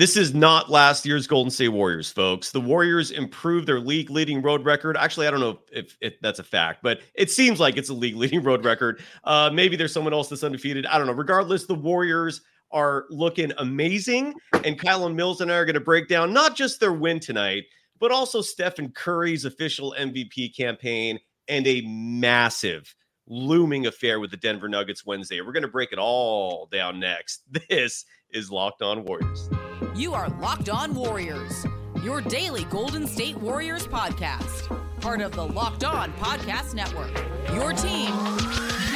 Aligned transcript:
This 0.00 0.16
is 0.16 0.32
not 0.32 0.70
last 0.70 1.04
year's 1.04 1.26
Golden 1.26 1.50
State 1.50 1.68
Warriors, 1.68 2.10
folks. 2.10 2.52
The 2.52 2.60
Warriors 2.60 3.10
improved 3.10 3.66
their 3.68 3.78
league 3.78 4.08
leading 4.08 4.40
road 4.40 4.64
record. 4.64 4.96
Actually, 4.96 5.26
I 5.26 5.30
don't 5.30 5.40
know 5.40 5.58
if, 5.70 5.94
if, 6.00 6.18
that's 6.22 6.38
a 6.38 6.42
fact, 6.42 6.82
but 6.82 7.02
it 7.12 7.30
seems 7.30 7.60
like 7.60 7.76
it's 7.76 7.90
a 7.90 7.92
league 7.92 8.16
leading 8.16 8.42
road 8.42 8.64
record. 8.64 9.02
Uh, 9.24 9.50
maybe 9.52 9.76
there's 9.76 9.92
someone 9.92 10.14
else 10.14 10.30
that's 10.30 10.42
undefeated. 10.42 10.86
I 10.86 10.96
don't 10.96 11.06
know. 11.06 11.12
Regardless, 11.12 11.66
the 11.66 11.74
Warriors 11.74 12.40
are 12.70 13.04
looking 13.10 13.52
amazing. 13.58 14.32
And 14.64 14.80
Kylen 14.80 15.14
Mills 15.14 15.42
and 15.42 15.52
I 15.52 15.56
are 15.56 15.66
going 15.66 15.74
to 15.74 15.80
break 15.80 16.08
down 16.08 16.32
not 16.32 16.56
just 16.56 16.80
their 16.80 16.94
win 16.94 17.20
tonight, 17.20 17.64
but 17.98 18.10
also 18.10 18.40
Stephen 18.40 18.92
Curry's 18.92 19.44
official 19.44 19.94
MVP 19.98 20.56
campaign 20.56 21.18
and 21.46 21.66
a 21.66 21.82
massive 21.82 22.94
looming 23.26 23.84
affair 23.84 24.18
with 24.18 24.30
the 24.30 24.38
Denver 24.38 24.66
Nuggets 24.66 25.04
Wednesday. 25.04 25.42
We're 25.42 25.52
going 25.52 25.60
to 25.62 25.68
break 25.68 25.92
it 25.92 25.98
all 25.98 26.70
down 26.72 27.00
next. 27.00 27.42
This 27.68 28.06
is 28.30 28.50
Locked 28.50 28.80
On 28.80 29.04
Warriors. 29.04 29.50
You 29.94 30.14
are 30.14 30.28
Locked 30.40 30.68
On 30.68 30.94
Warriors, 30.94 31.66
your 32.02 32.20
daily 32.20 32.64
Golden 32.64 33.06
State 33.06 33.36
Warriors 33.36 33.86
podcast, 33.86 34.68
part 35.00 35.20
of 35.20 35.32
the 35.32 35.44
Locked 35.44 35.84
On 35.84 36.12
Podcast 36.14 36.74
Network. 36.74 37.10
Your 37.54 37.72
team 37.72 38.12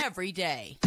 every 0.02 0.32
day. 0.32 0.78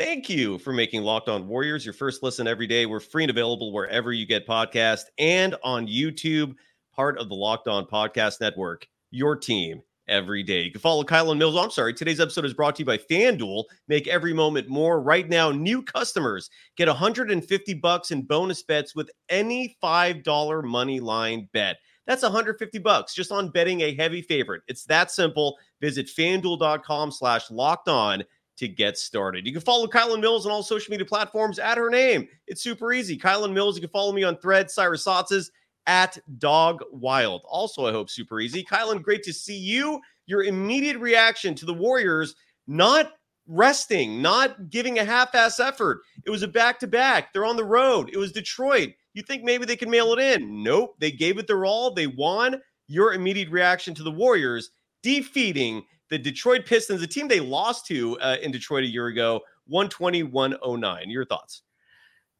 Thank 0.00 0.30
you 0.30 0.56
for 0.56 0.72
making 0.72 1.02
Locked 1.02 1.28
On 1.28 1.46
Warriors 1.46 1.84
your 1.84 1.92
first 1.92 2.22
listen 2.22 2.46
every 2.46 2.66
day. 2.66 2.86
We're 2.86 3.00
free 3.00 3.24
and 3.24 3.30
available 3.30 3.70
wherever 3.70 4.14
you 4.14 4.24
get 4.24 4.48
podcasts 4.48 5.04
and 5.18 5.54
on 5.62 5.86
YouTube, 5.86 6.54
part 6.96 7.18
of 7.18 7.28
the 7.28 7.34
Locked 7.34 7.68
On 7.68 7.84
Podcast 7.84 8.40
Network. 8.40 8.88
Your 9.10 9.36
team 9.36 9.82
every 10.08 10.42
day. 10.42 10.62
You 10.62 10.72
can 10.72 10.80
follow 10.80 11.04
Kylen 11.04 11.36
Mills. 11.36 11.54
I'm 11.54 11.70
sorry. 11.70 11.92
Today's 11.92 12.18
episode 12.18 12.46
is 12.46 12.54
brought 12.54 12.76
to 12.76 12.80
you 12.80 12.86
by 12.86 12.96
FanDuel. 12.96 13.64
Make 13.88 14.08
every 14.08 14.32
moment 14.32 14.70
more. 14.70 15.02
Right 15.02 15.28
now, 15.28 15.50
new 15.50 15.82
customers 15.82 16.48
get 16.78 16.88
150 16.88 17.74
bucks 17.74 18.10
in 18.10 18.22
bonus 18.22 18.62
bets 18.62 18.94
with 18.94 19.10
any 19.28 19.76
$5 19.84 20.64
money 20.64 21.00
line 21.00 21.46
bet. 21.52 21.76
That's 22.06 22.22
150 22.22 22.78
bucks 22.78 23.14
just 23.14 23.32
on 23.32 23.50
betting 23.50 23.82
a 23.82 23.94
heavy 23.94 24.22
favorite. 24.22 24.62
It's 24.66 24.84
that 24.84 25.10
simple. 25.10 25.58
Visit 25.82 26.06
fanduel.com 26.06 27.12
slash 27.12 27.50
locked 27.50 27.88
on 27.88 28.24
to 28.60 28.68
get 28.68 28.98
started. 28.98 29.46
You 29.46 29.52
can 29.52 29.62
follow 29.62 29.86
Kylen 29.86 30.20
Mills 30.20 30.44
on 30.46 30.52
all 30.52 30.62
social 30.62 30.90
media 30.90 31.06
platforms 31.06 31.58
at 31.58 31.78
her 31.78 31.88
name. 31.88 32.28
It's 32.46 32.62
super 32.62 32.92
easy. 32.92 33.18
Kylen 33.18 33.52
Mills. 33.52 33.74
You 33.74 33.80
can 33.80 33.90
follow 33.90 34.12
me 34.12 34.22
on 34.22 34.36
thread, 34.36 34.70
Cyrus 34.70 35.04
Saatsaz 35.04 35.50
at 35.86 36.18
Dog 36.38 36.84
Wild. 36.92 37.40
Also, 37.48 37.86
I 37.86 37.92
hope 37.92 38.10
super 38.10 38.38
easy. 38.38 38.62
Kylen, 38.62 39.02
great 39.02 39.22
to 39.22 39.32
see 39.32 39.56
you. 39.56 39.98
Your 40.26 40.44
immediate 40.44 40.98
reaction 40.98 41.54
to 41.54 41.64
the 41.64 41.72
Warriors 41.74 42.34
not 42.66 43.12
resting, 43.48 44.20
not 44.20 44.68
giving 44.68 44.98
a 44.98 45.04
half-ass 45.04 45.58
effort. 45.58 46.02
It 46.26 46.30
was 46.30 46.42
a 46.42 46.48
back-to-back. 46.48 47.32
They're 47.32 47.46
on 47.46 47.56
the 47.56 47.64
road. 47.64 48.10
It 48.12 48.18
was 48.18 48.30
Detroit. 48.30 48.90
You 49.14 49.22
think 49.22 49.42
maybe 49.42 49.64
they 49.64 49.74
can 49.74 49.90
mail 49.90 50.12
it 50.12 50.18
in? 50.18 50.62
Nope. 50.62 50.96
They 50.98 51.10
gave 51.10 51.38
it 51.38 51.46
their 51.46 51.64
all. 51.64 51.92
They 51.92 52.06
won. 52.06 52.60
Your 52.88 53.14
immediate 53.14 53.48
reaction 53.48 53.94
to 53.94 54.02
the 54.02 54.10
Warriors 54.10 54.70
defeating 55.02 55.82
the 56.10 56.18
Detroit 56.18 56.66
Pistons, 56.66 57.02
a 57.02 57.06
team 57.06 57.28
they 57.28 57.40
lost 57.40 57.86
to 57.86 58.18
uh, 58.20 58.36
in 58.42 58.50
Detroit 58.50 58.84
a 58.84 58.88
year 58.88 59.06
ago, 59.06 59.40
120 59.66 60.24
109. 60.24 61.10
Your 61.10 61.24
thoughts? 61.24 61.62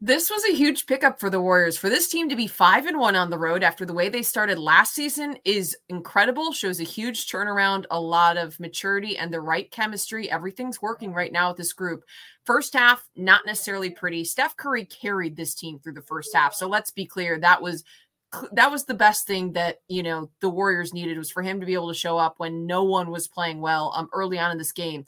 This 0.03 0.31
was 0.31 0.43
a 0.47 0.55
huge 0.55 0.87
pickup 0.87 1.21
for 1.21 1.29
the 1.29 1.43
Warriors. 1.43 1.77
For 1.77 1.91
this 1.91 2.09
team 2.09 2.31
to 2.31 2.37
be 2.37 2.47
five 2.47 2.87
and 2.87 2.99
one 2.99 3.17
on 3.17 3.29
the 3.29 3.37
road 3.37 3.63
after 3.63 3.85
the 3.85 3.93
way 3.93 4.09
they 4.09 4.23
started 4.23 4.59
last 4.59 4.95
season 4.95 5.37
is 5.45 5.77
incredible. 5.91 6.53
Shows 6.53 6.81
a 6.81 6.85
huge 6.85 7.27
turnaround, 7.27 7.85
a 7.91 8.01
lot 8.01 8.39
of 8.39 8.59
maturity, 8.59 9.19
and 9.19 9.31
the 9.31 9.43
right 9.43 9.71
chemistry. 9.71 10.31
Everything's 10.31 10.81
working 10.81 11.13
right 11.13 11.31
now 11.31 11.49
with 11.49 11.59
this 11.59 11.75
group. 11.75 12.03
First 12.47 12.73
half, 12.73 13.07
not 13.15 13.43
necessarily 13.45 13.91
pretty. 13.91 14.25
Steph 14.25 14.57
Curry 14.57 14.87
carried 14.87 15.37
this 15.37 15.55
team 15.55 15.79
through 15.79 15.93
the 15.93 16.01
first 16.01 16.35
half. 16.35 16.55
So 16.55 16.67
let's 16.67 16.91
be 16.91 17.05
clear, 17.05 17.39
that 17.39 17.61
was 17.61 17.85
that 18.53 18.71
was 18.71 18.85
the 18.85 18.95
best 18.95 19.27
thing 19.27 19.53
that 19.53 19.81
you 19.89 20.03
know 20.03 20.31
the 20.41 20.49
Warriors 20.49 20.95
needed 20.95 21.19
was 21.19 21.31
for 21.31 21.43
him 21.43 21.61
to 21.61 21.67
be 21.67 21.75
able 21.75 21.89
to 21.89 21.99
show 21.99 22.17
up 22.19 22.35
when 22.39 22.67
no 22.67 22.85
one 22.85 23.11
was 23.11 23.29
playing 23.29 23.61
well 23.61 23.93
um 23.97 24.09
early 24.13 24.39
on 24.39 24.51
in 24.51 24.59
this 24.59 24.73
game. 24.73 25.05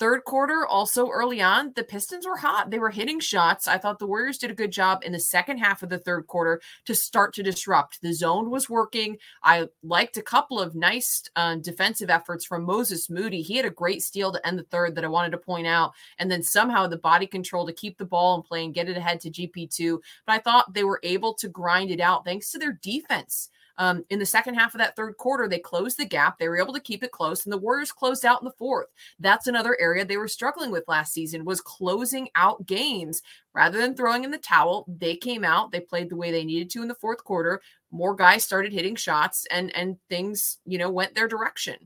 Third 0.00 0.24
quarter, 0.24 0.66
also 0.66 1.10
early 1.10 1.42
on, 1.42 1.74
the 1.76 1.84
Pistons 1.84 2.26
were 2.26 2.38
hot. 2.38 2.70
They 2.70 2.78
were 2.78 2.88
hitting 2.88 3.20
shots. 3.20 3.68
I 3.68 3.76
thought 3.76 3.98
the 3.98 4.06
Warriors 4.06 4.38
did 4.38 4.50
a 4.50 4.54
good 4.54 4.72
job 4.72 5.02
in 5.04 5.12
the 5.12 5.20
second 5.20 5.58
half 5.58 5.82
of 5.82 5.90
the 5.90 5.98
third 5.98 6.26
quarter 6.26 6.62
to 6.86 6.94
start 6.94 7.34
to 7.34 7.42
disrupt. 7.42 8.00
The 8.00 8.14
zone 8.14 8.48
was 8.48 8.70
working. 8.70 9.18
I 9.42 9.68
liked 9.82 10.16
a 10.16 10.22
couple 10.22 10.58
of 10.58 10.74
nice 10.74 11.24
uh, 11.36 11.56
defensive 11.56 12.08
efforts 12.08 12.46
from 12.46 12.64
Moses 12.64 13.10
Moody. 13.10 13.42
He 13.42 13.58
had 13.58 13.66
a 13.66 13.70
great 13.70 14.02
steal 14.02 14.32
to 14.32 14.46
end 14.46 14.58
the 14.58 14.62
third 14.62 14.94
that 14.94 15.04
I 15.04 15.08
wanted 15.08 15.32
to 15.32 15.38
point 15.38 15.66
out. 15.66 15.92
And 16.18 16.30
then 16.30 16.42
somehow 16.42 16.86
the 16.86 16.96
body 16.96 17.26
control 17.26 17.66
to 17.66 17.72
keep 17.74 17.98
the 17.98 18.06
ball 18.06 18.36
in 18.36 18.42
play 18.42 18.64
and 18.64 18.72
get 18.72 18.88
it 18.88 18.96
ahead 18.96 19.20
to 19.20 19.30
GP2. 19.30 20.00
But 20.24 20.32
I 20.32 20.38
thought 20.38 20.72
they 20.72 20.84
were 20.84 21.00
able 21.02 21.34
to 21.34 21.48
grind 21.48 21.90
it 21.90 22.00
out 22.00 22.24
thanks 22.24 22.50
to 22.52 22.58
their 22.58 22.72
defense. 22.80 23.50
Um, 23.80 24.04
in 24.10 24.18
the 24.18 24.26
second 24.26 24.56
half 24.56 24.74
of 24.74 24.78
that 24.78 24.94
third 24.94 25.16
quarter, 25.16 25.48
they 25.48 25.58
closed 25.58 25.98
the 25.98 26.04
gap. 26.04 26.38
They 26.38 26.50
were 26.50 26.60
able 26.60 26.74
to 26.74 26.80
keep 26.80 27.02
it 27.02 27.12
close, 27.12 27.46
and 27.46 27.52
the 27.52 27.56
Warriors 27.56 27.92
closed 27.92 28.26
out 28.26 28.42
in 28.42 28.44
the 28.44 28.52
fourth. 28.58 28.88
That's 29.18 29.46
another 29.46 29.74
area 29.80 30.04
they 30.04 30.18
were 30.18 30.28
struggling 30.28 30.70
with 30.70 30.84
last 30.86 31.14
season 31.14 31.46
was 31.46 31.62
closing 31.62 32.28
out 32.34 32.66
games 32.66 33.22
rather 33.54 33.78
than 33.78 33.96
throwing 33.96 34.22
in 34.22 34.30
the 34.30 34.38
towel. 34.38 34.84
They 34.86 35.16
came 35.16 35.44
out, 35.44 35.72
they 35.72 35.80
played 35.80 36.10
the 36.10 36.16
way 36.16 36.30
they 36.30 36.44
needed 36.44 36.68
to 36.70 36.82
in 36.82 36.88
the 36.88 36.94
fourth 36.94 37.24
quarter. 37.24 37.62
More 37.90 38.14
guys 38.14 38.44
started 38.44 38.70
hitting 38.70 38.96
shots, 38.96 39.46
and 39.50 39.74
and 39.74 39.96
things 40.10 40.58
you 40.66 40.76
know 40.76 40.90
went 40.90 41.14
their 41.14 41.26
direction. 41.26 41.76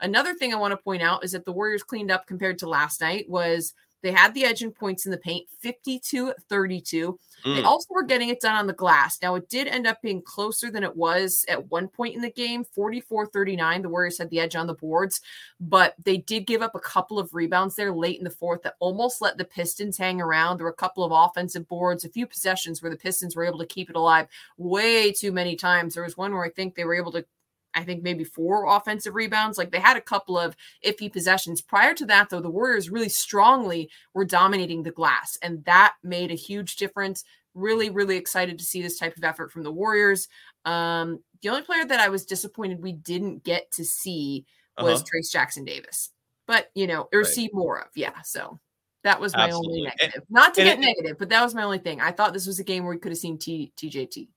Another 0.00 0.34
thing 0.34 0.52
I 0.52 0.58
want 0.58 0.72
to 0.72 0.84
point 0.84 1.04
out 1.04 1.22
is 1.22 1.32
that 1.32 1.44
the 1.44 1.52
Warriors 1.52 1.84
cleaned 1.84 2.10
up 2.10 2.26
compared 2.26 2.58
to 2.58 2.68
last 2.68 3.00
night 3.00 3.30
was 3.30 3.74
they 4.04 4.12
had 4.12 4.34
the 4.34 4.44
edge 4.44 4.62
in 4.62 4.70
points 4.70 5.06
in 5.06 5.10
the 5.10 5.16
paint, 5.16 5.48
52 5.60 6.34
32. 6.50 7.18
Mm. 7.46 7.56
They 7.56 7.62
also 7.62 7.86
were 7.88 8.02
getting 8.02 8.28
it 8.28 8.38
done 8.38 8.54
on 8.54 8.66
the 8.66 8.74
glass. 8.74 9.18
Now, 9.22 9.34
it 9.34 9.48
did 9.48 9.66
end 9.66 9.86
up 9.86 10.02
being 10.02 10.20
closer 10.20 10.70
than 10.70 10.84
it 10.84 10.94
was 10.94 11.42
at 11.48 11.70
one 11.70 11.88
point 11.88 12.14
in 12.14 12.20
the 12.20 12.30
game 12.30 12.64
44 12.64 13.28
39. 13.28 13.80
The 13.80 13.88
Warriors 13.88 14.18
had 14.18 14.28
the 14.28 14.40
edge 14.40 14.56
on 14.56 14.66
the 14.66 14.74
boards, 14.74 15.22
but 15.58 15.94
they 16.04 16.18
did 16.18 16.46
give 16.46 16.60
up 16.60 16.74
a 16.74 16.80
couple 16.80 17.18
of 17.18 17.32
rebounds 17.32 17.76
there 17.76 17.94
late 17.94 18.18
in 18.18 18.24
the 18.24 18.30
fourth 18.30 18.62
that 18.64 18.76
almost 18.78 19.22
let 19.22 19.38
the 19.38 19.44
Pistons 19.44 19.96
hang 19.96 20.20
around. 20.20 20.58
There 20.58 20.66
were 20.66 20.72
a 20.72 20.74
couple 20.74 21.02
of 21.02 21.10
offensive 21.10 21.66
boards, 21.66 22.04
a 22.04 22.10
few 22.10 22.26
possessions 22.26 22.82
where 22.82 22.90
the 22.90 22.98
Pistons 22.98 23.34
were 23.34 23.44
able 23.46 23.58
to 23.60 23.66
keep 23.66 23.88
it 23.88 23.96
alive 23.96 24.28
way 24.58 25.12
too 25.12 25.32
many 25.32 25.56
times. 25.56 25.94
There 25.94 26.04
was 26.04 26.18
one 26.18 26.34
where 26.34 26.44
I 26.44 26.50
think 26.50 26.74
they 26.74 26.84
were 26.84 26.94
able 26.94 27.12
to 27.12 27.24
I 27.74 27.84
think 27.84 28.02
maybe 28.02 28.24
four 28.24 28.66
offensive 28.66 29.14
rebounds. 29.14 29.58
Like 29.58 29.70
they 29.70 29.80
had 29.80 29.96
a 29.96 30.02
couple 30.02 30.38
of 30.38 30.56
iffy 30.84 31.12
possessions. 31.12 31.60
Prior 31.60 31.94
to 31.94 32.06
that, 32.06 32.30
though, 32.30 32.40
the 32.40 32.50
Warriors 32.50 32.90
really 32.90 33.08
strongly 33.08 33.90
were 34.12 34.24
dominating 34.24 34.82
the 34.82 34.90
glass, 34.90 35.38
and 35.42 35.64
that 35.64 35.94
made 36.02 36.30
a 36.30 36.36
huge 36.36 36.76
difference. 36.76 37.24
Really, 37.54 37.90
really 37.90 38.16
excited 38.16 38.58
to 38.58 38.64
see 38.64 38.82
this 38.82 38.98
type 38.98 39.16
of 39.16 39.24
effort 39.24 39.52
from 39.52 39.62
the 39.62 39.72
Warriors. 39.72 40.28
Um, 40.64 41.20
the 41.42 41.50
only 41.50 41.62
player 41.62 41.84
that 41.84 42.00
I 42.00 42.08
was 42.08 42.24
disappointed 42.24 42.82
we 42.82 42.92
didn't 42.92 43.44
get 43.44 43.70
to 43.72 43.84
see 43.84 44.46
was 44.78 45.00
uh-huh. 45.00 45.04
Trayce 45.04 45.30
Jackson 45.30 45.64
Davis, 45.64 46.10
but 46.46 46.70
you 46.74 46.86
know, 46.86 47.08
or 47.12 47.20
right. 47.20 47.26
see 47.26 47.50
more 47.52 47.80
of. 47.80 47.88
Yeah, 47.94 48.20
so 48.24 48.58
that 49.04 49.20
was 49.20 49.34
my 49.36 49.44
Absolutely. 49.44 49.68
only 49.68 49.82
negative. 49.82 50.22
And, 50.22 50.30
Not 50.30 50.54
to 50.54 50.64
get 50.64 50.80
negative, 50.80 51.18
but 51.18 51.28
that 51.28 51.44
was 51.44 51.54
my 51.54 51.62
only 51.62 51.78
thing. 51.78 52.00
I 52.00 52.10
thought 52.10 52.32
this 52.32 52.46
was 52.46 52.58
a 52.58 52.64
game 52.64 52.84
where 52.84 52.94
we 52.94 52.98
could 52.98 53.12
have 53.12 53.18
seen 53.18 53.38
T- 53.38 53.72
TJT. 53.76 54.28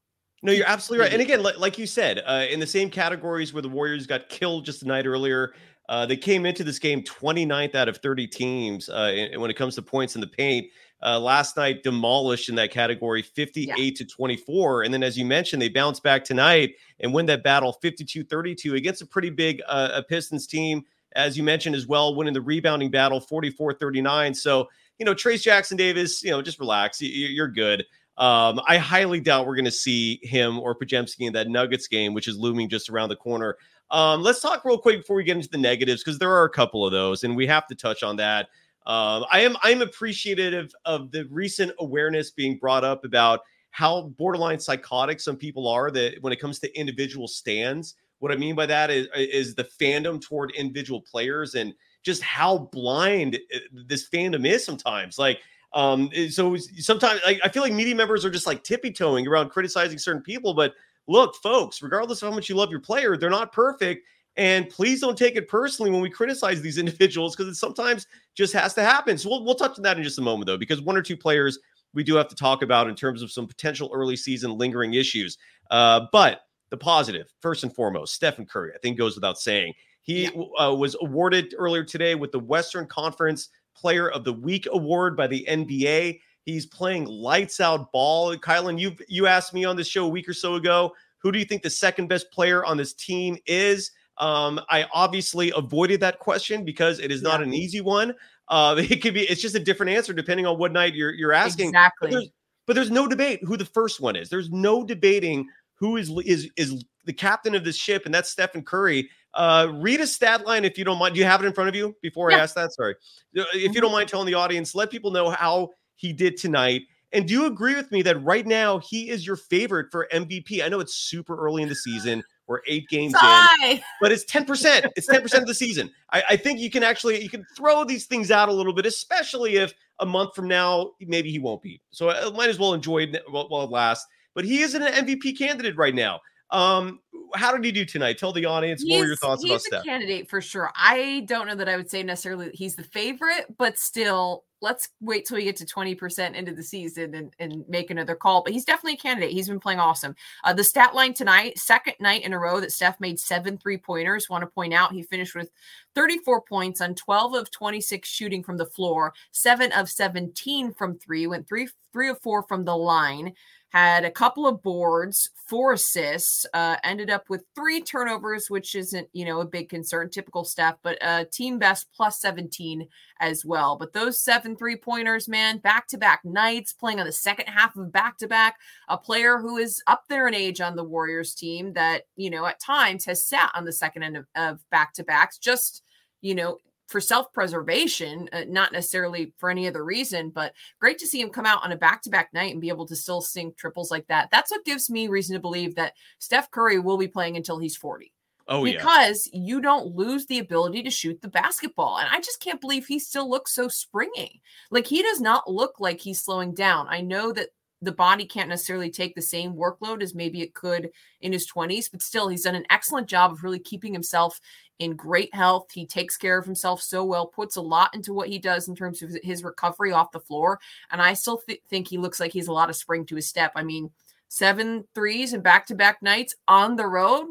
No, 0.43 0.51
you're 0.51 0.67
absolutely 0.67 1.05
right. 1.05 1.13
And 1.13 1.21
again, 1.21 1.41
like, 1.41 1.77
you 1.77 1.87
said, 1.87 2.21
uh, 2.25 2.45
in 2.49 2.59
the 2.59 2.67
same 2.67 2.89
categories 2.89 3.53
where 3.53 3.63
the 3.63 3.69
Warriors 3.69 4.05
got 4.05 4.29
killed 4.29 4.65
just 4.65 4.81
the 4.81 4.85
night 4.85 5.07
earlier, 5.07 5.53
uh, 5.89 6.05
they 6.05 6.17
came 6.17 6.45
into 6.45 6.63
this 6.63 6.79
game 6.79 7.01
29th 7.01 7.73
out 7.73 7.87
of 7.87 7.97
30 7.97 8.27
teams 8.27 8.89
uh, 8.89 9.11
and 9.15 9.41
when 9.41 9.49
it 9.49 9.55
comes 9.55 9.75
to 9.75 9.81
points 9.81 10.15
in 10.15 10.21
the 10.21 10.27
paint. 10.27 10.67
Uh, 11.03 11.19
last 11.19 11.57
night, 11.57 11.83
demolished 11.83 12.49
in 12.49 12.55
that 12.55 12.71
category 12.71 13.22
58 13.22 13.78
yeah. 13.78 13.91
to 13.95 14.03
24. 14.03 14.81
And 14.81 14.91
then, 14.91 15.03
as 15.03 15.16
you 15.16 15.25
mentioned, 15.25 15.61
they 15.61 15.69
bounce 15.69 15.99
back 15.99 16.23
tonight 16.23 16.73
and 16.99 17.13
win 17.13 17.28
that 17.28 17.43
battle 17.43 17.73
52 17.73 18.23
32 18.23 18.73
against 18.73 19.03
a 19.03 19.05
pretty 19.05 19.29
big 19.29 19.61
uh, 19.67 19.90
a 19.93 20.01
Pistons 20.01 20.47
team, 20.47 20.83
as 21.16 21.37
you 21.37 21.43
mentioned 21.43 21.75
as 21.75 21.85
well, 21.85 22.16
winning 22.16 22.33
the 22.33 22.41
rebounding 22.41 22.90
battle 22.90 23.19
44 23.19 23.73
39. 23.73 24.33
So, 24.33 24.67
you 24.97 25.05
know, 25.05 25.13
Trayce 25.13 25.43
Jackson 25.43 25.78
Davis, 25.78 26.23
you 26.23 26.31
know, 26.31 26.41
just 26.41 26.59
relax. 26.59 26.99
You're 26.99 27.47
good. 27.47 27.85
Um, 28.17 28.59
I 28.67 28.78
highly 28.78 29.19
doubt 29.19 29.46
we're 29.46 29.55
going 29.55 29.66
to 29.66 29.72
see 29.72 30.19
him 30.23 30.59
or 30.59 30.75
Podziemski 30.75 31.28
in 31.28 31.34
that 31.34 31.49
Nuggets 31.49 31.87
game, 31.87 32.14
which 32.14 32.28
is 32.28 32.37
looming 32.37 32.67
just 32.67 32.90
around 32.90 33.09
the 33.09 33.16
corner. 33.16 33.58
Um, 33.91 34.22
let's 34.22 34.41
talk 34.41 34.66
real 34.66 34.78
quick 34.78 34.99
before 34.99 35.16
we 35.16 35.23
get 35.23 35.37
into 35.37 35.49
the 35.49 35.58
negatives 35.58 36.03
because 36.03 36.19
there 36.19 36.31
are 36.31 36.43
a 36.43 36.49
couple 36.49 36.85
of 36.85 36.91
those, 36.91 37.23
and 37.23 37.35
we 37.35 37.47
have 37.47 37.67
to 37.67 37.75
touch 37.75 38.03
on 38.03 38.16
that. 38.17 38.49
Um, 38.85 39.25
I 39.31 39.41
am 39.41 39.55
I'm 39.64 39.81
appreciative 39.81 40.73
of 40.85 41.11
the 41.11 41.25
recent 41.25 41.73
awareness 41.79 42.31
being 42.31 42.58
brought 42.58 42.84
up 42.84 43.05
about 43.05 43.41
how 43.72 44.14
borderline 44.17 44.59
psychotic 44.59 45.19
some 45.19 45.35
people 45.35 45.67
are 45.67 45.91
that 45.91 46.16
when 46.22 46.34
it 46.34 46.40
comes 46.40 46.59
to 46.59 46.79
individual 46.79 47.28
stands. 47.28 47.96
What 48.19 48.31
I 48.31 48.35
mean 48.35 48.55
by 48.55 48.66
that 48.66 48.90
is 48.90 49.08
is 49.16 49.55
the 49.55 49.66
fandom 49.66 50.22
toward 50.22 50.52
individual 50.52 51.02
players 51.02 51.53
and 51.55 51.73
just 52.02 52.23
how 52.23 52.69
blind 52.72 53.37
uh, 53.53 53.59
this 53.72 54.09
fandom 54.09 54.47
is 54.47 54.66
sometimes. 54.66 55.19
Like 55.19 55.41
Um, 55.73 56.09
eh, 56.14 56.29
so 56.29 56.55
sometimes 56.55 57.22
I, 57.25 57.40
I 57.43 57.49
feel 57.49 57.64
like 57.64 57.73
media 57.73 57.96
members 57.96 58.25
are 58.25 58.29
just 58.29 58.47
like 58.47 58.64
tippy 58.64 58.91
toeing 58.91 59.28
around 59.28 59.49
criticizing 59.49 59.97
certain 59.97 60.22
people. 60.22 60.53
But 60.53 60.73
look, 61.08 61.35
folks, 61.35 61.81
regardless 61.81 62.22
of 62.22 62.29
how 62.29 62.35
much 62.35 62.49
you 62.49 62.55
love 62.55 62.72
your 62.72 62.79
player, 62.79 63.17
they're 63.17 63.29
not 63.29 63.52
perfect. 63.52 64.05
And 64.37 64.69
please 64.69 65.02
don't 65.02 65.17
take 65.17 65.35
it 65.35 65.47
personally 65.47 65.91
when 65.91 66.02
we 66.02 66.09
criticize 66.09 66.61
these 66.61 66.78
individuals 66.78 67.35
because 67.35 67.52
it 67.52 67.55
sometimes 67.55 68.08
just 68.35 68.53
has 68.53 68.73
to 68.75 68.84
happen. 68.84 69.17
So 69.17 69.29
we'll, 69.29 69.43
we'll 69.43 69.55
touch 69.55 69.78
on 69.78 69.84
that 69.84 69.97
in 69.97 70.03
just 70.03 70.19
a 70.19 70.22
moment, 70.22 70.47
though, 70.47 70.58
because 70.58 70.81
one 70.81 70.96
or 70.96 71.02
two 71.02 71.17
players 71.17 71.59
we 71.93 72.03
do 72.03 72.16
have 72.16 72.28
to 72.28 72.35
talk 72.35 72.61
about 72.61 72.87
in 72.87 72.96
terms 72.96 73.22
of 73.22 73.31
some 73.31 73.47
potential 73.47 73.90
early 73.93 74.16
season 74.16 74.58
lingering 74.58 74.93
issues. 74.93 75.37
Uh, 75.72 76.02
but 76.11 76.41
the 76.69 76.78
positive, 76.78 77.34
first 77.41 77.64
and 77.64 77.73
foremost, 77.73 78.14
Stephen 78.14 78.46
Curry, 78.46 78.72
I 78.75 78.78
think 78.79 78.97
goes 78.97 79.16
without 79.16 79.40
saying. 79.40 79.73
He 80.02 80.23
yeah. 80.23 80.29
uh, 80.59 80.73
was 80.73 80.96
awarded 81.02 81.53
earlier 81.58 81.84
today 81.84 82.16
with 82.16 82.31
the 82.31 82.40
Western 82.40 82.85
Conference 82.85 83.49
Player 83.78 84.09
of 84.09 84.24
the 84.24 84.34
Week 84.34 84.68
award 84.72 85.16
by 85.16 85.28
the 85.28 85.46
NBA. 85.50 86.20
He's 86.44 86.66
playing 86.66 87.06
lights 87.06 87.59
out 87.59 87.91
ball. 87.91 88.35
Kylen, 88.38 88.79
you 88.79 88.96
you 89.08 89.28
asked 89.28 89.53
me 89.53 89.66
on 89.66 89.76
this 89.76 89.88
show 89.88 90.06
a 90.06 90.09
week 90.09 90.28
or 90.28 90.34
so 90.34 90.56
ago, 90.56 90.94
who 91.20 91.32
do 91.32 91.40
you 91.40 91.46
think 91.46 91.62
the 91.62 91.70
second 91.70 92.08
best 92.08 92.32
player 92.32 92.64
on 92.64 92.78
this 92.78 92.94
team 92.94 93.38
is? 93.46 93.91
Um, 94.18 94.59
I 94.70 94.85
obviously 94.94 95.52
avoided 95.56 96.00
that 96.00 96.20
question 96.20 96.66
because 96.66 97.00
it 97.00 97.12
is 97.12 97.22
not 97.22 97.44
an 97.44 97.53
easy 97.53 97.82
one. 97.82 98.16
Uh, 98.47 98.76
it 98.90 99.02
could 99.02 99.14
be 99.14 99.22
it's 99.22 99.41
just 99.41 99.56
a 99.56 99.59
different 99.59 99.91
answer 99.91 100.14
depending 100.14 100.46
on 100.46 100.58
what 100.58 100.72
night 100.72 100.96
you're 100.96 101.14
you're 101.14 101.34
asking. 101.34 101.70
Exactly. 101.70 102.09
But 102.09 102.12
there's, 102.12 102.29
but 102.66 102.74
there's 102.76 102.91
no 102.91 103.08
debate 103.08 103.41
who 103.44 103.58
the 103.58 103.66
first 103.66 104.00
one 104.00 104.16
is. 104.16 104.29
There's 104.29 104.50
no 104.50 104.84
debating 104.84 105.47
who 105.76 105.97
is 105.97 106.09
is 106.26 106.50
is 106.56 106.84
the 107.06 107.14
captain 107.14 107.56
of 107.56 107.64
this 107.64 107.76
ship, 107.76 108.06
and 108.06 108.14
that's 108.14 108.29
Stephen 108.29 108.64
Curry. 108.64 109.09
Uh, 109.37 109.72
read 109.75 110.01
a 110.01 110.07
stat 110.07 110.45
line 110.47 110.66
if 110.66 110.78
you 110.78 110.84
don't 110.84 110.97
mind. 110.97 111.13
Do 111.13 111.19
you 111.19 111.25
have 111.25 111.43
it 111.43 111.47
in 111.47 111.53
front 111.53 111.69
of 111.69 111.75
you 111.75 111.95
before 112.01 112.31
yeah. 112.31 112.37
I 112.37 112.39
ask 112.41 112.55
that? 112.55 112.73
Sorry. 112.73 112.95
Uh, 113.37 113.43
if 113.53 113.75
you 113.75 113.81
don't 113.81 113.89
mm-hmm. 113.89 113.93
mind 113.93 114.09
telling 114.09 114.25
the 114.25 114.34
audience, 114.34 114.73
let 114.73 114.89
people 114.89 115.11
know 115.11 115.29
how 115.29 115.69
he 115.95 116.11
did 116.11 116.37
tonight. 116.37 116.81
And 117.13 117.28
do 117.28 117.34
you 117.34 117.45
agree 117.45 117.75
with 117.75 117.91
me 117.91 118.01
that 118.01 118.22
right 118.23 118.45
now 118.45 118.79
he 118.79 119.09
is 119.09 119.25
your 119.25 119.35
favorite 119.35 119.87
for 119.91 120.07
MVP? 120.13 120.63
I 120.63 120.69
know 120.69 120.79
it's 120.79 120.95
super 120.95 121.37
early 121.37 121.61
in 121.61 121.69
the 121.69 121.75
season. 121.75 122.23
We're 122.47 122.61
eight 122.67 122.87
games 122.89 123.13
Sigh. 123.13 123.55
in, 123.66 123.79
but 124.01 124.11
it's 124.11 124.25
10%. 124.25 124.89
It's 124.95 125.07
10% 125.07 125.41
of 125.41 125.47
the 125.47 125.53
season. 125.53 125.91
I, 126.11 126.23
I, 126.31 126.37
think 126.37 126.59
you 126.59 126.72
can 126.72 126.81
actually 126.81 127.22
you 127.22 127.29
can 127.29 127.45
throw 127.55 127.83
these 127.83 128.05
things 128.05 128.31
out 128.31 128.47
a 128.49 128.53
little 128.53 128.73
bit, 128.73 128.85
especially 128.85 129.57
if 129.57 129.73
a 129.99 130.05
month 130.05 130.33
from 130.33 130.47
now, 130.47 130.91
maybe 131.01 131.29
he 131.29 131.40
won't 131.40 131.61
be. 131.61 131.81
So 131.91 132.09
I 132.09 132.29
might 132.31 132.49
as 132.49 132.57
well 132.57 132.73
enjoy 132.73 132.99
it 132.99 133.22
while, 133.29 133.49
while 133.49 133.63
it 133.63 133.69
lasts. 133.69 134.05
But 134.33 134.45
he 134.45 134.61
isn't 134.61 134.81
an 134.81 135.05
MVP 135.05 135.37
candidate 135.37 135.75
right 135.78 135.95
now. 135.95 136.22
Um, 136.51 137.01
how 137.35 137.52
did 137.52 137.64
he 137.64 137.72
do 137.72 137.85
tonight? 137.85 138.17
Tell 138.17 138.31
the 138.31 138.46
audience 138.46 138.81
he's, 138.81 138.91
what 138.91 139.02
were 139.02 139.08
your 139.08 139.16
thoughts 139.16 139.43
about 139.46 139.61
Steph. 139.61 139.84
candidate 139.84 140.29
for 140.29 140.41
sure. 140.41 140.72
I 140.75 141.23
don't 141.28 141.47
know 141.47 141.55
that 141.55 141.69
I 141.69 141.75
would 141.75 141.90
say 141.90 142.03
necessarily 142.03 142.52
he's 142.53 142.75
the 142.75 142.84
favorite, 142.84 143.58
but 143.58 143.78
still, 143.78 144.46
let's 144.61 144.90
wait 145.02 145.25
till 145.25 145.37
we 145.37 145.43
get 145.43 145.55
to 145.58 145.66
20% 145.66 146.34
into 146.34 146.53
the 146.53 146.64
season 146.64 147.14
and, 147.14 147.34
and 147.40 147.64
make 147.67 147.91
another 147.91 148.16
call. 148.16 148.43
But 148.43 148.53
he's 148.53 148.66
definitely 148.66 148.96
a 148.96 148.97
candidate. 148.97 149.31
He's 149.31 149.47
been 149.47 149.59
playing 149.59 149.79
awesome. 149.79 150.16
Uh, 150.43 150.53
the 150.53 150.64
stat 150.64 150.96
line 150.96 151.14
tonight, 151.14 151.58
second 151.59 151.96
night 151.99 152.23
in 152.23 152.34
a 152.34 152.40
row 152.40 152.59
that 152.59 152.72
Steph 152.72 152.99
made 152.99 153.19
seven 153.19 153.58
three 153.58 153.78
pointers. 153.78 154.29
Want 154.29 154.41
to 154.41 154.47
point 154.47 154.73
out 154.73 154.93
he 154.93 155.03
finished 155.03 155.35
with 155.35 155.52
34 155.96 156.41
points 156.41 156.81
on 156.81 156.96
12 156.96 157.34
of 157.34 157.52
26 157.52 158.08
shooting 158.08 158.43
from 158.43 158.58
the 158.58 158.66
floor, 158.66 159.14
seven 159.31 159.72
of 159.73 159.90
17 159.90 160.73
from 160.73 160.97
three, 160.97 161.28
went 161.28 161.47
three 161.47 161.67
three 161.93 162.09
of 162.09 162.19
four 162.22 162.43
from 162.43 162.64
the 162.64 162.75
line 162.75 163.34
had 163.69 164.05
a 164.05 164.11
couple 164.11 164.47
of 164.47 164.64
boards, 164.64 165.29
four 165.47 165.73
assists, 165.73 166.46
uh, 166.53 166.78
ended 166.84 167.06
up 167.09 167.29
with 167.29 167.43
three 167.55 167.81
turnovers, 167.81 168.49
which 168.49 168.75
isn't, 168.75 169.07
you 169.13 169.25
know, 169.25 169.41
a 169.41 169.45
big 169.45 169.69
concern, 169.69 170.09
typical 170.09 170.43
stuff, 170.43 170.77
but 170.83 170.97
uh, 171.01 171.25
team 171.31 171.59
best 171.59 171.87
plus 171.95 172.19
17 172.19 172.87
as 173.19 173.45
well. 173.45 173.75
But 173.75 173.93
those 173.93 174.19
seven 174.19 174.55
three 174.55 174.75
pointers, 174.75 175.27
man, 175.27 175.57
back 175.59 175.87
to 175.89 175.97
back 175.97 176.21
nights, 176.23 176.73
playing 176.73 176.99
on 176.99 177.05
the 177.05 177.11
second 177.11 177.47
half 177.47 177.75
of 177.75 177.91
back 177.91 178.17
to 178.19 178.27
back, 178.27 178.57
a 178.87 178.97
player 178.97 179.37
who 179.37 179.57
is 179.57 179.81
up 179.87 180.03
there 180.09 180.27
in 180.27 180.33
age 180.33 180.61
on 180.61 180.75
the 180.75 180.83
Warriors 180.83 181.33
team 181.33 181.73
that, 181.73 182.03
you 182.15 182.29
know, 182.29 182.45
at 182.45 182.59
times 182.59 183.05
has 183.05 183.23
sat 183.23 183.51
on 183.55 183.65
the 183.65 183.73
second 183.73 184.03
end 184.03 184.25
of 184.35 184.59
back 184.69 184.93
to 184.93 185.03
backs, 185.03 185.37
just, 185.37 185.83
you 186.21 186.35
know, 186.35 186.57
for 186.87 187.01
self 187.01 187.31
preservation, 187.34 188.29
uh, 188.34 188.43
not 188.47 188.72
necessarily 188.72 189.34
for 189.37 189.49
any 189.49 189.67
other 189.67 189.84
reason, 189.84 190.29
but 190.29 190.53
great 190.79 190.97
to 190.99 191.07
see 191.07 191.22
him 191.22 191.29
come 191.29 191.45
out 191.45 191.63
on 191.63 191.72
a 191.72 191.78
back 191.78 192.01
to 192.03 192.09
back 192.09 192.34
night 192.34 192.51
and 192.51 192.61
be 192.61 192.69
able 192.69 192.87
to 192.87 192.95
still 192.95 193.22
sink 193.22 193.57
triples 193.57 193.91
like 193.91 194.07
that. 194.07 194.29
That's 194.31 194.51
what 194.51 194.66
gives 194.66 194.89
me 194.89 195.07
reason 195.07 195.35
to 195.35 195.39
believe 195.39 195.75
that 195.75 195.93
Steph 196.19 196.49
Curry 196.51 196.79
will 196.79 196.97
be 196.97 197.07
playing 197.07 197.37
until 197.37 197.59
he's 197.59 197.78
40. 197.78 198.11
Oh, 198.49 198.63
because 198.63 199.29
yeah. 199.34 199.41
you 199.41 199.61
don't 199.61 199.93
lose 199.93 200.25
the 200.25 200.39
ability 200.39 200.81
to 200.84 200.89
shoot 200.89 201.22
the 201.22 201.28
basketball. 201.28 201.97
And 201.97 202.07
I 202.09 202.22
just 202.22 202.39
can't 202.39 202.61
believe 202.61 202.85
he 202.87 202.97
still 202.97 203.29
looks 203.29 203.53
so 203.53 203.67
springy. 203.67 204.41
Like 204.72 204.87
he 204.87 205.01
does 205.01 205.19
not 205.19 205.51
look 205.51 205.81
like 205.81 205.99
he's 205.99 206.22
slowing 206.22 206.53
down. 206.53 206.87
I 206.90 207.01
know 207.01 207.33
that 207.33 207.49
the 207.81 207.91
body 207.91 208.25
can't 208.25 208.49
necessarily 208.49 208.90
take 208.90 209.16
the 209.16 209.22
same 209.22 209.53
workload 209.53 210.01
as 210.01 210.16
maybe 210.16 210.41
it 210.41 210.55
could 210.55 210.90
in 211.22 211.31
his 211.31 211.49
20s, 211.51 211.91
but 211.91 212.01
still, 212.01 212.28
he's 212.28 212.43
done 212.43 212.55
an 212.55 212.66
excellent 212.69 213.07
job 213.07 213.31
of 213.31 213.43
really 213.43 213.59
keeping 213.59 213.93
himself 213.93 214.40
in 214.79 214.96
great 214.96 215.34
health. 215.34 215.68
He 215.72 215.85
takes 215.85 216.18
care 216.18 216.38
of 216.38 216.46
himself 216.46 216.82
so 216.82 217.03
well, 217.03 217.26
puts 217.26 217.56
a 217.56 217.62
lot 217.62 217.94
into 217.96 218.14
what 218.14 218.29
he 218.29 218.40
does 218.40 218.68
in 218.68 218.76
terms 218.76 219.02
of 219.02 219.12
his 219.24 219.44
recovery 219.44 219.91
off 219.91 220.12
the 220.12 220.20
floor. 220.20 220.59
And 220.91 221.02
I 221.02 221.14
still 221.14 221.40
th- 221.40 221.62
think 221.70 221.88
he 221.88 221.97
looks 221.97 222.20
like 222.20 222.32
he's 222.32 222.47
a 222.47 222.53
lot 222.53 222.70
of 222.70 222.76
spring 222.76 223.06
to 223.08 223.16
his 223.16 223.28
step. 223.28 223.52
I 223.56 223.64
mean, 223.64 223.90
seven 224.28 224.84
threes 224.94 225.34
and 225.34 225.41
back 225.41 225.66
to 225.68 225.76
back 225.76 226.02
nights 226.02 226.35
on 226.47 226.76
the 226.76 226.88
road. 226.88 227.26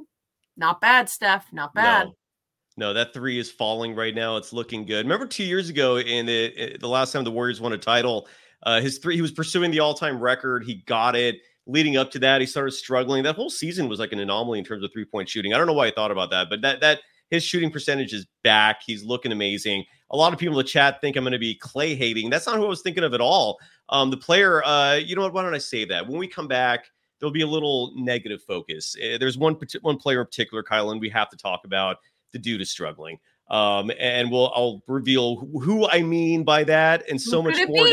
Not 0.57 0.81
bad, 0.81 1.09
Steph. 1.09 1.53
Not 1.53 1.75
bad. 1.75 2.07
No. 2.07 2.15
No, 2.79 2.93
that 2.93 3.15
three 3.15 3.39
is 3.39 3.51
falling 3.51 3.95
right 3.95 4.15
now. 4.15 4.37
It's 4.37 4.53
looking 4.53 4.85
good. 4.85 5.07
Remember 5.07 5.27
two 5.27 5.45
years 5.45 5.71
ago 5.71 5.99
in 5.99 6.27
the, 6.27 6.77
the 6.79 6.89
last 6.89 7.11
time 7.11 7.25
the 7.25 7.31
Warriors 7.31 7.59
won 7.59 7.73
a 7.73 7.79
title, 7.79 8.29
uh, 8.65 8.83
his 8.83 8.99
three, 8.99 9.15
he 9.15 9.23
was 9.23 9.33
pursuing 9.33 9.71
the 9.71 9.81
all-time 9.81 10.21
record. 10.21 10.63
He 10.63 10.83
got 10.87 11.17
it. 11.17 11.37
Leading 11.67 11.97
up 11.97 12.11
to 12.11 12.19
that, 12.19 12.43
he 12.43 12.47
started 12.47 12.73
struggling. 12.73 13.23
That 13.23 13.35
whole 13.35 13.49
season 13.49 13.89
was 13.89 13.99
like 13.99 14.13
an 14.13 14.19
anomaly 14.19 14.59
in 14.59 14.65
terms 14.65 14.85
of 14.85 14.93
three-point 14.93 15.27
shooting. 15.27 15.55
I 15.55 15.59
don't 15.59 15.67
know 15.67 15.73
why 15.73 15.87
I 15.87 15.91
thought 15.91 16.11
about 16.11 16.31
that, 16.31 16.51
but 16.51 16.61
that 16.61 16.81
that 16.81 17.01
his 17.31 17.43
shooting 17.43 17.70
percentage 17.70 18.12
is 18.12 18.26
back. 18.44 18.82
He's 18.84 19.05
looking 19.05 19.32
amazing. 19.32 19.84
A 20.11 20.17
lot 20.17 20.32
of 20.32 20.38
people 20.38 20.58
in 20.58 20.64
the 20.64 20.70
chat 20.70 21.00
think 21.00 21.17
I'm 21.17 21.25
going 21.25 21.32
to 21.32 21.38
be 21.38 21.58
Klay 21.58 21.96
hating. 21.96 22.31
That's 22.31 22.46
not 22.46 22.56
who 22.56 22.64
I 22.64 22.69
was 22.69 22.82
thinking 22.82 23.05
of 23.05 23.14
at 23.14 23.20
all. 23.20 23.58
Um, 23.88 24.11
the 24.11 24.17
player, 24.17 24.64
uh, 24.64 24.94
you 24.94 25.17
know 25.17 25.23
what? 25.23 25.32
Why 25.32 25.43
don't 25.43 25.55
I 25.55 25.58
say 25.58 25.84
that? 25.87 26.06
When 26.06 26.19
we 26.19 26.28
come 26.28 26.46
back, 26.46 26.87
there'll 27.19 27.32
be 27.32 27.43
a 27.43 27.46
little 27.46 27.93
negative 27.96 28.43
focus. 28.43 28.96
Uh, 28.96 29.19
there's 29.19 29.38
one 29.38 29.56
one 29.82 29.96
player 29.96 30.20
in 30.20 30.26
particular, 30.26 30.62
Kylen, 30.62 31.00
we 31.00 31.08
have 31.11 31.28
to 31.31 31.37
talk 31.37 31.62
about. 31.64 31.96
The 32.32 32.38
dude 32.38 32.61
is 32.61 32.70
struggling. 32.70 33.19
Um, 33.49 33.93
and 33.99 34.31
we'll 34.31 34.52
I'll 34.55 34.82
reveal 34.88 35.37
who 35.37 35.88
I 35.88 36.02
mean 36.02 36.43
by 36.43 36.64
that 36.64 37.08
and 37.08 37.20
so 37.20 37.43
much 37.43 37.56
more. 37.69 37.87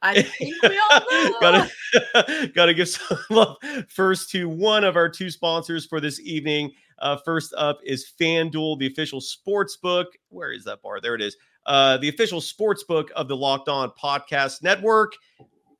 I 0.00 0.22
think 0.22 0.62
we 0.62 0.80
all 0.90 1.00
know. 1.10 1.34
gotta, 1.40 2.50
gotta 2.54 2.74
give 2.74 2.88
some 2.88 3.18
love 3.30 3.56
first 3.88 4.30
to 4.30 4.48
one 4.48 4.84
of 4.84 4.96
our 4.96 5.08
two 5.08 5.30
sponsors 5.30 5.84
for 5.84 6.00
this 6.00 6.20
evening. 6.20 6.72
Uh, 7.00 7.16
first 7.24 7.54
up 7.56 7.78
is 7.84 8.10
FanDuel, 8.20 8.78
the 8.78 8.86
official 8.86 9.20
sports 9.20 9.76
book. 9.76 10.08
Where 10.28 10.52
is 10.52 10.64
that 10.64 10.82
bar? 10.82 11.00
There 11.00 11.14
it 11.14 11.22
is. 11.22 11.36
Uh, 11.66 11.98
the 11.98 12.08
official 12.08 12.40
sports 12.40 12.84
book 12.84 13.10
of 13.14 13.28
the 13.28 13.36
Locked 13.36 13.68
On 13.68 13.90
Podcast 14.02 14.62
Network. 14.62 15.12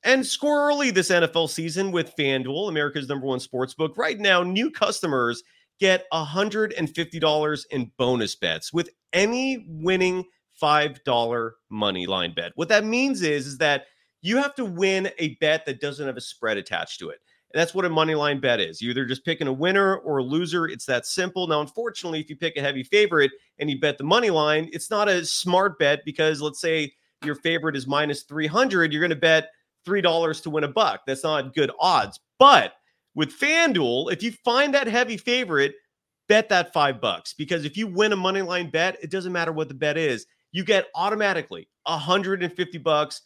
And 0.05 0.25
score 0.25 0.69
early 0.69 0.91
this 0.91 1.11
NFL 1.11 1.51
season 1.51 1.91
with 1.91 2.15
FanDuel, 2.17 2.69
America's 2.69 3.09
number 3.09 3.27
one 3.27 3.41
sports 3.41 3.75
book. 3.75 3.97
Right 3.97 4.19
now, 4.19 4.43
new 4.43 4.71
customers 4.71 5.43
get 5.81 6.05
$150 6.13 7.67
in 7.71 7.93
bonus 7.97 8.35
bets 8.37 8.73
with 8.73 8.91
any 9.13 9.67
winning 9.69 10.25
$5 10.63 11.51
money 11.71 12.07
line 12.07 12.35
bet. 12.35 12.53
What 12.55 12.69
that 12.69 12.85
means 12.85 13.23
is, 13.23 13.47
is 13.47 13.59
that 13.59 13.87
you 14.21 14.37
have 14.39 14.55
to 14.57 14.65
win 14.65 15.11
a 15.19 15.37
bet 15.37 15.67
that 15.67 15.81
doesn't 15.81 16.07
have 16.07 16.17
a 16.17 16.21
spread 16.21 16.57
attached 16.57 16.99
to 17.01 17.11
it. 17.11 17.19
That's 17.55 17.75
what 17.75 17.85
a 17.85 17.91
money 17.91 18.15
line 18.15 18.41
bet 18.41 18.61
is. 18.61 18.83
You're 18.83 18.91
either 18.91 19.07
just 19.07 19.25
picking 19.25 19.47
a 19.47 19.53
winner 19.53 19.97
or 19.97 20.19
a 20.19 20.23
loser. 20.23 20.67
It's 20.67 20.85
that 20.87 21.07
simple. 21.07 21.47
Now, 21.47 21.61
unfortunately, 21.61 22.21
if 22.21 22.29
you 22.29 22.37
pick 22.37 22.57
a 22.57 22.61
heavy 22.61 22.83
favorite 22.83 23.33
and 23.59 23.71
you 23.71 23.81
bet 23.81 23.97
the 23.97 24.05
money 24.05 24.31
line, 24.31 24.69
it's 24.73 24.91
not 24.91 25.09
a 25.09 25.25
smart 25.25 25.79
bet 25.79 26.05
because 26.05 26.43
let's 26.43 26.61
say 26.61 26.93
your 27.25 27.35
favorite 27.35 27.77
is 27.77 27.87
minus 27.87 28.23
300, 28.23 28.93
you're 28.93 29.01
going 29.01 29.11
to 29.11 29.17
bet 29.17 29.51
$3 29.87 30.43
to 30.43 30.51
win 30.51 30.65
a 30.65 30.69
buck. 30.69 31.01
That's 31.07 31.25
not 31.25 31.55
good 31.55 31.71
odds. 31.81 32.21
But 32.39 32.75
with 33.15 33.39
FanDuel, 33.39 34.13
if 34.13 34.23
you 34.23 34.33
find 34.33 34.75
that 34.75 34.87
heavy 34.87 35.17
favorite, 35.17 35.75
bet 36.29 36.49
that 36.51 36.73
five 36.73 37.01
bucks 37.01 37.33
because 37.33 37.65
if 37.65 37.77
you 37.77 37.87
win 37.87 38.13
a 38.13 38.17
money 38.17 38.43
line 38.43 38.71
bet, 38.71 38.99
it 39.03 39.11
doesn't 39.11 39.33
matter 39.33 39.53
what 39.53 39.69
the 39.69 39.75
bet 39.75 39.97
is. 39.97 40.27
You 40.53 40.65
get 40.65 40.87
automatically 40.95 41.69
150 41.85 42.79
bucks 42.79 43.23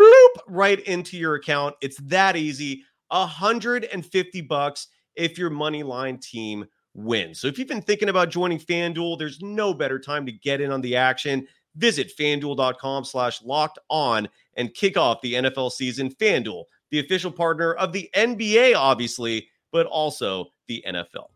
bloop 0.00 0.42
right 0.48 0.80
into 0.80 1.16
your 1.16 1.34
account. 1.34 1.76
It's 1.80 1.98
that 2.02 2.36
easy. 2.36 2.82
150 3.08 4.40
bucks 4.42 4.88
if 5.14 5.38
your 5.38 5.50
money 5.50 5.82
line 5.82 6.18
team 6.18 6.66
wins. 6.94 7.40
So 7.40 7.48
if 7.48 7.58
you've 7.58 7.68
been 7.68 7.82
thinking 7.82 8.08
about 8.08 8.30
joining 8.30 8.58
FanDuel, 8.58 9.18
there's 9.18 9.40
no 9.40 9.74
better 9.74 9.98
time 9.98 10.26
to 10.26 10.32
get 10.32 10.60
in 10.60 10.70
on 10.70 10.80
the 10.80 10.96
action. 10.96 11.46
Visit 11.76 12.12
fanduel.com 12.18 13.04
slash 13.04 13.42
locked 13.42 13.78
on 13.90 14.28
and 14.56 14.72
kick 14.72 14.96
off 14.96 15.20
the 15.20 15.34
NFL 15.34 15.72
season. 15.72 16.10
FanDuel, 16.10 16.64
the 16.90 17.00
official 17.00 17.30
partner 17.30 17.74
of 17.74 17.92
the 17.92 18.08
NBA, 18.14 18.74
obviously, 18.74 19.48
but 19.72 19.86
also 19.86 20.46
the 20.68 20.82
NFL. 20.88 21.28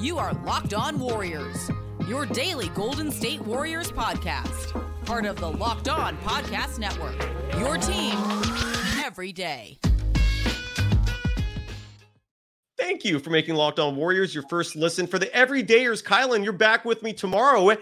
You 0.00 0.18
are 0.18 0.32
Locked 0.44 0.74
On 0.74 0.98
Warriors, 0.98 1.70
your 2.08 2.26
daily 2.26 2.68
Golden 2.70 3.10
State 3.10 3.42
Warriors 3.42 3.92
podcast 3.92 4.82
part 5.06 5.24
of 5.24 5.36
the 5.36 5.50
Locked 5.50 5.88
On 5.88 6.16
Podcast 6.18 6.78
Network. 6.78 7.16
Your 7.58 7.78
team 7.78 8.12
every 9.02 9.32
day. 9.32 9.78
Thank 12.78 13.06
you 13.06 13.18
for 13.18 13.30
making 13.30 13.54
Locked 13.54 13.78
On 13.78 13.96
Warriors 13.96 14.34
your 14.34 14.44
first 14.50 14.76
listen 14.76 15.06
for 15.06 15.18
the 15.18 15.26
everydayers. 15.28 16.04
Kylen, 16.04 16.44
you're 16.44 16.52
back 16.52 16.84
with 16.84 17.02
me 17.02 17.14
tomorrow. 17.14 17.70
Eh, 17.70 17.76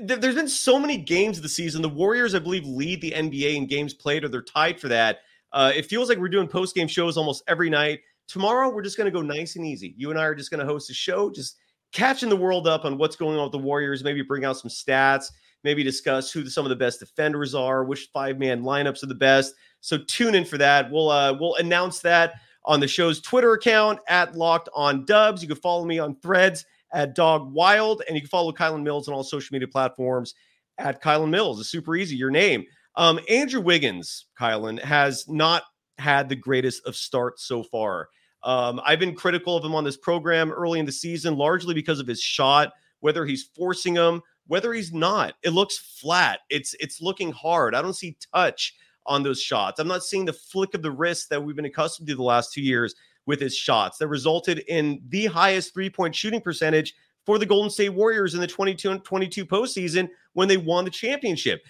there's 0.00 0.36
been 0.36 0.48
so 0.48 0.78
many 0.78 0.96
games 0.96 1.38
this 1.38 1.54
season. 1.54 1.82
The 1.82 1.88
Warriors, 1.90 2.34
I 2.34 2.38
believe, 2.38 2.64
lead 2.64 3.02
the 3.02 3.10
NBA 3.10 3.56
in 3.56 3.66
games 3.66 3.92
played, 3.92 4.24
or 4.24 4.28
they're 4.28 4.40
tied 4.40 4.80
for 4.80 4.88
that. 4.88 5.18
Uh, 5.52 5.72
it 5.74 5.84
feels 5.84 6.08
like 6.08 6.16
we're 6.16 6.30
doing 6.30 6.48
post 6.48 6.74
game 6.74 6.88
shows 6.88 7.18
almost 7.18 7.42
every 7.46 7.68
night. 7.68 8.00
Tomorrow, 8.26 8.70
we're 8.70 8.82
just 8.82 8.96
going 8.96 9.04
to 9.04 9.10
go 9.10 9.20
nice 9.20 9.56
and 9.56 9.66
easy. 9.66 9.94
You 9.98 10.08
and 10.08 10.18
I 10.18 10.24
are 10.24 10.34
just 10.34 10.50
going 10.50 10.60
to 10.60 10.66
host 10.66 10.88
a 10.88 10.94
show, 10.94 11.30
just 11.30 11.58
catching 11.92 12.30
the 12.30 12.36
world 12.36 12.66
up 12.66 12.86
on 12.86 12.96
what's 12.96 13.16
going 13.16 13.36
on 13.36 13.44
with 13.44 13.52
the 13.52 13.58
Warriors, 13.58 14.02
maybe 14.02 14.22
bring 14.22 14.46
out 14.46 14.56
some 14.56 14.70
stats, 14.70 15.30
maybe 15.62 15.82
discuss 15.82 16.32
who 16.32 16.46
some 16.48 16.64
of 16.64 16.70
the 16.70 16.76
best 16.76 17.00
defenders 17.00 17.54
are, 17.54 17.84
which 17.84 18.08
five 18.14 18.38
man 18.38 18.62
lineups 18.62 19.02
are 19.02 19.08
the 19.08 19.14
best. 19.14 19.52
So 19.82 19.98
tune 19.98 20.34
in 20.34 20.46
for 20.46 20.56
that. 20.56 20.90
We'll 20.90 21.10
uh, 21.10 21.34
we'll 21.38 21.56
announce 21.56 22.00
that 22.00 22.34
on 22.68 22.78
the 22.80 22.86
show's 22.86 23.20
Twitter 23.20 23.54
account 23.54 23.98
at 24.08 24.36
Locked 24.36 24.68
On 24.74 25.04
Dubs. 25.06 25.42
You 25.42 25.48
can 25.48 25.56
follow 25.56 25.84
me 25.86 25.98
on 25.98 26.14
Threads 26.20 26.66
at 26.92 27.14
Dog 27.14 27.52
Wild, 27.52 28.02
and 28.06 28.14
you 28.14 28.20
can 28.20 28.28
follow 28.28 28.52
Kylen 28.52 28.82
Mills 28.82 29.08
on 29.08 29.14
all 29.14 29.24
social 29.24 29.54
media 29.54 29.66
platforms 29.66 30.34
at 30.76 31.02
Kylen 31.02 31.30
Mills. 31.30 31.58
It's 31.58 31.70
super 31.70 31.96
easy. 31.96 32.14
Your 32.14 32.30
name. 32.30 32.64
Um, 32.94 33.18
Andrew 33.28 33.60
Wiggins, 33.60 34.26
Kylen, 34.38 34.80
has 34.82 35.26
not 35.28 35.62
had 35.96 36.28
the 36.28 36.36
greatest 36.36 36.86
of 36.86 36.94
starts 36.94 37.46
so 37.46 37.62
far. 37.62 38.10
Um, 38.42 38.80
I've 38.84 39.00
been 39.00 39.14
critical 39.14 39.56
of 39.56 39.64
him 39.64 39.74
on 39.74 39.84
this 39.84 39.96
program 39.96 40.52
early 40.52 40.78
in 40.78 40.86
the 40.86 40.92
season, 40.92 41.36
largely 41.36 41.74
because 41.74 42.00
of 42.00 42.06
his 42.06 42.20
shot, 42.20 42.72
whether 43.00 43.24
he's 43.24 43.50
forcing 43.56 43.96
him, 43.96 44.20
whether 44.46 44.74
he's 44.74 44.92
not. 44.92 45.34
It 45.42 45.50
looks 45.50 45.78
flat. 45.78 46.40
It's 46.50 46.74
it's 46.80 47.00
looking 47.00 47.32
hard. 47.32 47.74
I 47.74 47.82
don't 47.82 47.94
see 47.94 48.16
touch 48.34 48.74
on 49.08 49.24
those 49.24 49.40
shots. 49.40 49.80
I'm 49.80 49.88
not 49.88 50.04
seeing 50.04 50.24
the 50.24 50.32
flick 50.32 50.74
of 50.74 50.82
the 50.82 50.90
wrist 50.92 51.30
that 51.30 51.42
we've 51.42 51.56
been 51.56 51.64
accustomed 51.64 52.08
to 52.08 52.14
the 52.14 52.22
last 52.22 52.52
two 52.52 52.62
years 52.62 52.94
with 53.26 53.40
his 53.40 53.56
shots 53.56 53.98
that 53.98 54.08
resulted 54.08 54.60
in 54.68 55.02
the 55.08 55.26
highest 55.26 55.74
three 55.74 55.90
point 55.90 56.14
shooting 56.14 56.40
percentage 56.40 56.94
for 57.26 57.38
the 57.38 57.44
Golden 57.46 57.68
State 57.68 57.90
Warriors 57.90 58.34
in 58.34 58.40
the 58.40 58.46
22 58.46 59.00
22 59.00 59.44
postseason 59.44 60.08
when 60.32 60.48
they 60.48 60.56
won 60.56 60.84
the 60.84 60.90
championship. 60.90 61.62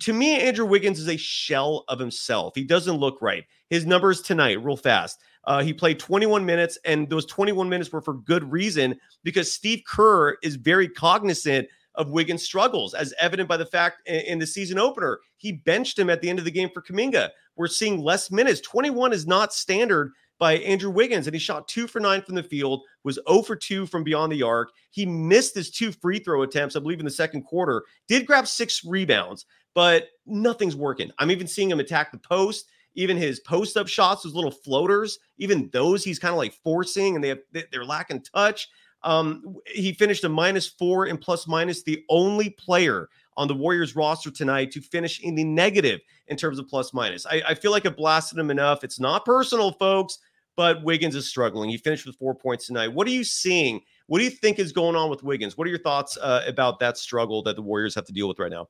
To 0.00 0.12
me, 0.12 0.38
Andrew 0.40 0.66
Wiggins 0.66 0.98
is 0.98 1.08
a 1.08 1.16
shell 1.16 1.84
of 1.88 1.98
himself. 1.98 2.54
He 2.54 2.64
doesn't 2.64 2.96
look 2.96 3.22
right. 3.22 3.44
His 3.70 3.86
numbers 3.86 4.20
tonight, 4.20 4.62
real 4.62 4.76
fast. 4.76 5.20
Uh, 5.44 5.62
he 5.62 5.72
played 5.72 5.98
21 5.98 6.44
minutes, 6.44 6.76
and 6.84 7.08
those 7.08 7.24
21 7.24 7.68
minutes 7.68 7.92
were 7.92 8.02
for 8.02 8.14
good 8.14 8.50
reason 8.50 8.98
because 9.22 9.52
Steve 9.52 9.82
Kerr 9.86 10.36
is 10.42 10.56
very 10.56 10.88
cognizant 10.88 11.68
of 11.96 12.10
Wiggins' 12.10 12.42
struggles, 12.42 12.94
as 12.94 13.14
evident 13.20 13.48
by 13.48 13.56
the 13.56 13.66
fact 13.66 14.06
in 14.08 14.38
the 14.38 14.46
season 14.46 14.78
opener, 14.78 15.20
he 15.36 15.52
benched 15.52 15.98
him 15.98 16.10
at 16.10 16.20
the 16.20 16.28
end 16.28 16.38
of 16.38 16.44
the 16.44 16.50
game 16.50 16.70
for 16.72 16.82
Kuminga. 16.82 17.30
We're 17.56 17.68
seeing 17.68 18.00
less 18.00 18.30
minutes. 18.30 18.60
21 18.60 19.12
is 19.12 19.26
not 19.26 19.52
standard 19.52 20.12
by 20.38 20.58
Andrew 20.58 20.90
Wiggins, 20.90 21.26
and 21.26 21.34
he 21.34 21.40
shot 21.40 21.66
two 21.68 21.86
for 21.86 22.00
nine 22.00 22.20
from 22.20 22.34
the 22.34 22.42
field, 22.42 22.82
was 23.04 23.18
0 23.28 23.42
for 23.42 23.56
2 23.56 23.86
from 23.86 24.04
beyond 24.04 24.30
the 24.30 24.42
arc. 24.42 24.70
He 24.90 25.06
missed 25.06 25.54
his 25.54 25.70
two 25.70 25.92
free 25.92 26.18
throw 26.18 26.42
attempts, 26.42 26.76
I 26.76 26.80
believe, 26.80 26.98
in 26.98 27.06
the 27.06 27.10
second 27.10 27.42
quarter, 27.42 27.84
did 28.06 28.26
grab 28.26 28.46
six 28.46 28.84
rebounds, 28.84 29.46
but 29.74 30.08
nothing's 30.26 30.76
working. 30.76 31.10
I'm 31.18 31.30
even 31.30 31.46
seeing 31.46 31.70
him 31.70 31.80
attack 31.80 32.12
the 32.12 32.18
post. 32.18 32.70
Even 32.98 33.18
his 33.18 33.40
post 33.40 33.76
up 33.76 33.88
shots, 33.88 34.22
those 34.22 34.34
little 34.34 34.50
floaters, 34.50 35.18
even 35.36 35.68
those 35.70 36.02
he's 36.02 36.18
kind 36.18 36.32
of 36.32 36.38
like 36.38 36.54
forcing 36.64 37.14
and 37.14 37.22
they 37.22 37.28
have, 37.28 37.40
they're 37.70 37.84
lacking 37.84 38.22
touch. 38.22 38.68
Um, 39.02 39.56
he 39.66 39.92
finished 39.92 40.24
a 40.24 40.28
minus 40.28 40.66
four 40.66 41.06
and 41.06 41.20
plus 41.20 41.46
minus, 41.46 41.82
the 41.82 42.04
only 42.08 42.50
player 42.50 43.08
on 43.36 43.48
the 43.48 43.54
Warriors 43.54 43.94
roster 43.94 44.30
tonight 44.30 44.70
to 44.72 44.80
finish 44.80 45.20
in 45.20 45.34
the 45.34 45.44
negative 45.44 46.00
in 46.28 46.36
terms 46.36 46.58
of 46.58 46.68
plus 46.68 46.94
minus. 46.94 47.26
I, 47.26 47.42
I 47.48 47.54
feel 47.54 47.70
like 47.70 47.84
it 47.84 47.96
blasted 47.96 48.38
him 48.38 48.50
enough. 48.50 48.82
It's 48.82 48.98
not 48.98 49.24
personal, 49.24 49.72
folks, 49.72 50.18
but 50.56 50.82
Wiggins 50.82 51.14
is 51.14 51.28
struggling. 51.28 51.68
He 51.68 51.76
finished 51.76 52.06
with 52.06 52.16
four 52.16 52.34
points 52.34 52.66
tonight. 52.66 52.88
What 52.88 53.06
are 53.06 53.10
you 53.10 53.24
seeing? 53.24 53.82
What 54.06 54.18
do 54.18 54.24
you 54.24 54.30
think 54.30 54.58
is 54.58 54.72
going 54.72 54.96
on 54.96 55.10
with 55.10 55.22
Wiggins? 55.22 55.58
What 55.58 55.66
are 55.66 55.70
your 55.70 55.78
thoughts 55.80 56.16
uh, 56.16 56.42
about 56.46 56.80
that 56.80 56.96
struggle 56.96 57.42
that 57.42 57.56
the 57.56 57.62
Warriors 57.62 57.94
have 57.94 58.06
to 58.06 58.12
deal 58.12 58.28
with 58.28 58.38
right 58.38 58.50
now? 58.50 58.68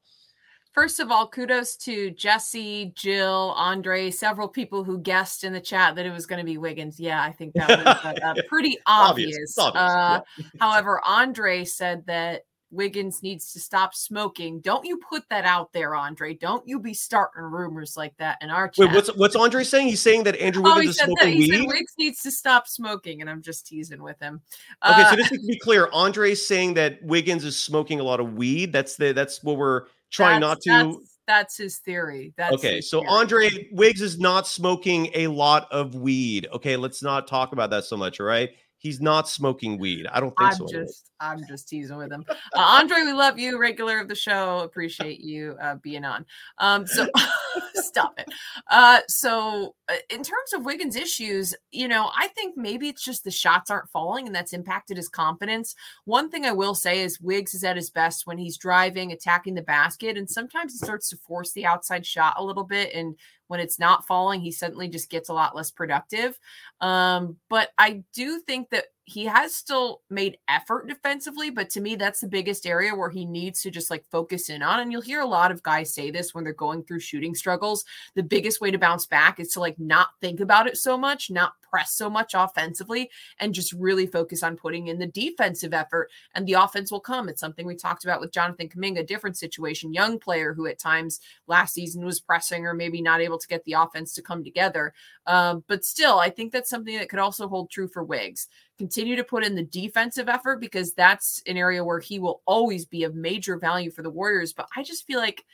First 0.77 1.01
of 1.01 1.11
all, 1.11 1.27
kudos 1.27 1.75
to 1.77 2.11
Jesse, 2.11 2.93
Jill, 2.95 3.55
Andre, 3.57 4.11
several 4.11 4.47
people 4.47 4.85
who 4.85 4.99
guessed 4.99 5.43
in 5.43 5.55
the 5.55 5.61
chat 5.61 5.95
that 5.95 6.05
it 6.05 6.13
was 6.13 6.27
going 6.27 6.39
to 6.39 6.45
be 6.45 6.59
Wiggins. 6.59 7.01
Yeah, 7.01 7.23
I 7.23 7.33
think 7.33 7.55
that 7.55 7.69
was 7.71 8.23
uh, 8.23 8.35
pretty 8.49 8.77
obvious. 8.85 9.57
obvious. 9.57 9.75
Uh, 9.75 10.21
yeah. 10.37 10.45
however, 10.61 11.01
Andre 11.03 11.65
said 11.65 12.05
that 12.09 12.43
Wiggins 12.71 13.23
needs 13.23 13.55
to 13.55 13.59
stop 13.59 13.95
smoking. 13.95 14.61
Don't 14.61 14.85
you 14.85 14.99
put 14.99 15.23
that 15.31 15.47
out 15.47 15.73
there, 15.73 15.95
Andre. 15.95 16.35
Don't 16.35 16.69
you 16.69 16.79
be 16.79 16.93
starting 16.93 17.45
rumors 17.45 17.97
like 17.97 18.15
that 18.19 18.37
in 18.43 18.51
our 18.51 18.69
chat. 18.69 18.89
Wait, 18.89 18.95
what's 18.95 19.17
what's 19.17 19.35
Andre 19.35 19.65
saying? 19.65 19.89
He's 19.89 20.03
saying 20.03 20.25
that 20.25 20.37
Andrew 20.37 20.63
Wiggins 20.63 20.87
oh, 20.87 20.91
is 20.91 20.97
smoking 20.99 21.29
He 21.29 21.51
weed. 21.51 21.59
Said 21.59 21.69
Wiggs 21.69 21.93
needs 21.99 22.21
to 22.21 22.31
stop 22.31 22.69
smoking, 22.69 23.23
and 23.23 23.31
I'm 23.31 23.41
just 23.41 23.67
teasing 23.67 24.03
with 24.03 24.21
him. 24.21 24.43
Okay, 24.87 25.03
uh, 25.03 25.11
so 25.11 25.17
just 25.17 25.33
to 25.33 25.39
be 25.39 25.59
clear, 25.59 25.89
Andre's 25.95 26.47
saying 26.47 26.75
that 26.75 27.03
Wiggins 27.03 27.45
is 27.45 27.59
smoking 27.59 27.99
a 27.99 28.05
lot 28.05 28.21
of 28.21 28.35
weed. 28.35 28.73
That's 28.73 28.97
the 28.97 29.13
that's 29.13 29.43
what 29.43 29.57
we're 29.57 29.85
trying 30.11 30.41
not 30.41 30.61
to. 30.63 30.71
That's, 30.71 31.19
that's 31.27 31.57
his 31.57 31.79
theory. 31.79 32.33
That's 32.37 32.55
okay. 32.55 32.77
His 32.77 32.91
so 32.91 33.01
theory. 33.01 33.11
Andre 33.11 33.69
Wiggs 33.73 34.01
is 34.01 34.19
not 34.19 34.47
smoking 34.47 35.11
a 35.15 35.27
lot 35.27 35.67
of 35.71 35.95
weed. 35.95 36.47
Okay, 36.53 36.77
let's 36.77 37.03
not 37.03 37.27
talk 37.27 37.53
about 37.53 37.71
that 37.71 37.85
so 37.85 37.97
much. 37.97 38.21
All 38.21 38.27
right. 38.27 38.51
He's 38.79 39.01
not 39.01 39.29
smoking 39.29 39.79
weed. 39.79 40.07
I 40.13 40.21
don't 40.21 40.37
think 40.37 40.53
I'm 40.53 40.57
so. 40.57 40.67
Just, 40.67 41.11
I'm 41.19 41.47
just 41.47 41.69
teasing 41.69 41.97
with 41.97 42.13
him. 42.13 42.25
Uh, 42.29 42.35
Andre, 42.55 42.99
we 43.03 43.13
love 43.13 43.39
you, 43.39 43.59
regular 43.59 43.99
of 44.01 44.09
the 44.09 44.15
show. 44.15 44.61
Appreciate 44.61 45.21
you 45.21 45.57
uh, 45.61 45.77
being 45.77 46.05
on. 46.05 46.27
Um, 46.59 46.87
so 46.87 47.09
stop 47.75 48.19
it. 48.19 48.29
Uh, 48.71 49.01
so 49.09 49.75
uh, 49.89 49.95
in 50.11 50.19
terms 50.19 50.53
of 50.55 50.65
Wiggins' 50.65 50.95
issues, 50.95 51.55
you 51.73 51.89
know, 51.89 52.11
I 52.17 52.29
think 52.29 52.57
maybe 52.57 52.89
it's 52.89 53.03
just 53.03 53.25
the 53.25 53.31
shots 53.31 53.71
aren't 53.71 53.91
falling, 53.91 54.27
and 54.27 54.35
that's 54.35 54.53
impacted 54.53 54.97
his 54.99 55.09
confidence. 55.09 55.75
One 56.05 56.31
thing 56.31 56.45
I 56.45 56.53
will 56.53 56.75
say 56.75 57.01
is 57.01 57.21
Wiggs 57.21 57.55
is 57.55 57.65
at 57.65 57.77
his 57.77 57.91
best 57.91 58.27
when 58.27 58.39
he's 58.39 58.59
driving, 58.59 59.13
attacking 59.13 59.55
the 59.55 59.63
basket, 59.63 60.19
and 60.19 60.29
sometimes 60.29 60.73
he 60.73 60.79
starts 60.79 61.09
to 61.11 61.17
force 61.17 61.53
the 61.53 61.67
outside 61.67 62.05
shot 62.05 62.35
a 62.37 62.45
little 62.45 62.65
bit 62.65 62.93
and 62.95 63.17
when 63.49 63.61
it's 63.61 63.79
not 63.79 64.07
falling, 64.07 64.41
he 64.41 64.53
suddenly 64.53 64.89
just 64.89 65.11
gets 65.11 65.29
a 65.29 65.35
lot 65.35 65.55
less 65.57 65.71
productive. 65.71 66.39
Um, 66.81 67.37
but 67.49 67.71
I 67.79 68.03
do 68.15 68.41
think 68.41 68.71
that 68.71 68.87
he 69.09 69.25
has 69.25 69.55
still 69.55 70.03
made 70.11 70.37
effort 70.49 70.89
defensively, 70.89 71.49
but 71.49 71.71
to 71.71 71.81
me, 71.81 71.95
that's 71.95 72.21
the 72.21 72.27
biggest 72.27 72.67
area 72.67 72.93
where 72.93 73.09
he 73.09 73.25
needs 73.25 73.63
to 73.63 73.71
just 73.71 73.89
like 73.89 74.05
focus 74.11 74.51
in 74.51 74.63
on. 74.63 74.81
And 74.81 74.91
you'll 74.91 75.01
hear 75.01 75.21
a 75.21 75.27
lot 75.27 75.53
of 75.53 75.63
guys 75.63 75.95
say 75.95 76.11
this 76.11 76.35
when 76.35 76.43
they're 76.43 76.53
going 76.53 76.83
through 76.83 76.99
shooting 76.99 77.33
struggles. 77.33 77.85
The 78.17 78.25
biggest 78.25 78.61
way 78.61 78.73
to 78.73 78.79
bounce 78.79 79.07
back 79.07 79.39
is 79.39 79.51
to 79.51 79.61
like 79.61 79.79
not 79.79 80.09
think 80.21 80.41
about 80.41 80.67
it 80.67 80.77
so 80.77 80.99
much, 80.99 81.31
not 81.31 81.53
press 81.63 81.93
so 81.93 82.11
much 82.11 82.33
offensively, 82.35 83.09
and 83.39 83.55
just 83.55 83.73
really 83.75 84.09
focus 84.09 84.43
on 84.43 84.57
putting 84.57 84.89
in 84.89 84.99
the 84.99 85.07
defensive 85.07 85.73
effort, 85.73 86.11
and 86.35 86.47
the 86.47 86.55
offense 86.55 86.91
will 86.91 87.01
come. 87.01 87.29
It's 87.29 87.41
something 87.41 87.67
we 87.67 87.77
talked 87.77 88.05
about 88.05 88.21
with 88.21 88.33
Jonathan 88.33 88.69
Kuminga, 88.69 89.07
different 89.07 89.37
situation, 89.37 89.95
young 89.95 90.19
player 90.19 90.53
who 90.53 90.67
at 90.67 90.81
times 90.81 91.21
last 91.47 91.75
season 91.75 92.05
was 92.05 92.21
pressing 92.21 92.67
or 92.67 92.75
maybe 92.75 93.01
not 93.01 93.21
able 93.21 93.39
to 93.39 93.49
get 93.49 93.65
the 93.65 93.75
offense 93.75 94.15
to 94.15 94.23
come 94.23 94.43
together. 94.43 94.95
Um, 95.27 95.63
but 95.69 95.85
still, 95.85 96.19
I 96.19 96.31
think 96.31 96.51
that's 96.51 96.71
something 96.71 96.99
that 96.99 97.09
could 97.09 97.19
also 97.21 97.47
hold 97.47 97.71
true 97.71 97.89
for 97.89 98.03
Wiggs 98.03 98.49
continue 98.79 99.17
to 99.17 99.25
put 99.25 99.45
in 99.45 99.55
the 99.55 99.63
defensive 99.63 100.29
effort 100.29 100.61
because 100.61 100.93
that's 100.93 101.43
an 101.47 101.57
area 101.57 101.85
where 101.85 102.01
he 102.01 102.19
will 102.19 102.43
always 102.47 102.85
be 102.85 103.05
of 103.05 103.15
major 103.15 103.57
value 103.57 103.91
for 103.91 104.03
the 104.03 104.11
Warriors. 104.11 104.53
But 104.53 104.69
I 104.77 104.83
just 104.83 105.07
feel 105.07 105.19
like 105.19 105.45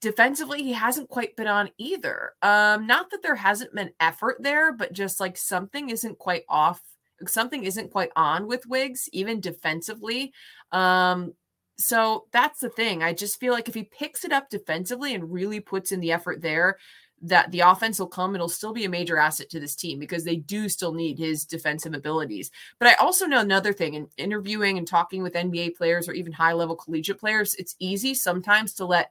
defensively 0.00 0.62
he 0.62 0.72
hasn't 0.72 1.08
quite 1.08 1.36
been 1.36 1.46
on 1.46 1.70
either. 1.78 2.32
Um, 2.42 2.86
not 2.86 3.10
that 3.10 3.22
there 3.22 3.34
hasn't 3.34 3.74
been 3.74 3.92
effort 4.00 4.38
there, 4.40 4.72
but 4.72 4.92
just 4.92 5.20
like 5.20 5.36
something 5.36 5.90
isn't 5.90 6.18
quite 6.18 6.44
off. 6.48 6.80
Something 7.26 7.64
isn't 7.64 7.92
quite 7.92 8.10
on 8.16 8.46
with 8.46 8.66
Wiggs, 8.66 9.08
even 9.12 9.40
defensively. 9.40 10.32
Um, 10.72 11.34
so 11.76 12.26
that's 12.32 12.60
the 12.60 12.70
thing. 12.70 13.02
I 13.02 13.12
just 13.12 13.40
feel 13.40 13.52
like 13.52 13.68
if 13.68 13.74
he 13.74 13.84
picks 13.84 14.24
it 14.24 14.32
up 14.32 14.50
defensively 14.50 15.14
and 15.14 15.32
really 15.32 15.60
puts 15.60 15.92
in 15.92 16.00
the 16.00 16.12
effort 16.12 16.40
there, 16.40 16.78
that 17.22 17.50
the 17.50 17.60
offense 17.60 17.98
will 17.98 18.06
come. 18.06 18.34
It'll 18.34 18.48
still 18.48 18.72
be 18.72 18.84
a 18.84 18.88
major 18.88 19.18
asset 19.18 19.50
to 19.50 19.60
this 19.60 19.76
team 19.76 19.98
because 19.98 20.24
they 20.24 20.36
do 20.36 20.68
still 20.68 20.92
need 20.92 21.18
his 21.18 21.44
defensive 21.44 21.94
abilities. 21.94 22.50
But 22.78 22.88
I 22.88 22.94
also 22.94 23.26
know 23.26 23.40
another 23.40 23.72
thing 23.72 23.94
in 23.94 24.08
interviewing 24.16 24.78
and 24.78 24.86
talking 24.86 25.22
with 25.22 25.34
NBA 25.34 25.76
players 25.76 26.08
or 26.08 26.12
even 26.12 26.32
high 26.32 26.52
level 26.52 26.76
collegiate 26.76 27.20
players, 27.20 27.54
it's 27.56 27.76
easy 27.78 28.14
sometimes 28.14 28.72
to 28.74 28.86
let 28.86 29.10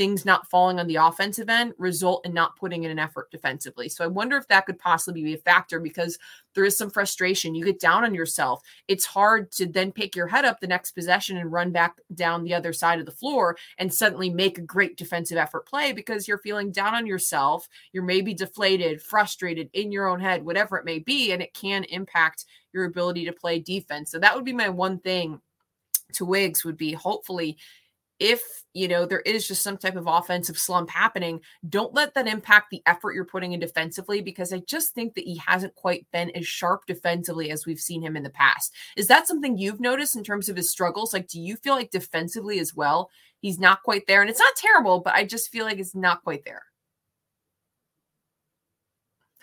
things 0.00 0.24
not 0.24 0.48
falling 0.48 0.80
on 0.80 0.86
the 0.86 0.96
offensive 0.96 1.50
end 1.50 1.74
result 1.76 2.24
in 2.24 2.32
not 2.32 2.56
putting 2.56 2.84
in 2.84 2.90
an 2.90 2.98
effort 2.98 3.30
defensively. 3.30 3.86
So 3.86 4.02
I 4.02 4.06
wonder 4.06 4.38
if 4.38 4.48
that 4.48 4.64
could 4.64 4.78
possibly 4.78 5.22
be 5.22 5.34
a 5.34 5.36
factor 5.36 5.78
because 5.78 6.18
there 6.54 6.64
is 6.64 6.74
some 6.74 6.88
frustration. 6.88 7.54
You 7.54 7.66
get 7.66 7.80
down 7.80 8.04
on 8.04 8.14
yourself. 8.14 8.62
It's 8.88 9.04
hard 9.04 9.52
to 9.52 9.66
then 9.66 9.92
pick 9.92 10.16
your 10.16 10.26
head 10.26 10.46
up 10.46 10.58
the 10.58 10.66
next 10.66 10.92
possession 10.92 11.36
and 11.36 11.52
run 11.52 11.70
back 11.70 11.96
down 12.14 12.44
the 12.44 12.54
other 12.54 12.72
side 12.72 12.98
of 12.98 13.04
the 13.04 13.12
floor 13.12 13.58
and 13.76 13.92
suddenly 13.92 14.30
make 14.30 14.56
a 14.56 14.62
great 14.62 14.96
defensive 14.96 15.36
effort 15.36 15.66
play 15.66 15.92
because 15.92 16.26
you're 16.26 16.38
feeling 16.38 16.72
down 16.72 16.94
on 16.94 17.04
yourself. 17.04 17.68
You're 17.92 18.02
maybe 18.02 18.32
deflated, 18.32 19.02
frustrated 19.02 19.68
in 19.74 19.92
your 19.92 20.08
own 20.08 20.20
head, 20.20 20.46
whatever 20.46 20.78
it 20.78 20.86
may 20.86 21.00
be, 21.00 21.32
and 21.32 21.42
it 21.42 21.52
can 21.52 21.84
impact 21.84 22.46
your 22.72 22.86
ability 22.86 23.26
to 23.26 23.34
play 23.34 23.58
defense. 23.58 24.10
So 24.10 24.18
that 24.18 24.34
would 24.34 24.46
be 24.46 24.54
my 24.54 24.70
one 24.70 24.98
thing 24.98 25.42
to 26.14 26.24
Wiggs 26.24 26.64
would 26.64 26.76
be 26.76 26.92
hopefully 26.92 27.56
if 28.20 28.60
you 28.74 28.86
know 28.86 29.04
there 29.04 29.20
is 29.20 29.48
just 29.48 29.62
some 29.62 29.76
type 29.76 29.96
of 29.96 30.06
offensive 30.06 30.56
slump 30.56 30.90
happening 30.90 31.40
don't 31.68 31.94
let 31.94 32.14
that 32.14 32.28
impact 32.28 32.68
the 32.70 32.82
effort 32.86 33.14
you're 33.14 33.24
putting 33.24 33.52
in 33.52 33.58
defensively 33.58 34.20
because 34.20 34.52
i 34.52 34.58
just 34.68 34.94
think 34.94 35.14
that 35.14 35.24
he 35.24 35.40
hasn't 35.44 35.74
quite 35.74 36.06
been 36.12 36.30
as 36.36 36.46
sharp 36.46 36.86
defensively 36.86 37.50
as 37.50 37.66
we've 37.66 37.80
seen 37.80 38.02
him 38.02 38.16
in 38.16 38.22
the 38.22 38.30
past 38.30 38.72
is 38.96 39.08
that 39.08 39.26
something 39.26 39.58
you've 39.58 39.80
noticed 39.80 40.14
in 40.14 40.22
terms 40.22 40.48
of 40.48 40.56
his 40.56 40.70
struggles 40.70 41.12
like 41.12 41.26
do 41.26 41.40
you 41.40 41.56
feel 41.56 41.74
like 41.74 41.90
defensively 41.90 42.60
as 42.60 42.74
well 42.74 43.10
he's 43.40 43.58
not 43.58 43.82
quite 43.82 44.06
there 44.06 44.20
and 44.20 44.30
it's 44.30 44.38
not 44.38 44.54
terrible 44.54 45.00
but 45.00 45.14
i 45.14 45.24
just 45.24 45.50
feel 45.50 45.64
like 45.64 45.78
it's 45.78 45.94
not 45.94 46.22
quite 46.22 46.44
there 46.44 46.62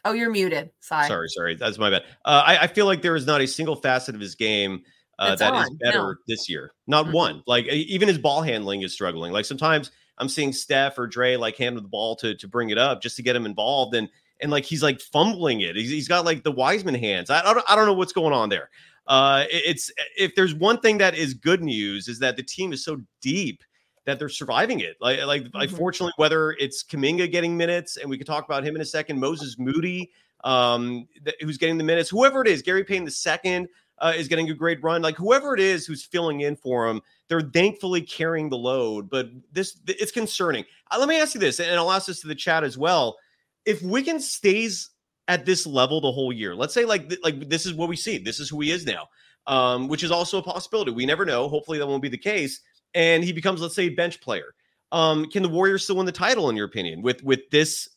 Oh, 0.06 0.14
you're 0.14 0.32
muted. 0.32 0.70
Sorry. 0.80 1.06
Sorry, 1.06 1.28
sorry. 1.28 1.56
That's 1.56 1.78
my 1.78 1.90
bad. 1.90 2.04
Uh, 2.24 2.42
I, 2.46 2.58
I, 2.60 2.68
feel 2.68 2.86
like 2.86 3.02
there 3.02 3.18
is 3.18 3.26
not 3.26 3.42
a 3.42 3.48
single 3.48 3.76
facet 3.76 4.16
of 4.16 4.22
his 4.22 4.36
game 4.36 4.84
uh, 5.20 5.36
that 5.36 5.54
on. 5.54 5.64
is 5.64 5.70
better 5.82 6.00
no. 6.00 6.16
this 6.28 6.50
year. 6.50 6.74
Not 6.88 7.06
mm-hmm. 7.06 7.14
one. 7.14 7.44
Like 7.48 7.66
even 7.68 8.08
his 8.08 8.18
ball 8.18 8.42
handling 8.42 8.82
is 8.82 8.94
struggling. 8.94 9.32
Like 9.32 9.46
sometimes 9.46 9.92
I'm 10.18 10.30
seeing 10.30 10.54
Steph 10.54 10.98
or 10.98 11.08
Dre 11.08 11.36
like 11.36 11.58
hand 11.58 11.78
the 11.78 11.82
ball 11.82 12.16
to 12.18 12.36
to 12.36 12.48
bring 12.48 12.70
it 12.70 12.78
up 12.78 13.02
just 13.02 13.16
to 13.18 13.24
get 13.24 13.36
him 13.36 13.46
involved, 13.46 13.96
and 13.96 14.10
and 14.42 14.52
like 14.52 14.66
he's 14.66 14.84
like 14.84 15.00
fumbling 15.00 15.62
it. 15.62 15.76
He's, 15.76 15.90
he's 15.90 16.08
got 16.08 16.26
like 16.26 16.44
the 16.44 16.52
Wiseman 16.52 16.96
hands. 16.96 17.30
I, 17.30 17.42
I 17.42 17.54
don't 17.54 17.66
I 17.70 17.76
don't 17.76 17.86
know 17.86 17.94
what's 17.94 18.14
going 18.14 18.34
on 18.34 18.50
there. 18.50 18.70
Uh, 19.08 19.46
it's 19.50 19.92
if 20.18 20.36
there's 20.36 20.54
one 20.54 20.80
thing 20.80 20.98
that 20.98 21.16
is 21.16 21.34
good 21.34 21.64
news 21.64 22.08
is 22.08 22.20
that 22.20 22.36
the 22.36 22.44
team 22.44 22.74
is 22.74 22.84
so 22.84 23.02
deep 23.22 23.64
that 24.06 24.20
they're 24.20 24.30
surviving 24.30 24.80
it. 24.80 24.96
Like, 25.02 25.24
like, 25.26 25.44
mm-hmm. 25.44 25.58
like 25.58 25.70
fortunately, 25.70 26.14
whether 26.16 26.52
it's 26.54 26.84
Kuminga 26.84 27.30
getting 27.32 27.56
minutes, 27.56 27.98
and 27.98 28.10
we 28.10 28.18
could 28.18 28.28
talk 28.28 28.46
about 28.46 28.64
him 28.64 28.76
in 28.76 28.82
a 28.82 28.86
second, 28.86 29.20
Moses 29.20 29.58
Moody, 29.60 30.12
um, 30.44 31.08
th- 31.24 31.36
who's 31.42 31.58
getting 31.58 31.78
the 31.78 31.84
minutes, 31.84 32.10
whoever 32.10 32.42
it 32.42 32.48
is, 32.48 32.62
Gary 32.62 32.84
Payne 32.84 33.04
the 33.04 33.12
second 33.12 33.68
uh, 34.00 34.14
is 34.16 34.28
getting 34.28 34.50
a 34.50 34.54
great 34.54 34.82
run. 34.84 35.02
Like 35.02 35.16
whoever 35.16 35.54
it 35.54 35.60
is 35.60 35.86
who's 35.86 36.04
filling 36.04 36.42
in 36.42 36.56
for 36.56 36.88
him, 36.88 37.02
they're 37.28 37.42
thankfully 37.42 38.02
carrying 38.02 38.50
the 38.50 38.58
load. 38.58 39.10
But 39.10 39.30
this, 39.52 39.80
it's 39.88 40.12
concerning. 40.12 40.66
Uh, 40.92 40.98
let 41.00 41.10
me 41.10 41.20
ask 41.20 41.34
you 41.34 41.40
this, 41.40 41.60
and 41.60 41.76
I'll 41.76 41.92
ask 41.92 42.08
this 42.08 42.22
to 42.22 42.28
the 42.28 42.36
chat 42.36 42.64
as 42.64 42.78
well. 42.78 43.18
If 43.66 43.82
Wiggins 43.82 44.30
stays 44.32 44.92
at 45.28 45.46
this 45.46 45.68
level 45.68 46.00
the 46.00 46.12
whole 46.12 46.32
year, 46.32 46.56
let's 46.56 46.74
say 46.74 46.86
like 46.86 47.14
like 47.24 47.50
this 47.50 47.66
is 47.66 47.74
what 47.74 47.90
we 47.90 47.96
see, 47.96 48.18
this 48.18 48.40
is 48.40 48.50
who 48.50 48.62
he 48.62 48.72
is 48.72 48.86
now, 48.86 49.08
um, 49.46 49.88
which 49.88 50.04
is 50.04 50.12
also 50.12 50.38
a 50.38 50.44
possibility. 50.44 50.92
We 50.92 51.06
never 51.06 51.26
know. 51.26 51.50
Hopefully 51.50 51.78
that 51.80 51.88
won't 51.88 52.02
be 52.02 52.10
the 52.10 52.18
case 52.18 52.62
and 52.94 53.24
he 53.24 53.32
becomes, 53.32 53.62
let's 53.62 53.76
say, 53.76 53.90
bench 53.90 54.20
player. 54.22 54.56
Um, 54.92 55.26
can 55.30 55.44
the 55.44 55.50
Warriors 55.50 55.84
still 55.84 55.98
win 55.98 56.06
the 56.06 56.12
title, 56.12 56.50
in 56.50 56.56
your 56.56 56.66
opinion, 56.66 57.02
with 57.02 57.24
with 57.24 57.50
this 57.52 57.90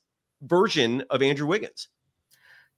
version 0.42 1.02
of 1.10 1.22
Andrew 1.22 1.46
Wiggins? 1.46 1.88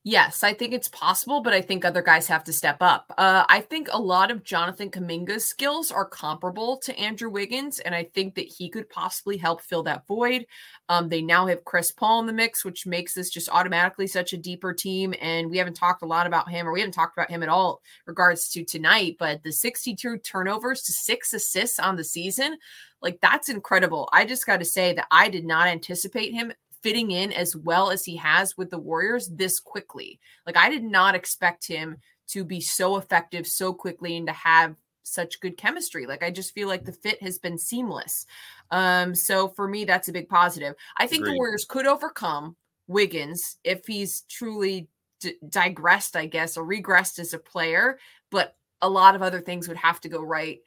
Yes, 0.04 0.42
I 0.42 0.52
think 0.52 0.73
it's 0.75 0.88
possible, 0.88 1.42
but 1.42 1.52
I 1.52 1.62
think 1.62 1.85
other 1.85 2.02
guys 2.02 2.26
have 2.26 2.42
to 2.44 2.52
step 2.52 2.78
up. 2.80 3.14
Uh, 3.16 3.44
I 3.49 3.61
think 3.61 3.88
a 3.92 4.00
lot 4.00 4.32
of 4.32 4.42
Jonathan 4.42 4.90
Kuminga's 4.90 5.44
skills 5.44 5.92
are 5.92 6.04
comparable 6.04 6.76
to 6.78 6.99
Andrew 6.99 7.30
Wiggins, 7.30 7.78
and 7.78 7.94
I 7.94 8.11
think 8.12 8.35
that 8.35 8.49
he 8.49 8.68
could 8.68 8.90
possibly 8.90 9.37
help 9.37 9.61
fill 9.62 9.85
that 9.85 10.04
void. 10.09 10.44
Um, 10.88 11.09
they 11.09 11.23
now 11.23 11.47
have 11.47 11.64
Chris 11.64 11.92
Paul 11.92 12.18
in 12.18 12.26
the 12.26 12.32
mix, 12.32 12.64
which 12.64 12.85
makes 12.85 13.14
this 13.14 13.30
just 13.30 13.49
automatically 13.49 14.09
such 14.09 14.32
a 14.32 14.37
deeper 14.38 14.73
team. 14.73 15.14
And 15.21 15.49
we 15.49 15.59
haven't 15.59 15.75
talked 15.75 16.02
a 16.02 16.06
lot 16.06 16.26
about 16.26 16.50
him, 16.50 16.66
or 16.66 16.73
we 16.73 16.80
haven't 16.80 16.94
talked 16.94 17.16
about 17.16 17.30
him 17.30 17.44
at 17.44 17.49
all 17.49 17.80
regards 18.04 18.49
to 18.50 18.64
tonight. 18.64 19.14
But 19.21 19.44
the 19.44 19.52
62 19.52 20.18
turnovers 20.18 20.82
to 20.82 20.92
six 20.92 21.32
assists 21.32 21.78
on 21.78 21.94
the 21.94 22.02
season, 22.02 22.56
like 23.02 23.21
that's 23.21 23.49
incredible. 23.49 24.09
I 24.12 24.25
just 24.25 24.47
got 24.47 24.59
to 24.59 24.64
say 24.64 24.94
that 24.94 25.06
I 25.12 25.28
did 25.28 25.44
not 25.44 25.68
anticipate 25.68 26.32
him 26.32 26.52
fitting 26.83 27.11
in 27.12 27.33
as 27.33 27.57
well 27.57 27.91
as 27.91 28.05
he 28.05 28.17
has 28.17 28.57
with 28.57 28.71
the 28.71 28.79
Warriors 28.79 29.29
this 29.29 29.61
quickly. 29.61 30.19
Like 30.47 30.57
I 30.57 30.69
did 30.69 30.85
not 30.85 31.15
expect 31.15 31.67
him 31.67 31.97
to 32.29 32.45
be 32.45 32.61
so 32.61 32.97
effective 32.97 33.47
so 33.47 33.73
quickly 33.73 34.17
and 34.17 34.27
to 34.27 34.33
have 34.33 34.77
such 35.05 35.41
good 35.41 35.57
chemistry. 35.57 36.07
Like 36.07 36.23
I 36.23 36.31
just 36.31 36.55
feel 36.55 36.69
like 36.69 36.85
the 36.85 36.93
fit 36.93 37.23
has 37.23 37.39
been 37.39 37.59
seamless. 37.59 38.27
Um 38.71 39.15
so 39.15 39.49
for 39.49 39.69
me 39.69 39.85
that's 39.85 40.09
a 40.09 40.12
big 40.12 40.29
positive. 40.29 40.75
I 40.97 41.07
think 41.07 41.23
Agreed. 41.23 41.35
the 41.35 41.39
Warriors 41.39 41.67
could 41.69 41.87
overcome 41.87 42.57
Wiggins 42.87 43.57
if 43.65 43.87
he's 43.87 44.23
truly 44.23 44.89
d- 45.21 45.37
digressed, 45.49 46.17
I 46.17 46.27
guess, 46.27 46.57
or 46.57 46.65
regressed 46.65 47.19
as 47.19 47.33
a 47.33 47.39
player, 47.39 47.99
but 48.31 48.57
a 48.81 48.88
lot 48.88 49.14
of 49.14 49.23
other 49.23 49.40
things 49.40 49.68
would 49.68 49.77
have 49.77 50.01
to 50.01 50.09
go 50.09 50.21
right. 50.21 50.59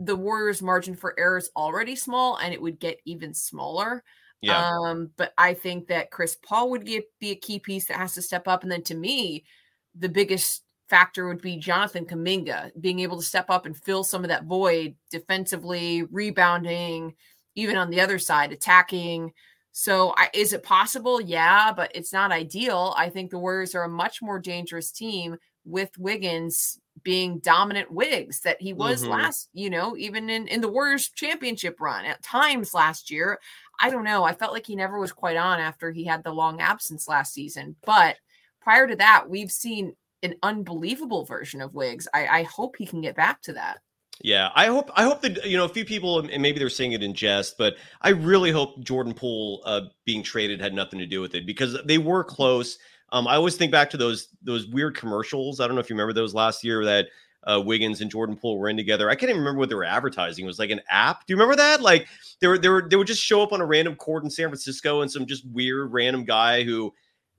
The 0.00 0.16
Warriors 0.16 0.62
margin 0.62 0.94
for 0.94 1.18
error 1.18 1.36
is 1.36 1.50
already 1.56 1.96
small 1.96 2.36
and 2.36 2.52
it 2.52 2.62
would 2.62 2.78
get 2.78 3.00
even 3.04 3.34
smaller. 3.34 4.02
Yeah. 4.42 4.68
Um, 4.68 5.10
but 5.16 5.32
I 5.38 5.54
think 5.54 5.88
that 5.88 6.10
Chris 6.10 6.36
Paul 6.42 6.70
would 6.70 6.84
be 6.84 6.98
a, 6.98 7.02
be 7.20 7.30
a 7.30 7.36
key 7.36 7.58
piece 7.58 7.86
that 7.86 7.96
has 7.96 8.14
to 8.14 8.22
step 8.22 8.46
up. 8.46 8.62
And 8.62 8.70
then 8.70 8.82
to 8.84 8.94
me, 8.94 9.44
the 9.98 10.08
biggest 10.08 10.62
factor 10.88 11.26
would 11.26 11.40
be 11.40 11.56
Jonathan 11.56 12.04
Kuminga 12.04 12.70
being 12.80 13.00
able 13.00 13.16
to 13.16 13.24
step 13.24 13.50
up 13.50 13.66
and 13.66 13.76
fill 13.76 14.04
some 14.04 14.22
of 14.22 14.28
that 14.28 14.44
void 14.44 14.94
defensively, 15.10 16.02
rebounding, 16.04 17.14
even 17.54 17.76
on 17.76 17.90
the 17.90 18.00
other 18.00 18.18
side, 18.18 18.52
attacking. 18.52 19.32
So, 19.72 20.14
I, 20.16 20.30
is 20.32 20.52
it 20.52 20.62
possible? 20.62 21.20
Yeah, 21.20 21.72
but 21.72 21.90
it's 21.94 22.12
not 22.12 22.32
ideal. 22.32 22.94
I 22.96 23.10
think 23.10 23.30
the 23.30 23.38
Warriors 23.38 23.74
are 23.74 23.84
a 23.84 23.88
much 23.88 24.22
more 24.22 24.38
dangerous 24.38 24.90
team 24.90 25.36
with 25.64 25.90
Wiggins 25.98 26.78
being 27.02 27.40
dominant 27.40 27.90
wigs 27.90 28.40
that 28.40 28.60
he 28.60 28.72
was 28.72 29.02
mm-hmm. 29.02 29.12
last, 29.12 29.50
you 29.52 29.68
know, 29.68 29.96
even 29.96 30.30
in, 30.30 30.48
in 30.48 30.60
the 30.60 30.68
Warriors 30.68 31.08
championship 31.10 31.80
run 31.80 32.04
at 32.04 32.22
times 32.22 32.72
last 32.72 33.10
year. 33.10 33.38
I 33.80 33.90
don't 33.90 34.04
know. 34.04 34.24
I 34.24 34.34
felt 34.34 34.52
like 34.52 34.66
he 34.66 34.76
never 34.76 34.98
was 34.98 35.12
quite 35.12 35.36
on 35.36 35.60
after 35.60 35.90
he 35.90 36.04
had 36.04 36.24
the 36.24 36.32
long 36.32 36.60
absence 36.60 37.08
last 37.08 37.34
season. 37.34 37.76
But 37.84 38.16
prior 38.60 38.86
to 38.86 38.96
that, 38.96 39.28
we've 39.28 39.52
seen 39.52 39.94
an 40.22 40.34
unbelievable 40.42 41.24
version 41.24 41.60
of 41.60 41.74
Wigs. 41.74 42.08
I, 42.12 42.26
I 42.26 42.42
hope 42.44 42.76
he 42.76 42.86
can 42.86 43.00
get 43.00 43.16
back 43.16 43.42
to 43.42 43.52
that. 43.54 43.80
Yeah, 44.22 44.50
I 44.54 44.66
hope 44.66 44.90
I 44.94 45.02
hope 45.02 45.20
that 45.22 45.44
you 45.44 45.58
know 45.58 45.66
a 45.66 45.68
few 45.68 45.84
people 45.84 46.20
and 46.20 46.42
maybe 46.42 46.58
they're 46.58 46.70
saying 46.70 46.92
it 46.92 47.02
in 47.02 47.12
jest, 47.12 47.58
but 47.58 47.76
I 48.00 48.10
really 48.10 48.50
hope 48.50 48.82
Jordan 48.82 49.12
Poole 49.12 49.62
uh, 49.66 49.82
being 50.06 50.22
traded 50.22 50.60
had 50.60 50.72
nothing 50.72 50.98
to 51.00 51.06
do 51.06 51.20
with 51.20 51.34
it 51.34 51.44
because 51.46 51.76
they 51.84 51.98
were 51.98 52.24
close. 52.24 52.78
Um, 53.12 53.28
I 53.28 53.36
always 53.36 53.56
think 53.56 53.72
back 53.72 53.90
to 53.90 53.98
those 53.98 54.28
those 54.42 54.66
weird 54.68 54.96
commercials. 54.96 55.60
I 55.60 55.66
don't 55.66 55.76
know 55.76 55.80
if 55.80 55.90
you 55.90 55.94
remember 55.94 56.14
those 56.14 56.32
last 56.32 56.64
year 56.64 56.84
that 56.86 57.08
uh, 57.46 57.60
Wiggins 57.60 58.00
and 58.00 58.10
Jordan 58.10 58.36
Poole 58.36 58.58
were 58.58 58.68
in 58.68 58.76
together. 58.76 59.08
I 59.08 59.14
can't 59.14 59.30
even 59.30 59.40
remember 59.40 59.60
what 59.60 59.68
they 59.68 59.74
were 59.74 59.84
advertising. 59.84 60.44
It 60.44 60.48
was 60.48 60.58
like 60.58 60.70
an 60.70 60.80
app. 60.90 61.26
Do 61.26 61.32
you 61.32 61.36
remember 61.36 61.56
that? 61.56 61.80
Like 61.80 62.08
they 62.40 62.48
were 62.48 62.58
they 62.58 62.68
were 62.68 62.86
they 62.88 62.96
would 62.96 63.06
just 63.06 63.22
show 63.22 63.42
up 63.42 63.52
on 63.52 63.60
a 63.60 63.66
random 63.66 63.96
court 63.96 64.24
in 64.24 64.30
San 64.30 64.48
Francisco 64.48 65.02
and 65.02 65.10
some 65.10 65.26
just 65.26 65.46
weird 65.50 65.92
random 65.92 66.24
guy 66.24 66.62
who 66.64 66.92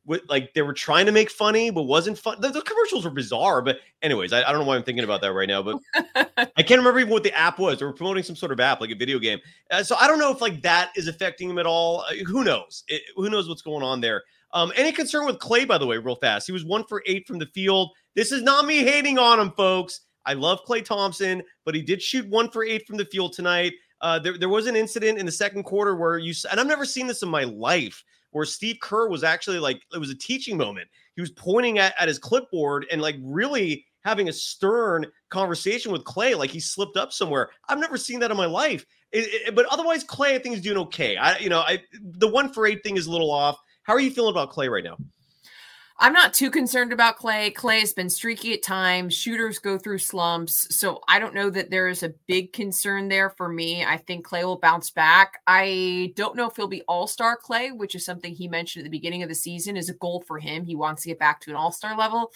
would 0.07 0.27
like 0.29 0.53
they 0.53 0.61
were 0.61 0.73
trying 0.73 1.05
to 1.05 1.11
make 1.11 1.29
funny 1.29 1.69
but 1.69 1.83
wasn't 1.83 2.17
fun. 2.17 2.39
The, 2.39 2.49
the 2.49 2.61
commercials 2.61 3.05
were 3.05 3.11
bizarre. 3.11 3.61
But 3.61 3.79
anyways, 4.01 4.33
I, 4.33 4.41
I, 4.41 4.51
don't 4.51 4.61
know 4.61 4.65
why 4.65 4.77
I'm 4.77 4.83
thinking 4.83 5.03
about 5.03 5.21
that 5.21 5.33
right 5.33 5.47
now. 5.47 5.61
But 5.61 5.77
I 6.55 6.63
can't 6.63 6.79
remember 6.79 6.99
even 6.99 7.11
what 7.11 7.23
the 7.23 7.37
app 7.37 7.59
was. 7.59 7.79
They 7.79 7.85
were 7.85 7.93
promoting 7.93 8.23
some 8.23 8.35
sort 8.35 8.53
of 8.53 8.59
app, 8.59 8.81
like 8.81 8.91
a 8.91 8.95
video 8.95 9.19
game. 9.19 9.39
Uh, 9.69 9.83
so 9.83 9.95
I 9.99 10.07
don't 10.07 10.17
know 10.17 10.31
if 10.31 10.41
like 10.41 10.61
that 10.61 10.91
is 10.95 11.07
affecting 11.07 11.49
him 11.49 11.59
at 11.59 11.65
all. 11.65 12.01
Uh, 12.01 12.23
who 12.25 12.43
knows? 12.43 12.83
It, 12.87 13.01
who 13.15 13.29
knows 13.29 13.49
what's 13.49 13.61
going 13.61 13.83
on 13.83 14.01
there? 14.01 14.23
Um, 14.53 14.71
any 14.75 14.91
concern 14.91 15.25
with 15.25 15.39
Klay, 15.39 15.67
by 15.67 15.77
the 15.77 15.85
way, 15.85 15.97
real 15.97 16.15
fast? 16.15 16.47
He 16.47 16.53
was 16.53 16.65
one 16.65 16.83
for 16.85 17.03
eight 17.05 17.27
from 17.27 17.39
the 17.39 17.47
field. 17.47 17.91
This 18.15 18.31
is 18.31 18.43
not 18.43 18.65
me 18.65 18.77
hating 18.83 19.19
on 19.19 19.39
him, 19.39 19.51
folks. 19.51 20.01
I 20.25 20.33
love 20.33 20.65
Klay 20.67 20.83
Thompson, 20.83 21.43
but 21.65 21.75
he 21.75 21.81
did 21.81 22.01
shoot 22.01 22.27
one 22.27 22.49
for 22.49 22.63
eight 22.63 22.85
from 22.87 22.97
the 22.97 23.05
field 23.05 23.33
tonight. 23.33 23.73
Uh, 24.01 24.19
there, 24.19 24.37
there 24.37 24.49
was 24.49 24.67
an 24.67 24.75
incident 24.75 25.17
in 25.17 25.25
the 25.25 25.31
second 25.31 25.63
quarter 25.63 25.95
where 25.95 26.17
you, 26.17 26.33
and 26.51 26.59
I've 26.59 26.67
never 26.67 26.85
seen 26.85 27.07
this 27.07 27.23
in 27.23 27.29
my 27.29 27.43
life, 27.43 28.03
where 28.31 28.45
Steve 28.45 28.77
Kerr 28.81 29.07
was 29.07 29.23
actually 29.23 29.59
like, 29.59 29.81
it 29.93 29.97
was 29.97 30.09
a 30.09 30.17
teaching 30.17 30.57
moment. 30.57 30.87
He 31.15 31.21
was 31.21 31.31
pointing 31.31 31.79
at, 31.79 31.95
at 31.99 32.07
his 32.07 32.19
clipboard 32.19 32.85
and 32.91 33.01
like 33.01 33.15
really 33.21 33.85
having 34.03 34.29
a 34.29 34.33
stern 34.33 35.05
conversation 35.29 35.91
with 35.91 36.03
Klay, 36.03 36.37
like 36.37 36.49
he 36.49 36.59
slipped 36.59 36.97
up 36.97 37.11
somewhere. 37.11 37.49
I've 37.67 37.79
never 37.79 37.97
seen 37.97 38.19
that 38.19 38.31
in 38.31 38.37
my 38.37 38.45
life. 38.45 38.85
It, 39.11 39.47
it, 39.47 39.55
but 39.55 39.65
otherwise, 39.71 40.03
Klay, 40.03 40.33
I 40.33 40.39
think 40.39 40.55
is 40.55 40.61
doing 40.61 40.77
okay. 40.77 41.17
I, 41.17 41.37
you 41.39 41.49
know, 41.49 41.59
I 41.59 41.81
the 42.01 42.27
one 42.27 42.51
for 42.51 42.65
eight 42.65 42.83
thing 42.83 42.97
is 42.97 43.07
a 43.07 43.11
little 43.11 43.31
off. 43.31 43.57
How 43.87 43.93
are 43.93 44.01
you 44.01 44.11
feeling 44.11 44.31
about 44.31 44.51
Klay 44.51 44.69
right 44.69 44.83
now? 44.83 44.97
I'm 45.97 46.11
not 46.11 46.33
too 46.33 46.51
concerned 46.51 46.91
about 46.91 47.17
Klay. 47.17 47.53
Klay 47.53 47.79
has 47.79 47.93
been 47.93 48.09
streaky 48.09 48.53
at 48.53 48.61
times. 48.61 49.15
Shooters 49.15 49.59
go 49.59 49.77
through 49.77 49.99
slumps. 49.99 50.77
So 50.77 50.99
I 51.07 51.19
don't 51.19 51.33
know 51.33 51.49
that 51.49 51.71
there 51.71 51.87
is 51.87 52.03
a 52.03 52.13
big 52.27 52.51
concern 52.51 53.07
there 53.07 53.29
for 53.29 53.47
me. 53.47 53.85
I 53.85 53.95
think 53.95 54.27
Klay 54.27 54.43
will 54.43 54.59
bounce 54.59 54.91
back. 54.91 55.39
I 55.47 56.11
don't 56.17 56.35
know 56.35 56.49
if 56.49 56.57
he'll 56.57 56.67
be 56.67 56.81
all 56.81 57.07
star 57.07 57.39
Klay, 57.41 57.75
which 57.75 57.95
is 57.95 58.03
something 58.03 58.35
he 58.35 58.49
mentioned 58.49 58.81
at 58.81 58.91
the 58.91 58.97
beginning 58.97 59.23
of 59.23 59.29
the 59.29 59.35
season 59.35 59.77
is 59.77 59.89
a 59.89 59.93
goal 59.93 60.21
for 60.27 60.37
him. 60.37 60.65
He 60.65 60.75
wants 60.75 61.03
to 61.03 61.07
get 61.07 61.17
back 61.17 61.39
to 61.41 61.49
an 61.49 61.55
all 61.55 61.71
star 61.71 61.97
level. 61.97 62.33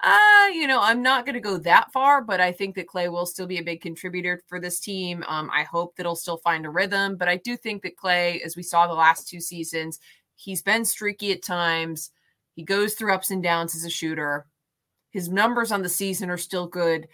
Uh, 0.00 0.46
you 0.52 0.68
know, 0.68 0.80
I'm 0.80 1.02
not 1.02 1.26
going 1.26 1.34
to 1.34 1.40
go 1.40 1.58
that 1.58 1.90
far, 1.90 2.22
but 2.22 2.40
I 2.40 2.52
think 2.52 2.76
that 2.76 2.86
Klay 2.86 3.10
will 3.10 3.26
still 3.26 3.48
be 3.48 3.58
a 3.58 3.64
big 3.64 3.80
contributor 3.80 4.40
for 4.46 4.60
this 4.60 4.78
team. 4.78 5.24
Um, 5.26 5.50
I 5.52 5.64
hope 5.64 5.96
that 5.96 6.04
he'll 6.04 6.14
still 6.14 6.36
find 6.36 6.64
a 6.66 6.70
rhythm, 6.70 7.16
but 7.16 7.28
I 7.28 7.36
do 7.36 7.56
think 7.56 7.82
that 7.82 7.96
Klay, 7.96 8.40
as 8.42 8.56
we 8.56 8.62
saw 8.62 8.86
the 8.86 8.92
last 8.92 9.26
two 9.26 9.40
seasons, 9.40 9.98
he's 10.38 10.62
been 10.62 10.84
streaky 10.84 11.32
at 11.32 11.42
times. 11.42 12.10
He 12.54 12.62
goes 12.62 12.94
through 12.94 13.12
ups 13.12 13.30
and 13.30 13.42
downs 13.42 13.74
as 13.74 13.84
a 13.84 13.90
shooter. 13.90 14.46
His 15.10 15.28
numbers 15.28 15.72
on 15.72 15.82
the 15.82 15.88
season 15.88 16.30
are 16.30 16.38
still 16.38 16.66
good, 16.66 17.08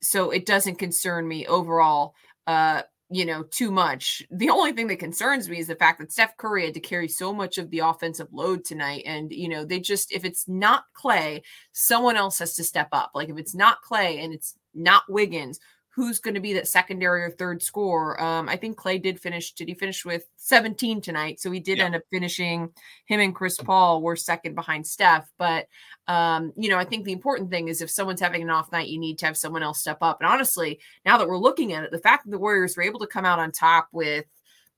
so 0.00 0.30
it 0.30 0.46
doesn't 0.46 0.76
concern 0.76 1.26
me 1.28 1.46
overall. 1.46 2.14
Uh, 2.46 2.82
you 3.10 3.26
know, 3.26 3.42
too 3.42 3.70
much. 3.70 4.22
The 4.30 4.48
only 4.48 4.72
thing 4.72 4.86
that 4.86 4.98
concerns 4.98 5.48
me 5.48 5.58
is 5.58 5.66
the 5.66 5.76
fact 5.76 6.00
that 6.00 6.10
Steph 6.10 6.36
Curry 6.38 6.64
had 6.64 6.74
to 6.74 6.80
carry 6.80 7.08
so 7.08 7.32
much 7.32 7.58
of 7.58 7.68
the 7.70 7.80
offensive 7.80 8.28
load 8.32 8.64
tonight. 8.64 9.02
And, 9.04 9.30
you 9.30 9.50
know, 9.50 9.66
they 9.66 9.80
just, 9.80 10.12
if 10.12 10.24
it's 10.24 10.48
not 10.48 10.84
Klay, 10.96 11.42
someone 11.72 12.16
else 12.16 12.38
has 12.38 12.54
to 12.54 12.64
step 12.64 12.88
up. 12.92 13.10
Like 13.14 13.28
if 13.28 13.36
it's 13.36 13.54
not 13.54 13.82
Klay 13.88 14.24
and 14.24 14.32
it's 14.32 14.54
not 14.74 15.02
Wiggins, 15.10 15.60
who's 15.94 16.20
going 16.20 16.34
to 16.34 16.40
be 16.40 16.54
that 16.54 16.66
secondary 16.66 17.22
or 17.22 17.30
third 17.30 17.62
score. 17.62 18.20
Um, 18.22 18.48
I 18.48 18.56
think 18.56 18.78
Klay 18.78 19.00
did 19.00 19.20
finish. 19.20 19.52
Did 19.52 19.68
he 19.68 19.74
finish 19.74 20.06
with 20.06 20.24
17 20.36 21.02
tonight? 21.02 21.38
So 21.38 21.50
he 21.50 21.60
did 21.60 21.78
yeah. 21.78 21.84
end 21.84 21.94
up 21.94 22.02
finishing. 22.10 22.70
Him 23.04 23.20
and 23.20 23.34
Chris 23.34 23.58
Paul 23.58 24.00
were 24.00 24.16
second 24.16 24.54
behind 24.54 24.86
Steph. 24.86 25.30
But 25.38 25.66
um, 26.08 26.52
you 26.56 26.70
know, 26.70 26.78
I 26.78 26.84
think 26.84 27.04
the 27.04 27.12
important 27.12 27.50
thing 27.50 27.68
is 27.68 27.82
if 27.82 27.90
someone's 27.90 28.22
having 28.22 28.42
an 28.42 28.50
off 28.50 28.72
night, 28.72 28.88
you 28.88 28.98
need 28.98 29.18
to 29.18 29.26
have 29.26 29.36
someone 29.36 29.62
else 29.62 29.80
step 29.80 29.98
up. 30.00 30.20
And 30.20 30.30
honestly, 30.30 30.80
now 31.04 31.18
that 31.18 31.28
we're 31.28 31.36
looking 31.36 31.74
at 31.74 31.84
it, 31.84 31.90
the 31.90 31.98
fact 31.98 32.24
that 32.24 32.30
the 32.30 32.38
Warriors 32.38 32.76
were 32.76 32.82
able 32.82 33.00
to 33.00 33.06
come 33.06 33.26
out 33.26 33.38
on 33.38 33.52
top 33.52 33.88
with, 33.92 34.24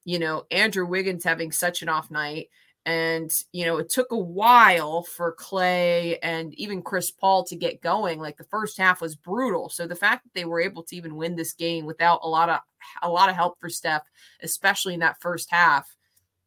you 0.05 0.19
know, 0.19 0.45
Andrew 0.51 0.85
Wiggins 0.85 1.23
having 1.23 1.53
such 1.53 1.83
an 1.83 1.89
off 1.89 2.11
night 2.11 2.49
and, 2.87 3.33
you 3.53 3.65
know, 3.65 3.79
it 3.79 3.89
took 3.89 4.13
a 4.13 4.19
while 4.19 5.03
for 5.05 5.35
Klay 5.37 6.19
and 6.23 6.53
even 6.55 6.83
Chris 6.83 7.11
Paul 7.11 7.45
to 7.45 7.57
get 7.57 7.81
going. 7.81 8.21
Like 8.21 8.37
the 8.37 8.45
first 8.45 8.77
half 8.77 9.01
was 9.01 9.17
brutal. 9.17 9.71
So 9.71 9.87
the 9.87 9.97
fact 9.97 10.25
that 10.25 10.35
they 10.35 10.45
were 10.45 10.61
able 10.61 10.83
to 10.85 10.97
even 10.97 11.17
win 11.17 11.35
this 11.35 11.55
game 11.55 11.87
without 11.87 12.21
a 12.23 12.29
lot 12.29 12.51
of 12.51 12.61
a 13.03 13.09
lot 13.09 13.31
of 13.31 13.37
help 13.37 13.59
for 13.59 13.71
Steph, 13.71 14.03
especially 14.43 14.93
in 14.93 15.01
that 15.01 15.21
first 15.21 15.51
half, 15.51 15.97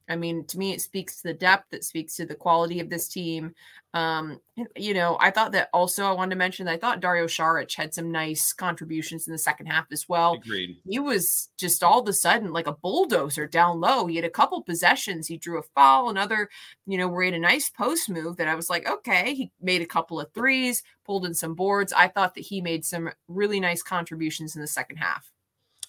I 0.09 0.15
mean, 0.15 0.45
to 0.45 0.57
me, 0.57 0.73
it 0.73 0.81
speaks 0.81 1.17
to 1.17 1.27
the 1.27 1.33
depth. 1.33 1.73
It 1.73 1.83
speaks 1.83 2.15
to 2.15 2.25
the 2.25 2.35
quality 2.35 2.79
of 2.79 2.89
this 2.89 3.07
team. 3.07 3.53
Um, 3.93 4.39
you 4.75 4.93
know, 4.93 5.17
I 5.19 5.31
thought 5.31 5.51
that 5.53 5.69
also 5.73 6.05
I 6.05 6.11
wanted 6.11 6.31
to 6.31 6.35
mention 6.37 6.65
that 6.65 6.73
I 6.73 6.77
thought 6.77 6.99
Dario 6.99 7.25
Saric 7.25 7.75
had 7.75 7.93
some 7.93 8.11
nice 8.11 8.53
contributions 8.53 9.27
in 9.27 9.33
the 9.33 9.37
second 9.37 9.65
half 9.65 9.85
as 9.91 10.07
well. 10.07 10.33
Agreed. 10.33 10.77
He 10.87 10.99
was 10.99 11.49
just 11.57 11.83
all 11.83 12.01
of 12.01 12.07
a 12.07 12.13
sudden 12.13 12.53
like 12.53 12.67
a 12.67 12.73
bulldozer 12.73 13.47
down 13.47 13.79
low. 13.79 14.05
He 14.05 14.15
had 14.15 14.25
a 14.25 14.29
couple 14.29 14.61
possessions. 14.61 15.27
He 15.27 15.37
drew 15.37 15.59
a 15.59 15.63
foul, 15.75 16.09
another, 16.09 16.49
you 16.85 16.97
know, 16.97 17.07
where 17.07 17.23
he 17.23 17.31
had 17.31 17.37
a 17.37 17.41
nice 17.41 17.69
post 17.69 18.09
move 18.09 18.37
that 18.37 18.47
I 18.47 18.55
was 18.55 18.69
like, 18.69 18.89
okay, 18.89 19.33
he 19.33 19.51
made 19.61 19.81
a 19.81 19.87
couple 19.87 20.19
of 20.19 20.31
threes, 20.33 20.83
pulled 21.05 21.25
in 21.25 21.33
some 21.33 21.55
boards. 21.55 21.91
I 21.91 22.07
thought 22.07 22.35
that 22.35 22.41
he 22.45 22.61
made 22.61 22.85
some 22.85 23.09
really 23.27 23.59
nice 23.59 23.81
contributions 23.81 24.55
in 24.55 24.61
the 24.61 24.67
second 24.67 24.97
half. 24.97 25.31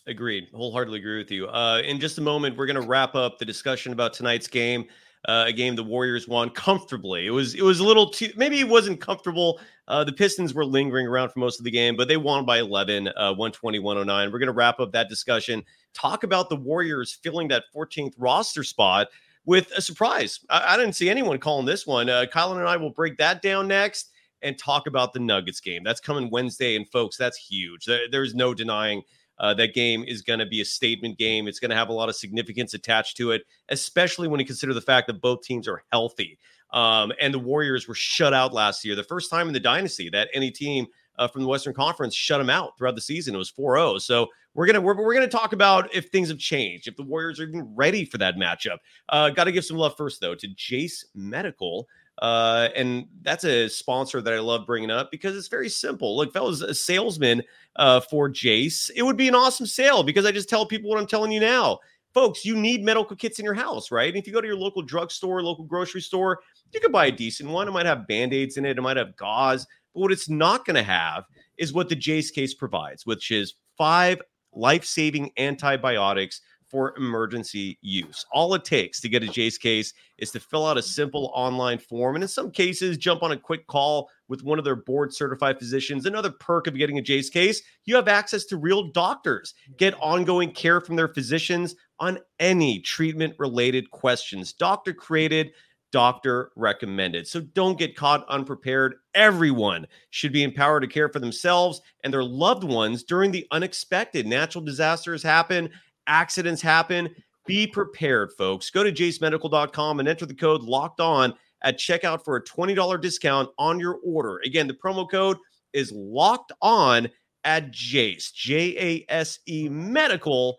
Agreed. 0.08 0.48
Wholeheartedly 0.54 0.98
agree 1.00 1.18
with 1.18 1.30
you. 1.30 1.46
Uh, 1.48 1.82
in 1.84 2.00
just 2.00 2.16
a 2.16 2.22
moment, 2.22 2.56
we're 2.56 2.66
going 2.66 2.80
to 2.80 2.86
wrap 2.86 3.14
up 3.14 3.38
the 3.38 3.44
discussion 3.44 3.92
about 3.92 4.14
tonight's 4.14 4.48
game. 4.48 4.86
Uh, 5.26 5.44
a 5.48 5.52
game 5.52 5.76
the 5.76 5.84
Warriors 5.84 6.26
won 6.26 6.48
comfortably. 6.48 7.26
It 7.26 7.30
was 7.30 7.54
it 7.54 7.62
was 7.62 7.80
a 7.80 7.84
little 7.84 8.08
too 8.08 8.32
maybe 8.36 8.60
it 8.60 8.68
wasn't 8.68 9.00
comfortable. 9.00 9.60
Uh, 9.88 10.04
the 10.04 10.12
Pistons 10.12 10.54
were 10.54 10.64
lingering 10.64 11.06
around 11.06 11.30
for 11.30 11.40
most 11.40 11.58
of 11.58 11.64
the 11.64 11.70
game, 11.70 11.96
but 11.96 12.08
they 12.08 12.16
won 12.16 12.44
by 12.44 12.58
11, 12.58 13.08
uh, 13.08 13.34
120, 13.34 13.78
109. 13.80 14.32
We're 14.32 14.38
going 14.38 14.46
to 14.46 14.52
wrap 14.52 14.80
up 14.80 14.92
that 14.92 15.08
discussion. 15.08 15.64
Talk 15.92 16.22
about 16.24 16.48
the 16.48 16.56
Warriors 16.56 17.18
filling 17.22 17.48
that 17.48 17.64
14th 17.74 18.14
roster 18.16 18.62
spot 18.62 19.08
with 19.44 19.70
a 19.76 19.82
surprise. 19.82 20.40
I, 20.48 20.74
I 20.74 20.76
didn't 20.76 20.94
see 20.94 21.10
anyone 21.10 21.38
calling 21.38 21.66
this 21.66 21.86
one. 21.86 22.08
Uh, 22.08 22.26
Kylen 22.32 22.58
and 22.58 22.68
I 22.68 22.76
will 22.76 22.90
break 22.90 23.16
that 23.18 23.42
down 23.42 23.66
next 23.66 24.10
and 24.42 24.56
talk 24.56 24.86
about 24.86 25.12
the 25.12 25.20
Nuggets 25.20 25.60
game. 25.60 25.82
That's 25.82 26.00
coming 26.00 26.30
Wednesday, 26.30 26.76
and 26.76 26.88
folks, 26.88 27.16
that's 27.16 27.36
huge. 27.36 27.84
There, 27.86 28.02
there's 28.10 28.34
no 28.34 28.54
denying 28.54 29.02
uh, 29.40 29.54
that 29.54 29.74
game 29.74 30.04
is 30.04 30.22
going 30.22 30.38
to 30.38 30.46
be 30.46 30.60
a 30.60 30.64
statement 30.64 31.18
game. 31.18 31.48
It's 31.48 31.58
going 31.58 31.70
to 31.70 31.76
have 31.76 31.88
a 31.88 31.92
lot 31.92 32.08
of 32.08 32.16
significance 32.16 32.74
attached 32.74 33.16
to 33.18 33.30
it, 33.32 33.42
especially 33.68 34.28
when 34.28 34.40
you 34.40 34.46
consider 34.46 34.74
the 34.74 34.80
fact 34.80 35.06
that 35.06 35.20
both 35.20 35.42
teams 35.42 35.68
are 35.68 35.82
healthy. 35.92 36.38
Um, 36.72 37.12
and 37.20 37.32
the 37.32 37.38
Warriors 37.38 37.88
were 37.88 37.94
shut 37.94 38.34
out 38.34 38.52
last 38.52 38.84
year, 38.84 38.94
the 38.94 39.02
first 39.02 39.30
time 39.30 39.48
in 39.48 39.54
the 39.54 39.60
dynasty 39.60 40.10
that 40.10 40.28
any 40.34 40.50
team 40.50 40.86
uh, 41.18 41.26
from 41.28 41.42
the 41.42 41.48
Western 41.48 41.74
Conference 41.74 42.14
shut 42.14 42.38
them 42.38 42.50
out 42.50 42.76
throughout 42.76 42.94
the 42.94 43.00
season. 43.00 43.34
It 43.34 43.38
was 43.38 43.50
4-0. 43.50 44.00
So 44.00 44.28
we're 44.54 44.66
gonna 44.66 44.80
we're, 44.80 44.96
we're 44.96 45.14
gonna 45.14 45.28
talk 45.28 45.52
about 45.52 45.94
if 45.94 46.08
things 46.08 46.28
have 46.28 46.38
changed, 46.38 46.88
if 46.88 46.96
the 46.96 47.02
Warriors 47.02 47.38
are 47.40 47.44
even 47.44 47.74
ready 47.74 48.04
for 48.04 48.18
that 48.18 48.36
matchup. 48.36 48.78
Uh, 49.08 49.30
Got 49.30 49.44
to 49.44 49.52
give 49.52 49.64
some 49.64 49.76
love 49.76 49.96
first 49.96 50.20
though 50.20 50.34
to 50.34 50.48
Jase 50.48 51.04
Medical. 51.14 51.88
Uh, 52.20 52.68
and 52.74 53.06
that's 53.22 53.44
a 53.44 53.68
sponsor 53.68 54.20
that 54.20 54.34
I 54.34 54.40
love 54.40 54.66
bringing 54.66 54.90
up 54.90 55.10
because 55.10 55.36
it's 55.36 55.48
very 55.48 55.68
simple. 55.68 56.16
Look, 56.16 56.32
fellas, 56.32 56.62
a 56.62 56.74
salesman 56.74 57.42
uh, 57.76 58.00
for 58.00 58.28
Jase, 58.28 58.90
it 58.96 59.02
would 59.02 59.16
be 59.16 59.28
an 59.28 59.34
awesome 59.34 59.66
sale 59.66 60.02
because 60.02 60.26
I 60.26 60.32
just 60.32 60.48
tell 60.48 60.66
people 60.66 60.90
what 60.90 60.98
I'm 60.98 61.06
telling 61.06 61.30
you 61.30 61.40
now. 61.40 61.78
Folks, 62.14 62.44
you 62.44 62.56
need 62.56 62.82
medical 62.82 63.14
kits 63.14 63.38
in 63.38 63.44
your 63.44 63.54
house, 63.54 63.92
right? 63.92 64.08
And 64.08 64.16
if 64.16 64.26
you 64.26 64.32
go 64.32 64.40
to 64.40 64.46
your 64.46 64.56
local 64.56 64.82
drugstore, 64.82 65.42
local 65.42 65.64
grocery 65.64 66.00
store, 66.00 66.40
you 66.72 66.80
can 66.80 66.90
buy 66.90 67.06
a 67.06 67.12
decent 67.12 67.50
one. 67.50 67.68
It 67.68 67.72
might 67.72 67.86
have 67.86 68.08
band 68.08 68.32
aids 68.32 68.56
in 68.56 68.64
it, 68.64 68.78
it 68.78 68.82
might 68.82 68.96
have 68.96 69.14
gauze. 69.16 69.66
But 69.94 70.00
what 70.00 70.12
it's 70.12 70.28
not 70.28 70.64
going 70.64 70.76
to 70.76 70.82
have 70.82 71.24
is 71.58 71.72
what 71.72 71.88
the 71.88 71.94
Jase 71.94 72.30
case 72.30 72.54
provides, 72.54 73.06
which 73.06 73.30
is 73.30 73.54
five 73.76 74.20
life 74.52 74.84
saving 74.84 75.30
antibiotics 75.38 76.40
for 76.70 76.94
emergency 76.96 77.78
use. 77.80 78.26
All 78.32 78.54
it 78.54 78.64
takes 78.64 79.00
to 79.00 79.08
get 79.08 79.22
a 79.22 79.28
Jase 79.28 79.58
case 79.58 79.94
is 80.18 80.30
to 80.32 80.40
fill 80.40 80.66
out 80.66 80.78
a 80.78 80.82
simple 80.82 81.30
online 81.34 81.78
form, 81.78 82.16
and 82.16 82.22
in 82.22 82.28
some 82.28 82.50
cases, 82.50 82.98
jump 82.98 83.22
on 83.22 83.32
a 83.32 83.36
quick 83.36 83.66
call 83.66 84.10
with 84.28 84.42
one 84.42 84.58
of 84.58 84.64
their 84.64 84.76
board 84.76 85.14
certified 85.14 85.58
physicians. 85.58 86.06
Another 86.06 86.30
perk 86.30 86.66
of 86.66 86.76
getting 86.76 86.98
a 86.98 87.02
Jase 87.02 87.30
case, 87.30 87.62
you 87.84 87.94
have 87.96 88.08
access 88.08 88.44
to 88.46 88.56
real 88.56 88.90
doctors, 88.90 89.54
get 89.78 89.94
ongoing 90.00 90.52
care 90.52 90.80
from 90.80 90.96
their 90.96 91.08
physicians 91.08 91.74
on 91.98 92.18
any 92.38 92.80
treatment 92.80 93.34
related 93.38 93.90
questions. 93.90 94.52
Doctor 94.52 94.92
created, 94.92 95.52
doctor 95.90 96.50
recommended. 96.56 97.26
So 97.26 97.40
don't 97.40 97.78
get 97.78 97.96
caught 97.96 98.28
unprepared. 98.28 98.96
Everyone 99.14 99.86
should 100.10 100.32
be 100.32 100.42
empowered 100.42 100.82
to 100.82 100.88
care 100.88 101.08
for 101.08 101.18
themselves 101.18 101.80
and 102.04 102.12
their 102.12 102.24
loved 102.24 102.64
ones 102.64 103.02
during 103.02 103.30
the 103.30 103.46
unexpected. 103.50 104.26
Natural 104.26 104.62
disasters 104.62 105.22
happen 105.22 105.70
accidents 106.08 106.60
happen. 106.60 107.14
Be 107.46 107.66
prepared, 107.66 108.32
folks. 108.36 108.70
Go 108.70 108.82
to 108.82 108.90
jasemedical.com 108.92 110.00
and 110.00 110.08
enter 110.08 110.26
the 110.26 110.34
code 110.34 110.62
locked 110.62 111.00
on 111.00 111.34
at 111.62 111.78
checkout 111.78 112.24
for 112.24 112.36
a 112.36 112.44
$20 112.44 113.00
discount 113.00 113.48
on 113.58 113.80
your 113.80 113.98
order. 114.04 114.40
Again, 114.44 114.66
the 114.66 114.74
promo 114.74 115.08
code 115.08 115.38
is 115.72 115.92
locked 115.92 116.52
on 116.60 117.08
at 117.44 117.70
Jase, 117.70 118.30
J 118.32 119.04
A 119.08 119.12
S 119.12 119.38
E 119.46 119.68
medical.com. 119.68 120.58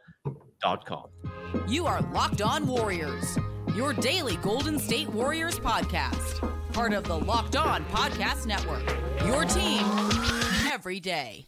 You 1.67 1.85
are 1.85 2.01
Locked 2.13 2.41
On 2.41 2.65
Warriors, 2.65 3.37
your 3.75 3.93
daily 3.93 4.37
Golden 4.37 4.79
State 4.79 5.09
Warriors 5.09 5.59
podcast, 5.59 6.47
part 6.73 6.93
of 6.93 7.03
the 7.03 7.17
Locked 7.17 7.55
On 7.55 7.83
Podcast 7.85 8.45
Network. 8.45 8.83
Your 9.25 9.45
team 9.45 9.83
every 10.71 10.99
day. 10.99 11.45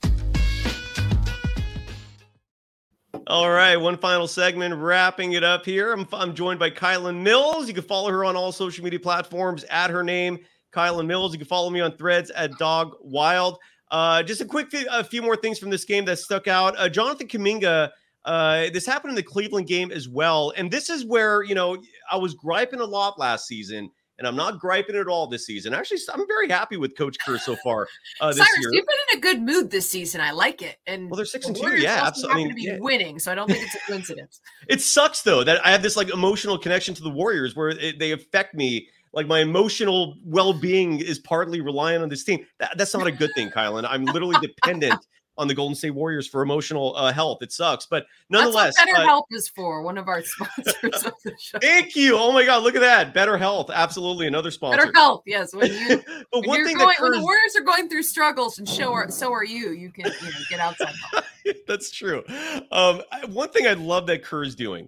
All 3.28 3.50
right, 3.50 3.76
one 3.76 3.98
final 3.98 4.28
segment, 4.28 4.74
wrapping 4.76 5.34
it 5.34 5.44
up 5.44 5.66
here. 5.66 5.94
I'm, 5.94 6.08
I'm 6.14 6.34
joined 6.34 6.60
by 6.60 6.70
Kylen 6.70 7.22
Mills. 7.22 7.68
You 7.68 7.74
can 7.74 7.84
follow 7.84 8.10
her 8.10 8.24
on 8.24 8.36
all 8.36 8.52
social 8.52 8.84
media 8.84 9.00
platforms 9.00 9.64
at 9.66 9.90
her 9.90 10.02
name, 10.04 10.40
Kylen 10.74 11.06
Mills. 11.06 11.34
You 11.34 11.40
can 11.40 11.48
follow 11.48 11.70
me 11.70 11.82
on 11.82 11.98
threads 11.98 12.32
at 12.32 12.58
Dog 12.58 12.96
Wild. 13.02 13.60
Uh, 13.92 14.24
just 14.24 14.40
a 14.40 14.46
quick 14.46 14.74
a 14.90 15.04
few 15.04 15.22
more 15.22 15.36
things 15.36 15.60
from 15.60 15.70
this 15.70 15.84
game 15.84 16.06
that 16.06 16.20
stuck 16.20 16.48
out. 16.48 16.80
Uh, 16.80 16.88
Jonathan 16.88 17.28
Kuminga, 17.28 17.92
uh, 18.24 18.70
this 18.74 18.86
happened 18.86 19.12
in 19.12 19.16
the 19.16 19.24
Cleveland 19.24 19.68
game 19.68 19.92
as 19.92 20.08
well. 20.08 20.54
And 20.56 20.72
this 20.72 20.90
is 20.90 21.06
where, 21.06 21.44
you 21.44 21.54
know, 21.54 21.78
I 22.10 22.16
was 22.16 22.34
griping 22.34 22.80
a 22.80 22.86
lot 22.86 23.20
last 23.20 23.46
season 23.46 23.92
and 24.22 24.28
I'm 24.28 24.36
not 24.36 24.60
griping 24.60 24.96
at 24.96 25.08
all 25.08 25.26
this 25.26 25.48
season. 25.48 25.74
Actually, 25.74 25.98
I'm 26.14 26.28
very 26.28 26.48
happy 26.48 26.78
with 26.78 26.96
Coach 26.96 27.18
Kerr 27.26 27.40
so 27.40 27.56
far 27.64 27.88
uh, 28.20 28.28
this 28.28 28.38
Cyrus, 28.38 28.50
year. 28.60 28.70
You've 28.72 28.86
been 28.86 28.98
in 29.12 29.18
a 29.18 29.22
good 29.22 29.42
mood 29.42 29.72
this 29.72 29.90
season. 29.90 30.22
I 30.22 30.30
like 30.30 30.62
it. 30.62 30.78
And 30.86 31.10
well, 31.10 31.16
they're 31.16 31.26
six 31.26 31.48
and 31.48 31.56
two. 31.56 31.82
Yeah, 31.82 32.04
absolutely. 32.06 32.34
I 32.34 32.46
mean, 32.46 32.50
to 32.50 32.56
be 32.56 32.62
yeah. 32.62 32.78
winning, 32.80 33.18
so 33.18 33.32
I 33.32 33.36
don't 33.36 33.50
think 33.50 33.64
it's 33.66 33.74
a 33.74 33.80
coincidence. 33.88 34.40
it 34.70 34.80
sucks 34.80 35.24
though 35.24 35.44
that 35.44 35.66
I 35.66 35.72
have 35.72 35.82
this 35.82 35.98
like 35.98 36.14
emotional 36.14 36.60
connection 36.60 36.94
to 36.94 37.02
the 37.02 37.10
Warriors 37.10 37.56
where 37.56 37.70
it, 37.70 37.98
they 37.98 38.12
affect 38.12 38.54
me. 38.54 38.88
Like 39.12 39.28
my 39.28 39.40
emotional 39.40 40.16
well-being 40.24 41.00
is 41.00 41.20
partly 41.20 41.60
reliant 41.60 42.04
on 42.04 42.10
this 42.10 42.24
team. 42.24 42.46
That, 42.60 42.78
that's 42.78 42.94
not 42.94 43.08
a 43.08 43.12
good 43.12 43.32
thing, 43.36 43.50
Kylen. 43.50 43.86
I'm 43.90 44.06
literally 44.06 44.38
dependent 44.40 45.06
on 45.38 45.48
the 45.48 45.54
Golden 45.54 45.76
State 45.76 45.92
Warriors 45.92 46.28
for 46.28 46.42
emotional 46.42 46.96
uh, 46.96 47.12
health. 47.12 47.42
It 47.42 47.52
sucks, 47.52 47.86
but 47.86 48.06
nonetheless, 48.30 48.76
Better 48.78 48.98
uh, 48.98 49.06
Health 49.06 49.26
is 49.32 49.48
for 49.48 49.82
one 49.82 49.98
of 49.98 50.08
our 50.08 50.22
sponsors 50.24 51.06
of 51.06 51.14
the 51.24 51.34
show. 51.40 51.60
Thank 51.60 51.96
you. 51.96 52.18
Oh 52.18 52.32
my 52.32 52.46
God, 52.46 52.64
look 52.64 52.76
at 52.76 52.82
that. 52.82 53.14
Better 53.14 53.38
Health, 53.38 53.70
absolutely 53.74 54.28
another 54.28 54.52
sponsor. 54.52 54.78
Better 54.78 54.92
Health, 54.94 55.24
yes. 55.26 55.54
When 55.54 55.72
you, 55.72 56.04
but 56.32 56.46
one 56.46 56.66
thing 56.66 56.78
going, 56.78 56.96
when 57.00 57.12
the 57.12 57.22
Warriors 57.22 57.56
are 57.58 57.64
going 57.64 57.90
through 57.90 58.04
struggles, 58.04 58.60
and 58.60 58.68
so 58.68 58.92
are 58.92 59.10
so 59.10 59.32
are 59.32 59.44
you. 59.44 59.72
You 59.72 59.90
can 59.90 60.06
you 60.06 60.28
know, 60.28 60.38
get 60.50 60.60
outside. 60.60 60.94
That's 61.68 61.92
true. 61.92 62.24
Um, 62.72 63.02
one 63.30 63.50
thing 63.50 63.68
I 63.68 63.74
love 63.74 64.08
that 64.08 64.24
Kerr 64.24 64.44
is 64.44 64.56
doing 64.56 64.88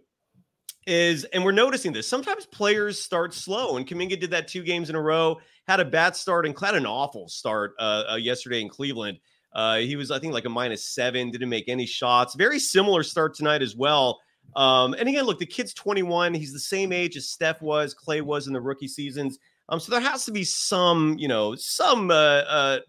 is, 0.86 1.23
and 1.25 1.43
we're 1.43 1.51
noticing 1.51 1.93
this. 1.93 2.08
Sometimes 2.08 2.45
players 2.45 3.01
start 3.01 3.34
slow, 3.34 3.77
and 3.77 3.88
Kuminga 3.88 4.19
did 4.19 4.32
that 4.32 4.47
two 4.47 4.63
games 4.63 4.89
in 4.89 4.95
a 4.95 5.01
row. 5.01 5.39
Had 5.67 5.79
a 5.79 5.86
bad 5.86 6.15
start 6.15 6.45
and 6.45 6.58
had 6.60 6.75
an 6.75 6.86
awful 6.86 7.29
start 7.29 7.73
uh, 7.79 8.03
uh, 8.12 8.15
yesterday 8.15 8.62
in 8.62 8.67
Cleveland. 8.67 9.19
Uh, 9.53 9.77
he 9.77 9.95
was, 9.95 10.11
I 10.11 10.19
think, 10.19 10.33
like 10.33 10.45
a 10.45 10.49
minus 10.49 10.83
seven, 10.83 11.31
didn't 11.31 11.49
make 11.49 11.67
any 11.67 11.85
shots. 11.85 12.35
Very 12.35 12.59
similar 12.59 13.03
start 13.03 13.35
tonight 13.35 13.61
as 13.61 13.75
well. 13.75 14.19
Um, 14.55 14.93
and 14.93 15.07
again, 15.07 15.25
look, 15.25 15.39
the 15.39 15.45
kid's 15.45 15.73
21. 15.73 16.33
He's 16.33 16.53
the 16.53 16.59
same 16.59 16.91
age 16.91 17.17
as 17.17 17.29
Steph 17.29 17.61
was, 17.61 17.95
Klay 17.95 18.21
was 18.21 18.47
in 18.47 18.53
the 18.53 18.61
rookie 18.61 18.87
seasons. 18.87 19.39
Um, 19.69 19.79
so 19.79 19.91
there 19.91 20.01
has 20.01 20.25
to 20.25 20.31
be 20.31 20.43
some, 20.43 21.15
you 21.17 21.27
know, 21.27 21.55
some 21.55 22.11
uh, 22.11 22.43
uh, 22.47 22.79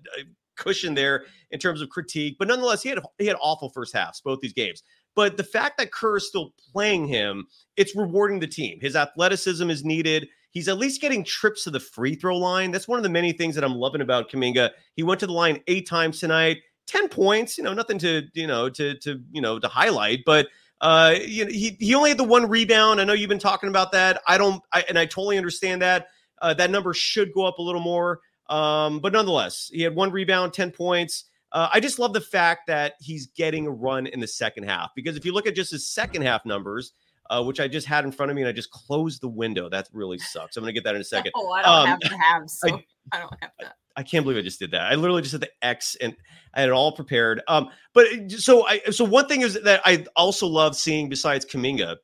cushion 0.57 0.95
there 0.95 1.25
in 1.51 1.59
terms 1.59 1.81
of 1.81 1.89
critique. 1.89 2.37
But 2.39 2.49
nonetheless, 2.49 2.83
he 2.83 2.89
had 2.89 2.99
he 3.19 3.27
had 3.27 3.37
awful 3.41 3.71
first 3.71 3.95
halves 3.95 4.21
both 4.21 4.41
these 4.41 4.53
games. 4.53 4.83
But 5.15 5.37
the 5.37 5.45
fact 5.45 5.79
that 5.79 5.93
Kerr 5.93 6.17
is 6.17 6.27
still 6.27 6.53
playing 6.73 7.07
him, 7.07 7.47
it's 7.77 7.95
rewarding 7.95 8.41
the 8.41 8.49
team. 8.49 8.81
His 8.81 8.97
athleticism 8.97 9.71
is 9.71 9.85
needed. 9.85 10.29
He's 10.55 10.69
at 10.69 10.79
least 10.79 11.01
getting 11.01 11.25
trips 11.25 11.65
to 11.65 11.71
the 11.71 11.81
free 11.81 12.15
throw 12.15 12.39
line. 12.39 12.71
That's 12.71 12.87
one 12.87 12.99
of 12.99 13.03
the 13.03 13.09
many 13.09 13.33
things 13.33 13.57
that 13.57 13.65
I'm 13.65 13.75
loving 13.75 14.01
about 14.01 14.31
Kuminga. 14.31 14.71
He 14.95 15.03
went 15.03 15.19
to 15.21 15.27
the 15.27 15.33
line 15.33 15.61
eight 15.67 15.89
times 15.89 16.21
tonight, 16.21 16.59
10 16.87 17.09
points, 17.09 17.59
you 17.59 17.65
know, 17.65 17.75
nothing 17.75 17.99
to, 17.99 18.23
you 18.35 18.47
know, 18.47 18.71
to, 18.71 18.95
to, 18.99 19.21
you 19.33 19.41
know, 19.41 19.59
to 19.59 19.67
highlight, 19.67 20.21
but, 20.25 20.47
uh, 20.81 21.17
you 21.21 21.45
know, 21.45 21.51
he, 21.51 21.77
he 21.81 21.95
only 21.95 22.11
had 22.11 22.19
the 22.19 22.25
one 22.25 22.49
rebound. 22.49 23.01
I 23.01 23.05
know 23.05 23.15
you've 23.15 23.29
been 23.29 23.39
talking 23.39 23.69
about 23.69 23.91
that. 23.93 24.23
I 24.29 24.39
don't, 24.39 24.63
I, 24.73 24.85
and 24.89 24.99
I 24.99 25.07
totally 25.07 25.39
understand 25.39 25.83
that. 25.83 26.09
Uh, 26.41 26.55
that 26.55 26.71
number 26.71 26.95
should 26.95 27.33
go 27.33 27.45
up 27.47 27.59
a 27.59 27.63
little 27.63 27.81
more. 27.81 28.21
Um, 28.49 29.01
but 29.01 29.13
nonetheless, 29.13 29.71
he 29.73 29.83
had 29.83 29.95
one 29.95 30.11
rebound, 30.13 30.53
10 30.53 30.71
points. 30.71 31.25
Uh, 31.53 31.69
I 31.73 31.81
just 31.81 31.99
love 31.99 32.13
the 32.13 32.21
fact 32.21 32.67
that 32.67 32.95
he's 33.01 33.29
getting 33.29 33.67
a 33.67 33.71
run 33.71 34.07
in 34.09 34.21
the 34.21 34.27
second 34.27 34.65
half 34.65 34.91
because 34.95 35.17
if 35.17 35.25
you 35.25 35.33
look 35.33 35.47
at 35.47 35.55
just 35.55 35.71
his 35.71 35.89
second 35.89 36.23
half 36.23 36.45
numbers, 36.45 36.93
uh, 37.31 37.43
which 37.43 37.61
I 37.61 37.69
just 37.69 37.87
had 37.87 38.05
in 38.05 38.13
front 38.13 38.31
of 38.31 38.37
me 38.37 38.43
and 38.43 38.49
I 38.49 38.53
just 38.53 38.71
closed 38.71 39.21
the 39.21 39.29
window. 39.29 39.69
That 39.69 39.89
really 39.93 40.19
sucks. 40.19 40.57
I'm 40.57 40.63
going 40.63 40.75
to 40.75 40.79
get 40.79 40.85
that 40.85 40.95
in 40.95 41.01
a 41.01 41.05
second. 41.05 41.33
Oh, 41.35 41.51
I 41.53 41.63
don't 41.63 41.73
um, 41.73 41.87
have 41.87 42.01
to 42.01 42.17
have, 42.17 42.51
so 42.51 42.69
I, 42.69 42.85
I 43.13 43.21
don't 43.21 43.35
have 43.41 43.51
that. 43.61 43.75
I 43.97 44.03
can't 44.03 44.25
believe 44.25 44.39
I 44.39 44.43
just 44.43 44.59
did 44.59 44.73
that. 44.73 44.91
I 44.91 44.97
literally 44.97 45.23
just 45.23 45.33
had 45.33 45.41
the 45.41 45.51
X 45.63 45.97
and 46.01 46.17
I 46.53 46.61
had 46.61 46.69
it 46.69 46.73
all 46.73 46.93
prepared. 46.93 47.43
Um, 47.47 47.71
but 47.93 48.07
so 48.31 48.67
I 48.67 48.81
so 48.91 49.05
one 49.05 49.29
thing 49.29 49.43
is 49.43 49.61
that 49.63 49.81
I 49.85 50.05
also 50.17 50.47
love 50.47 50.77
seeing 50.77 51.09
besides 51.09 51.45
Kuminga 51.45 51.97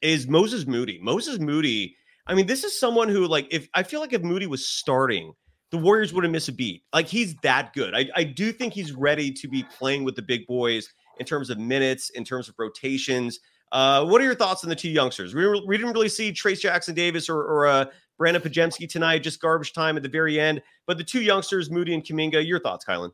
is 0.00 0.26
Moses 0.26 0.66
Moody. 0.66 0.98
Moses 1.02 1.38
Moody. 1.38 1.96
I 2.26 2.34
mean, 2.34 2.46
this 2.46 2.64
is 2.64 2.78
someone 2.78 3.08
who 3.08 3.26
like 3.26 3.48
if 3.50 3.68
I 3.74 3.82
feel 3.82 4.00
like 4.00 4.12
if 4.12 4.22
Moody 4.22 4.46
was 4.46 4.66
starting, 4.66 5.34
the 5.70 5.78
Warriors 5.78 6.12
wouldn't 6.12 6.32
miss 6.32 6.48
a 6.48 6.52
beat. 6.52 6.84
Like 6.92 7.06
he's 7.06 7.34
that 7.42 7.72
good. 7.74 7.94
I, 7.94 8.08
I 8.16 8.24
do 8.24 8.52
think 8.52 8.72
he's 8.72 8.92
ready 8.92 9.30
to 9.32 9.48
be 9.48 9.62
playing 9.78 10.04
with 10.04 10.16
the 10.16 10.22
big 10.22 10.46
boys 10.46 10.88
in 11.18 11.26
terms 11.26 11.50
of 11.50 11.58
minutes, 11.58 12.10
in 12.10 12.24
terms 12.24 12.48
of 12.48 12.54
rotations. 12.58 13.40
Uh, 13.72 14.04
what 14.04 14.20
are 14.20 14.24
your 14.24 14.34
thoughts 14.34 14.64
on 14.64 14.70
the 14.70 14.76
two 14.76 14.90
youngsters? 14.90 15.34
We, 15.34 15.46
we 15.66 15.76
didn't 15.76 15.92
really 15.92 16.08
see 16.08 16.32
Trayce 16.32 16.60
Jackson 16.60 16.94
Davis 16.94 17.28
or, 17.28 17.38
or 17.38 17.66
uh, 17.66 17.84
Brandon 18.18 18.42
Podziemski 18.42 18.88
tonight, 18.88 19.20
just 19.20 19.40
garbage 19.40 19.72
time 19.72 19.96
at 19.96 20.02
the 20.02 20.08
very 20.08 20.40
end. 20.40 20.62
But 20.86 20.98
the 20.98 21.04
two 21.04 21.22
youngsters, 21.22 21.70
Moody 21.70 21.94
and 21.94 22.04
Kuminga, 22.04 22.46
your 22.46 22.60
thoughts, 22.60 22.84
Kylen? 22.84 23.12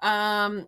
Um, 0.00 0.66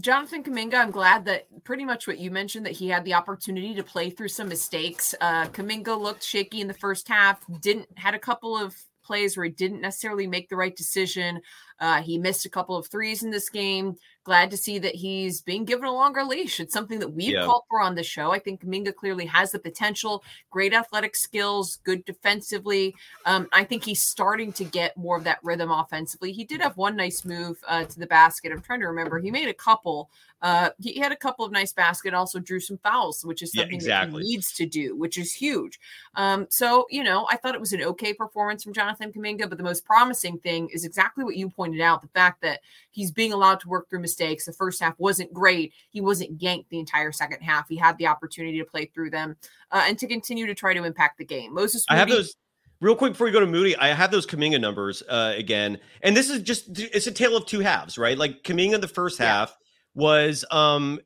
Jonathan 0.00 0.42
Kuminga, 0.42 0.74
I'm 0.74 0.90
glad 0.90 1.24
that 1.26 1.46
pretty 1.64 1.84
much 1.84 2.06
what 2.06 2.18
you 2.18 2.30
mentioned 2.30 2.66
that 2.66 2.72
he 2.72 2.88
had 2.88 3.04
the 3.04 3.14
opportunity 3.14 3.74
to 3.74 3.82
play 3.82 4.10
through 4.10 4.28
some 4.28 4.48
mistakes. 4.48 5.14
Uh, 5.20 5.46
Kuminga 5.46 5.98
looked 5.98 6.22
shaky 6.22 6.60
in 6.60 6.68
the 6.68 6.74
first 6.74 7.08
half, 7.08 7.40
didn't 7.60 7.88
had 7.96 8.14
a 8.14 8.18
couple 8.18 8.58
of 8.58 8.76
plays 9.04 9.36
where 9.36 9.44
he 9.44 9.52
didn't 9.52 9.80
necessarily 9.80 10.26
make 10.26 10.48
the 10.48 10.56
right 10.56 10.74
decision. 10.74 11.40
Uh, 11.80 12.02
he 12.02 12.18
missed 12.18 12.46
a 12.46 12.50
couple 12.50 12.76
of 12.76 12.86
threes 12.86 13.22
in 13.22 13.30
this 13.30 13.48
game 13.48 13.96
glad 14.24 14.50
to 14.50 14.56
see 14.56 14.78
that 14.78 14.94
he's 14.94 15.42
being 15.42 15.64
given 15.64 15.84
a 15.84 15.92
longer 15.92 16.24
leash. 16.24 16.58
It's 16.58 16.72
something 16.72 16.98
that 16.98 17.10
we've 17.10 17.34
yeah. 17.34 17.44
called 17.44 17.64
for 17.68 17.80
on 17.80 17.94
the 17.94 18.02
show. 18.02 18.32
I 18.32 18.38
think 18.38 18.64
Kuminga 18.64 18.94
clearly 18.94 19.26
has 19.26 19.52
the 19.52 19.58
potential, 19.58 20.24
great 20.50 20.72
athletic 20.72 21.14
skills, 21.14 21.78
good 21.84 22.04
defensively. 22.04 22.94
Um, 23.26 23.48
I 23.52 23.64
think 23.64 23.84
he's 23.84 24.02
starting 24.02 24.52
to 24.54 24.64
get 24.64 24.96
more 24.96 25.16
of 25.16 25.24
that 25.24 25.38
rhythm 25.42 25.70
offensively. 25.70 26.32
He 26.32 26.44
did 26.44 26.62
have 26.62 26.76
one 26.76 26.96
nice 26.96 27.24
move 27.24 27.58
uh, 27.68 27.84
to 27.84 28.00
the 28.00 28.06
basket. 28.06 28.50
I'm 28.50 28.62
trying 28.62 28.80
to 28.80 28.86
remember. 28.86 29.18
He 29.18 29.30
made 29.30 29.48
a 29.48 29.54
couple. 29.54 30.10
Uh, 30.42 30.70
he 30.78 30.98
had 30.98 31.12
a 31.12 31.16
couple 31.16 31.44
of 31.44 31.52
nice 31.52 31.72
basket, 31.72 32.12
also 32.12 32.38
drew 32.38 32.60
some 32.60 32.76
fouls, 32.78 33.24
which 33.24 33.42
is 33.42 33.52
something 33.52 33.72
yeah, 33.72 33.76
exactly. 33.76 34.20
that 34.20 34.26
he 34.26 34.30
needs 34.30 34.52
to 34.52 34.66
do, 34.66 34.94
which 34.94 35.16
is 35.16 35.32
huge. 35.32 35.80
Um, 36.16 36.46
so, 36.50 36.86
you 36.90 37.02
know, 37.02 37.26
I 37.30 37.36
thought 37.36 37.54
it 37.54 37.60
was 37.60 37.72
an 37.72 37.82
okay 37.82 38.12
performance 38.12 38.62
from 38.62 38.74
Jonathan 38.74 39.10
Kuminga, 39.10 39.48
but 39.48 39.56
the 39.56 39.64
most 39.64 39.86
promising 39.86 40.36
thing 40.38 40.68
is 40.68 40.84
exactly 40.84 41.24
what 41.24 41.36
you 41.36 41.48
pointed 41.48 41.63
out 41.80 42.02
the 42.02 42.08
fact 42.08 42.42
that 42.42 42.60
he's 42.90 43.10
being 43.10 43.32
allowed 43.32 43.60
to 43.60 43.68
work 43.68 43.88
through 43.88 44.00
mistakes. 44.00 44.44
The 44.44 44.52
first 44.52 44.80
half 44.82 44.94
wasn't 44.98 45.32
great. 45.32 45.72
He 45.90 46.00
wasn't 46.00 46.40
yanked 46.40 46.70
the 46.70 46.78
entire 46.78 47.12
second 47.12 47.40
half. 47.40 47.68
He 47.68 47.76
had 47.76 47.96
the 47.98 48.06
opportunity 48.06 48.58
to 48.58 48.64
play 48.64 48.86
through 48.86 49.10
them 49.10 49.36
uh, 49.70 49.84
and 49.86 49.98
to 49.98 50.06
continue 50.06 50.46
to 50.46 50.54
try 50.54 50.74
to 50.74 50.84
impact 50.84 51.18
the 51.18 51.24
game. 51.24 51.54
Moses, 51.54 51.84
Moody, 51.88 51.96
I 51.96 51.98
have 52.00 52.08
those 52.08 52.36
real 52.80 52.96
quick 52.96 53.12
before 53.12 53.26
you 53.26 53.32
go 53.32 53.40
to 53.40 53.46
Moody. 53.46 53.76
I 53.76 53.88
have 53.88 54.10
those 54.10 54.26
Kuminga 54.26 54.60
numbers 54.60 55.02
uh, 55.08 55.34
again, 55.36 55.78
and 56.02 56.16
this 56.16 56.30
is 56.30 56.42
just 56.42 56.78
it's 56.78 57.06
a 57.06 57.12
tale 57.12 57.36
of 57.36 57.46
two 57.46 57.60
halves, 57.60 57.98
right? 57.98 58.18
Like 58.18 58.42
Kuminga 58.42 58.80
the 58.80 58.88
first 58.88 59.18
half 59.18 59.56
was 59.94 60.44
um 60.50 61.00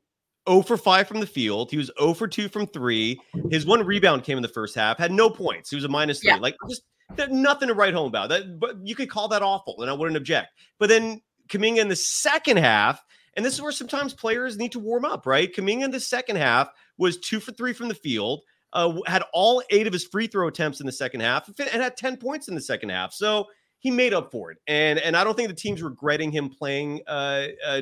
0 0.49 0.63
for 0.63 0.77
5 0.77 1.07
from 1.07 1.19
the 1.19 1.27
field. 1.27 1.69
He 1.69 1.77
was 1.77 1.91
0 1.99 2.13
for 2.13 2.27
2 2.27 2.49
from 2.49 2.65
three. 2.67 3.19
His 3.51 3.65
one 3.65 3.85
rebound 3.85 4.23
came 4.23 4.37
in 4.37 4.41
the 4.41 4.47
first 4.47 4.75
half, 4.75 4.97
had 4.97 5.11
no 5.11 5.29
points. 5.29 5.69
He 5.69 5.75
was 5.75 5.85
a 5.85 5.89
minus 5.89 6.19
three. 6.19 6.31
Yeah. 6.31 6.37
Like 6.37 6.55
just 6.69 6.83
nothing 7.29 7.67
to 7.67 7.73
write 7.73 7.93
home 7.93 8.07
about. 8.07 8.29
That 8.29 8.59
but 8.59 8.75
you 8.85 8.95
could 8.95 9.09
call 9.09 9.27
that 9.29 9.41
awful, 9.41 9.81
and 9.81 9.89
I 9.89 9.93
wouldn't 9.93 10.17
object. 10.17 10.49
But 10.77 10.89
then 10.89 11.21
Kuminga 11.49 11.77
in 11.77 11.87
the 11.87 11.95
second 11.95 12.57
half, 12.57 13.03
and 13.35 13.45
this 13.45 13.53
is 13.53 13.61
where 13.61 13.71
sometimes 13.71 14.13
players 14.13 14.57
need 14.57 14.71
to 14.73 14.79
warm 14.79 15.05
up, 15.05 15.25
right? 15.25 15.53
Kuminga 15.53 15.85
in 15.85 15.91
the 15.91 15.99
second 15.99 16.37
half 16.37 16.69
was 16.97 17.17
two 17.17 17.39
for 17.39 17.51
three 17.51 17.73
from 17.73 17.87
the 17.87 17.95
field, 17.95 18.41
uh, 18.73 18.93
had 19.07 19.23
all 19.33 19.63
eight 19.71 19.87
of 19.87 19.93
his 19.93 20.05
free 20.05 20.27
throw 20.27 20.47
attempts 20.47 20.79
in 20.79 20.85
the 20.85 20.91
second 20.91 21.21
half, 21.21 21.47
and 21.59 21.81
had 21.81 21.97
10 21.97 22.17
points 22.17 22.47
in 22.47 22.55
the 22.55 22.61
second 22.61 22.89
half. 22.89 23.13
So 23.13 23.47
he 23.79 23.91
made 23.91 24.13
up 24.13 24.31
for 24.31 24.51
it. 24.51 24.57
And 24.67 24.99
and 24.99 25.15
I 25.15 25.23
don't 25.23 25.35
think 25.35 25.49
the 25.49 25.55
team's 25.55 25.81
regretting 25.81 26.31
him 26.31 26.49
playing 26.49 27.01
uh, 27.07 27.47
uh, 27.65 27.81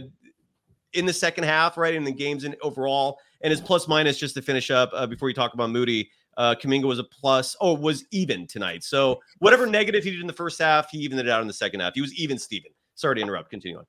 in 0.93 1.05
the 1.05 1.13
second 1.13 1.43
half, 1.43 1.77
right? 1.77 1.93
In 1.93 2.03
the 2.03 2.11
games 2.11 2.43
and 2.43 2.55
overall. 2.61 3.19
And 3.41 3.51
his 3.51 3.61
plus 3.61 3.87
minus, 3.87 4.17
just 4.17 4.35
to 4.35 4.41
finish 4.41 4.71
up 4.71 4.89
uh, 4.93 5.05
before 5.05 5.29
you 5.29 5.35
talk 5.35 5.53
about 5.53 5.69
Moody, 5.69 6.09
uh, 6.37 6.55
Kuminga 6.55 6.85
was 6.85 6.99
a 6.99 7.03
plus, 7.03 7.55
oh, 7.59 7.73
was 7.73 8.05
even 8.11 8.47
tonight. 8.47 8.83
So 8.83 9.19
whatever 9.39 9.65
negative 9.65 10.03
he 10.03 10.11
did 10.11 10.21
in 10.21 10.27
the 10.27 10.33
first 10.33 10.59
half, 10.59 10.89
he 10.91 10.99
evened 10.99 11.19
it 11.19 11.27
out 11.27 11.41
in 11.41 11.47
the 11.47 11.53
second 11.53 11.81
half. 11.81 11.95
He 11.95 12.01
was 12.01 12.13
even 12.13 12.37
Steven. 12.37 12.71
Sorry 12.95 13.15
to 13.15 13.21
interrupt. 13.21 13.49
Continue 13.49 13.79
on. 13.79 13.85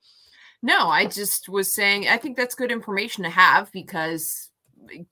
No, 0.62 0.88
I 0.88 1.06
just 1.06 1.48
was 1.48 1.72
saying, 1.72 2.08
I 2.08 2.16
think 2.16 2.36
that's 2.36 2.54
good 2.54 2.72
information 2.72 3.22
to 3.22 3.30
have 3.30 3.70
because 3.70 4.50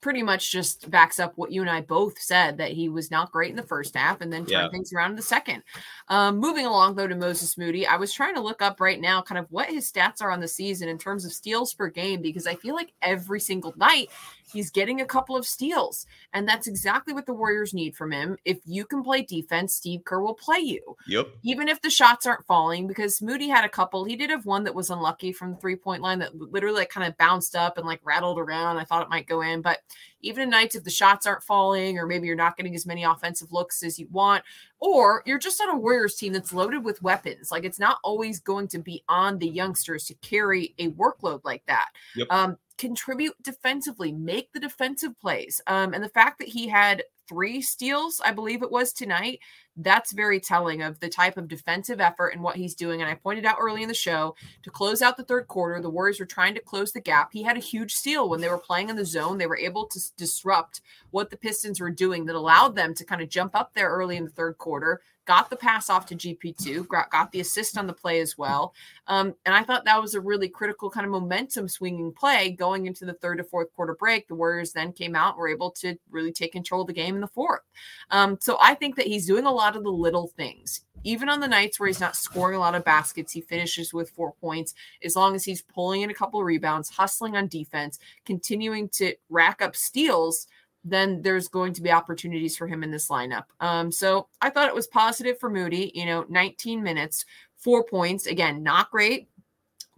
pretty 0.00 0.22
much 0.22 0.50
just 0.50 0.90
backs 0.90 1.18
up 1.18 1.32
what 1.36 1.52
you 1.52 1.60
and 1.60 1.70
I 1.70 1.80
both 1.80 2.18
said 2.20 2.58
that 2.58 2.72
he 2.72 2.88
was 2.88 3.10
not 3.10 3.32
great 3.32 3.50
in 3.50 3.56
the 3.56 3.62
first 3.62 3.96
half 3.96 4.20
and 4.20 4.32
then 4.32 4.40
turned 4.40 4.50
yeah. 4.50 4.68
things 4.70 4.92
around 4.92 5.10
in 5.10 5.16
the 5.16 5.22
second. 5.22 5.62
Um, 6.08 6.38
moving 6.38 6.66
along 6.66 6.94
though 6.94 7.06
to 7.06 7.14
Moses 7.14 7.58
Moody, 7.58 7.86
I 7.86 7.96
was 7.96 8.12
trying 8.12 8.34
to 8.34 8.40
look 8.40 8.62
up 8.62 8.80
right 8.80 9.00
now 9.00 9.22
kind 9.22 9.38
of 9.38 9.46
what 9.50 9.68
his 9.68 9.90
stats 9.90 10.22
are 10.22 10.30
on 10.30 10.40
the 10.40 10.48
season 10.48 10.88
in 10.88 10.98
terms 10.98 11.24
of 11.24 11.32
steals 11.32 11.74
per 11.74 11.88
game 11.88 12.22
because 12.22 12.46
I 12.46 12.54
feel 12.54 12.74
like 12.74 12.92
every 13.02 13.40
single 13.40 13.74
night 13.76 14.10
He's 14.52 14.70
getting 14.70 15.00
a 15.00 15.06
couple 15.06 15.36
of 15.36 15.46
steals, 15.46 16.06
and 16.32 16.48
that's 16.48 16.66
exactly 16.66 17.12
what 17.12 17.26
the 17.26 17.34
Warriors 17.34 17.74
need 17.74 17.96
from 17.96 18.12
him. 18.12 18.36
If 18.44 18.58
you 18.64 18.84
can 18.84 19.02
play 19.02 19.22
defense, 19.22 19.74
Steve 19.74 20.04
Kerr 20.04 20.20
will 20.20 20.34
play 20.34 20.58
you. 20.58 20.96
Yep. 21.08 21.28
Even 21.42 21.68
if 21.68 21.82
the 21.82 21.90
shots 21.90 22.26
aren't 22.26 22.46
falling, 22.46 22.86
because 22.86 23.20
Moody 23.20 23.48
had 23.48 23.64
a 23.64 23.68
couple. 23.68 24.04
He 24.04 24.16
did 24.16 24.30
have 24.30 24.46
one 24.46 24.64
that 24.64 24.74
was 24.74 24.90
unlucky 24.90 25.32
from 25.32 25.52
the 25.52 25.56
three 25.56 25.76
point 25.76 26.02
line 26.02 26.20
that 26.20 26.36
literally 26.36 26.80
like 26.80 26.90
kind 26.90 27.06
of 27.06 27.16
bounced 27.16 27.56
up 27.56 27.76
and 27.76 27.86
like 27.86 28.00
rattled 28.04 28.38
around. 28.38 28.76
I 28.76 28.84
thought 28.84 29.02
it 29.02 29.10
might 29.10 29.26
go 29.26 29.40
in, 29.40 29.62
but 29.62 29.80
even 30.20 30.44
in 30.44 30.50
nights 30.50 30.74
if 30.74 30.84
the 30.84 30.90
shots 30.90 31.26
aren't 31.26 31.42
falling, 31.42 31.98
or 31.98 32.06
maybe 32.06 32.26
you're 32.26 32.36
not 32.36 32.56
getting 32.56 32.74
as 32.74 32.86
many 32.86 33.04
offensive 33.04 33.52
looks 33.52 33.82
as 33.82 33.98
you 33.98 34.08
want, 34.10 34.44
or 34.78 35.22
you're 35.26 35.38
just 35.38 35.60
on 35.60 35.70
a 35.70 35.76
Warriors 35.76 36.14
team 36.14 36.32
that's 36.32 36.52
loaded 36.52 36.84
with 36.84 37.02
weapons. 37.02 37.50
Like 37.50 37.64
it's 37.64 37.78
not 37.78 37.98
always 38.04 38.40
going 38.40 38.68
to 38.68 38.78
be 38.78 39.02
on 39.08 39.38
the 39.38 39.48
youngsters 39.48 40.04
to 40.06 40.14
carry 40.14 40.74
a 40.78 40.90
workload 40.90 41.40
like 41.44 41.64
that. 41.66 41.88
Yep. 42.14 42.28
Um, 42.30 42.58
contribute 42.78 43.34
defensively, 43.42 44.12
make 44.12 44.52
the 44.52 44.60
defensive 44.60 45.18
plays. 45.20 45.60
Um, 45.66 45.94
and 45.94 46.02
the 46.02 46.08
fact 46.08 46.38
that 46.38 46.48
he 46.48 46.68
had 46.68 47.04
three 47.28 47.60
steals, 47.60 48.20
I 48.24 48.32
believe 48.32 48.62
it 48.62 48.70
was 48.70 48.92
tonight, 48.92 49.40
that's 49.76 50.12
very 50.12 50.40
telling 50.40 50.82
of 50.82 51.00
the 51.00 51.08
type 51.08 51.36
of 51.36 51.48
defensive 51.48 52.00
effort 52.00 52.28
and 52.28 52.42
what 52.42 52.56
he's 52.56 52.74
doing. 52.74 53.02
And 53.02 53.10
I 53.10 53.14
pointed 53.14 53.44
out 53.44 53.58
early 53.60 53.82
in 53.82 53.88
the 53.88 53.94
show 53.94 54.34
to 54.62 54.70
close 54.70 55.02
out 55.02 55.16
the 55.16 55.24
third 55.24 55.48
quarter, 55.48 55.80
the 55.80 55.90
Warriors 55.90 56.20
were 56.20 56.26
trying 56.26 56.54
to 56.54 56.60
close 56.60 56.92
the 56.92 57.00
gap. 57.00 57.30
He 57.32 57.42
had 57.42 57.56
a 57.56 57.60
huge 57.60 57.94
steal 57.94 58.28
when 58.28 58.40
they 58.40 58.48
were 58.48 58.58
playing 58.58 58.88
in 58.88 58.96
the 58.96 59.04
zone. 59.04 59.38
They 59.38 59.46
were 59.46 59.58
able 59.58 59.86
to 59.86 60.00
disrupt 60.16 60.80
what 61.10 61.30
the 61.30 61.36
Pistons 61.36 61.80
were 61.80 61.90
doing 61.90 62.26
that 62.26 62.36
allowed 62.36 62.76
them 62.76 62.94
to 62.94 63.04
kind 63.04 63.20
of 63.20 63.28
jump 63.28 63.54
up 63.54 63.74
there 63.74 63.88
early 63.88 64.16
in 64.16 64.24
the 64.24 64.30
third 64.30 64.56
quarter, 64.58 65.02
got 65.26 65.50
the 65.50 65.56
pass 65.56 65.90
off 65.90 66.06
to 66.06 66.14
GP2, 66.14 66.88
got, 66.88 67.10
got 67.10 67.32
the 67.32 67.40
assist 67.40 67.76
on 67.76 67.86
the 67.86 67.92
play 67.92 68.20
as 68.20 68.38
well. 68.38 68.72
Um, 69.08 69.34
and 69.44 69.54
I 69.54 69.62
thought 69.62 69.84
that 69.84 70.00
was 70.00 70.14
a 70.14 70.20
really 70.20 70.48
critical 70.48 70.88
kind 70.88 71.04
of 71.04 71.12
momentum 71.12 71.68
swinging 71.68 72.12
play 72.12 72.50
going 72.50 72.86
into 72.86 73.04
the 73.04 73.14
third 73.14 73.38
to 73.38 73.44
fourth 73.44 73.74
quarter 73.74 73.94
break. 73.94 74.28
The 74.28 74.34
Warriors 74.34 74.72
then 74.72 74.92
came 74.92 75.14
out 75.14 75.36
were 75.36 75.48
able 75.48 75.70
to 75.72 75.96
really 76.10 76.32
take 76.32 76.52
control 76.52 76.82
of 76.82 76.86
the 76.86 76.92
game 76.92 77.16
in 77.16 77.20
the 77.20 77.26
fourth. 77.26 77.62
Um, 78.10 78.38
so 78.40 78.56
I 78.60 78.74
think 78.74 78.96
that 78.96 79.06
he's 79.06 79.26
doing 79.26 79.44
a 79.44 79.52
lot 79.52 79.76
of 79.76 79.82
the 79.82 79.90
little 79.90 80.28
things. 80.28 80.82
Even 81.04 81.28
on 81.28 81.40
the 81.40 81.48
nights 81.48 81.78
where 81.78 81.86
he's 81.86 82.00
not 82.00 82.16
scoring 82.16 82.56
a 82.56 82.60
lot 82.60 82.74
of 82.74 82.84
baskets, 82.84 83.32
he 83.32 83.40
finishes 83.40 83.92
with 83.92 84.10
four 84.10 84.32
points. 84.40 84.74
As 85.04 85.14
long 85.14 85.34
as 85.34 85.44
he's 85.44 85.62
pulling 85.62 86.02
in 86.02 86.10
a 86.10 86.14
couple 86.14 86.40
of 86.40 86.46
rebounds, 86.46 86.88
hustling 86.88 87.36
on 87.36 87.46
defense, 87.48 87.98
continuing 88.24 88.88
to 88.90 89.14
rack 89.28 89.62
up 89.62 89.76
steals, 89.76 90.48
then 90.88 91.20
there's 91.20 91.48
going 91.48 91.72
to 91.74 91.82
be 91.82 91.90
opportunities 91.90 92.56
for 92.56 92.66
him 92.66 92.82
in 92.82 92.90
this 92.90 93.08
lineup. 93.08 93.44
Um, 93.60 93.90
so 93.90 94.28
I 94.40 94.50
thought 94.50 94.68
it 94.68 94.74
was 94.74 94.86
positive 94.86 95.38
for 95.38 95.50
Moody. 95.50 95.90
You 95.94 96.06
know, 96.06 96.24
19 96.28 96.82
minutes, 96.82 97.24
four 97.56 97.84
points. 97.84 98.26
Again, 98.26 98.62
not 98.62 98.90
great. 98.90 99.28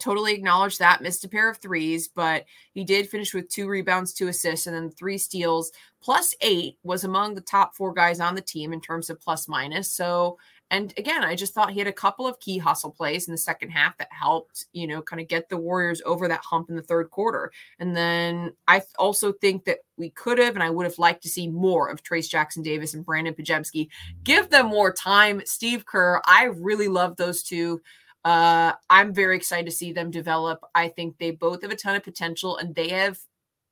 Totally 0.01 0.33
acknowledge 0.33 0.79
that. 0.79 1.03
Missed 1.03 1.25
a 1.25 1.29
pair 1.29 1.51
of 1.51 1.59
threes, 1.59 2.09
but 2.09 2.47
he 2.73 2.85
did 2.85 3.11
finish 3.11 3.35
with 3.35 3.49
two 3.49 3.69
rebounds, 3.69 4.15
two 4.15 4.29
assists, 4.29 4.67
and 4.67 4.75
then 4.75 4.91
three 4.91 5.19
steals. 5.19 5.73
Plus 6.01 6.35
eight 6.41 6.79
was 6.85 7.05
among 7.05 7.35
the 7.35 7.41
top 7.41 7.75
four 7.75 7.93
guys 7.93 8.21
on 8.21 8.35
the 8.35 8.41
team 8.41 8.73
in 8.73 8.81
terms 8.81 9.11
of 9.11 9.21
plus 9.21 9.49
minus. 9.49 9.93
So 9.93 10.39
and 10.71 10.93
again, 10.99 11.25
I 11.25 11.35
just 11.35 11.55
thought 11.55 11.73
he 11.73 11.79
had 11.79 11.89
a 11.89 11.93
couple 11.93 12.27
of 12.27 12.39
key 12.41 12.59
hustle 12.59 12.91
plays 12.91 13.27
in 13.27 13.33
the 13.33 13.39
second 13.39 13.71
half 13.71 13.97
that 13.99 14.09
helped, 14.11 14.67
you 14.73 14.87
know, 14.87 15.01
kind 15.01 15.21
of 15.21 15.29
get 15.29 15.49
the 15.49 15.57
Warriors 15.57 16.03
over 16.05 16.29
that 16.29 16.45
hump 16.45 16.69
in 16.69 16.77
the 16.77 16.83
third 16.83 17.11
quarter. 17.11 17.51
And 17.79 17.97
then 17.97 18.53
I 18.67 18.83
also 18.99 19.33
think 19.33 19.65
that 19.65 19.79
we 19.97 20.11
could 20.11 20.39
have, 20.39 20.55
and 20.55 20.63
I 20.63 20.71
would 20.71 20.85
have 20.85 20.99
liked 20.99 21.23
to 21.23 21.29
see 21.29 21.49
more 21.49 21.89
of 21.89 22.03
Trayce 22.03 22.29
Jackson 22.29 22.63
Davis 22.63 22.93
and 22.93 23.05
Brandon 23.05 23.35
Podziemski. 23.35 23.89
Give 24.25 24.51
them 24.51 24.67
more 24.67 24.93
time. 24.93 25.41
Steve 25.47 25.87
Kerr, 25.87 26.21
I 26.27 26.45
really 26.45 26.89
love 26.89 27.17
those 27.17 27.43
two. 27.43 27.81
Uh, 28.25 28.73
I'm 28.91 29.15
very 29.15 29.37
excited 29.37 29.65
to 29.67 29.73
see 29.73 29.93
them 29.93 30.11
develop. 30.11 30.61
I 30.75 30.89
think 30.89 31.17
they 31.19 31.31
both 31.31 31.63
have 31.63 31.71
a 31.71 31.77
ton 31.77 31.97
of 31.97 32.03
potential 32.03 32.59
and 32.59 32.75
they 32.75 32.91
have 32.91 33.19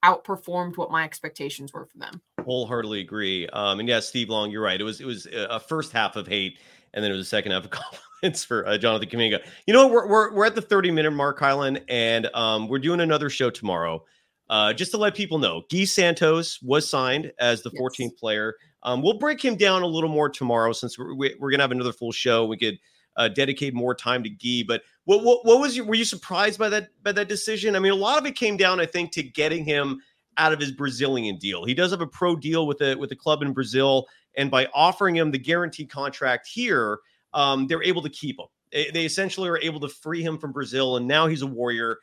outperformed 0.04 0.76
what 0.76 0.90
my 0.90 1.04
expectations 1.04 1.72
were 1.72 1.84
for 1.84 1.98
them. 1.98 2.22
Wholeheartedly 2.42 3.00
agree. 3.00 3.48
Um, 3.48 3.80
and 3.80 3.88
yeah, 3.88 4.00
Steve 4.00 4.30
Long, 4.30 4.50
you're 4.50 4.62
right. 4.62 4.80
It 4.80 4.84
was 4.84 5.00
it 5.00 5.06
was 5.06 5.26
a 5.26 5.58
first 5.58 5.92
half 5.92 6.16
of 6.16 6.28
hate, 6.28 6.58
and 6.96 7.04
then 7.04 7.12
it 7.12 7.14
was 7.14 7.26
a 7.26 7.28
second 7.28 7.52
half 7.52 7.64
of 7.64 7.70
compliments 7.70 8.44
for 8.44 8.66
uh, 8.66 8.76
Jonathan 8.76 9.08
Kuminga. 9.08 9.46
You 9.66 9.74
know, 9.74 9.86
we're, 9.86 10.08
we're 10.08 10.32
we're 10.32 10.46
at 10.46 10.56
the 10.56 10.62
30 10.62 10.90
minute 10.90 11.12
mark, 11.12 11.38
Kylen, 11.38 11.80
and 11.88 12.26
um, 12.34 12.66
we're 12.66 12.80
doing 12.80 13.00
another 13.00 13.30
show 13.30 13.50
tomorrow. 13.50 14.02
Uh, 14.48 14.72
just 14.72 14.92
to 14.92 14.96
let 14.96 15.14
people 15.14 15.38
know, 15.38 15.62
Guy 15.70 15.84
Santos 15.84 16.60
was 16.62 16.88
signed 16.88 17.32
as 17.38 17.62
the 17.62 17.70
yes. 17.72 17.82
14th 17.82 18.16
player. 18.16 18.54
Um, 18.84 19.02
we'll 19.02 19.18
break 19.18 19.44
him 19.44 19.56
down 19.56 19.82
a 19.82 19.86
little 19.86 20.08
more 20.08 20.28
tomorrow 20.28 20.72
since 20.72 20.96
we're, 20.96 21.14
we're 21.16 21.50
going 21.50 21.58
to 21.58 21.62
have 21.62 21.72
another 21.72 21.92
full 21.92 22.12
show. 22.12 22.46
We 22.46 22.56
could 22.56 22.78
uh, 23.16 23.28
dedicate 23.28 23.74
more 23.74 23.94
time 23.94 24.22
to 24.22 24.30
Guy. 24.30 24.62
But 24.66 24.82
what, 25.04 25.24
what, 25.24 25.44
what 25.44 25.60
was 25.60 25.76
your, 25.76 25.84
were 25.84 25.96
you 25.96 26.04
surprised 26.04 26.58
by 26.58 26.68
that 26.68 26.90
by 27.02 27.12
that 27.12 27.28
decision? 27.28 27.74
I 27.74 27.80
mean, 27.80 27.92
a 27.92 27.96
lot 27.96 28.18
of 28.18 28.26
it 28.26 28.36
came 28.36 28.56
down, 28.56 28.80
I 28.80 28.86
think, 28.86 29.12
to 29.12 29.22
getting 29.22 29.64
him 29.64 30.00
out 30.38 30.52
of 30.52 30.60
his 30.60 30.72
Brazilian 30.72 31.36
deal. 31.36 31.64
He 31.64 31.74
does 31.74 31.90
have 31.90 32.00
a 32.00 32.06
pro 32.06 32.36
deal 32.36 32.66
with 32.66 32.80
a 32.80 32.94
with 32.96 33.12
a 33.12 33.16
club 33.16 33.42
in 33.42 33.52
Brazil, 33.52 34.06
and 34.36 34.50
by 34.50 34.68
offering 34.74 35.16
him 35.16 35.30
the 35.30 35.38
guaranteed 35.38 35.90
contract 35.90 36.46
here, 36.46 36.98
um, 37.34 37.66
they're 37.66 37.82
able 37.82 38.02
to 38.02 38.10
keep 38.10 38.38
him. 38.38 38.46
They, 38.72 39.04
essentially 39.04 39.48
are 39.48 39.58
able 39.58 39.80
to 39.80 39.88
free 39.88 40.22
him 40.22 40.38
from 40.38 40.52
Brazil, 40.52 40.96
and 40.96 41.06
now 41.06 41.26
he's 41.26 41.42
a 41.42 41.46
Warrior, 41.46 41.98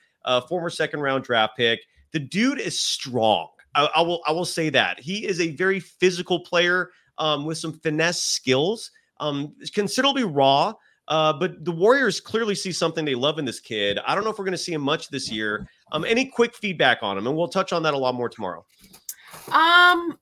former 0.47 0.69
second 0.69 1.01
round 1.01 1.23
draft 1.23 1.57
pick. 1.57 1.81
The 2.11 2.19
dude 2.19 2.59
is 2.59 2.79
strong. 2.79 3.49
I, 3.75 3.89
I, 3.95 4.01
will 4.01 4.21
I 4.25 4.31
will 4.31 4.45
say 4.45 4.69
that 4.69 4.99
he 4.99 5.25
is 5.25 5.39
a 5.41 5.55
very 5.55 5.79
physical 5.79 6.39
player 6.39 6.91
um, 7.17 7.45
with 7.45 7.57
some 7.57 7.73
finesse 7.73 8.21
skills, 8.21 8.91
um, 9.19 9.55
considerably 9.73 10.23
raw. 10.23 10.73
Uh, 11.07 11.33
but 11.33 11.65
the 11.65 11.71
Warriors 11.71 12.21
clearly 12.21 12.55
see 12.55 12.71
something 12.71 13.03
they 13.03 13.15
love 13.15 13.39
in 13.39 13.45
this 13.45 13.59
kid. 13.59 13.99
I 14.05 14.15
don't 14.15 14.23
know 14.23 14.29
if 14.29 14.37
we're 14.37 14.45
going 14.45 14.53
to 14.53 14.57
see 14.57 14.73
him 14.73 14.81
much 14.81 15.09
this 15.09 15.29
year. 15.29 15.67
Um, 15.91 16.05
any 16.05 16.25
quick 16.25 16.55
feedback 16.55 16.99
on 17.01 17.17
him, 17.17 17.27
and 17.27 17.35
we'll 17.35 17.47
touch 17.49 17.73
on 17.73 17.83
that 17.83 17.93
a 17.93 17.97
lot 17.97 18.15
more 18.15 18.29
tomorrow. 18.29 18.65
Um, 19.51 20.17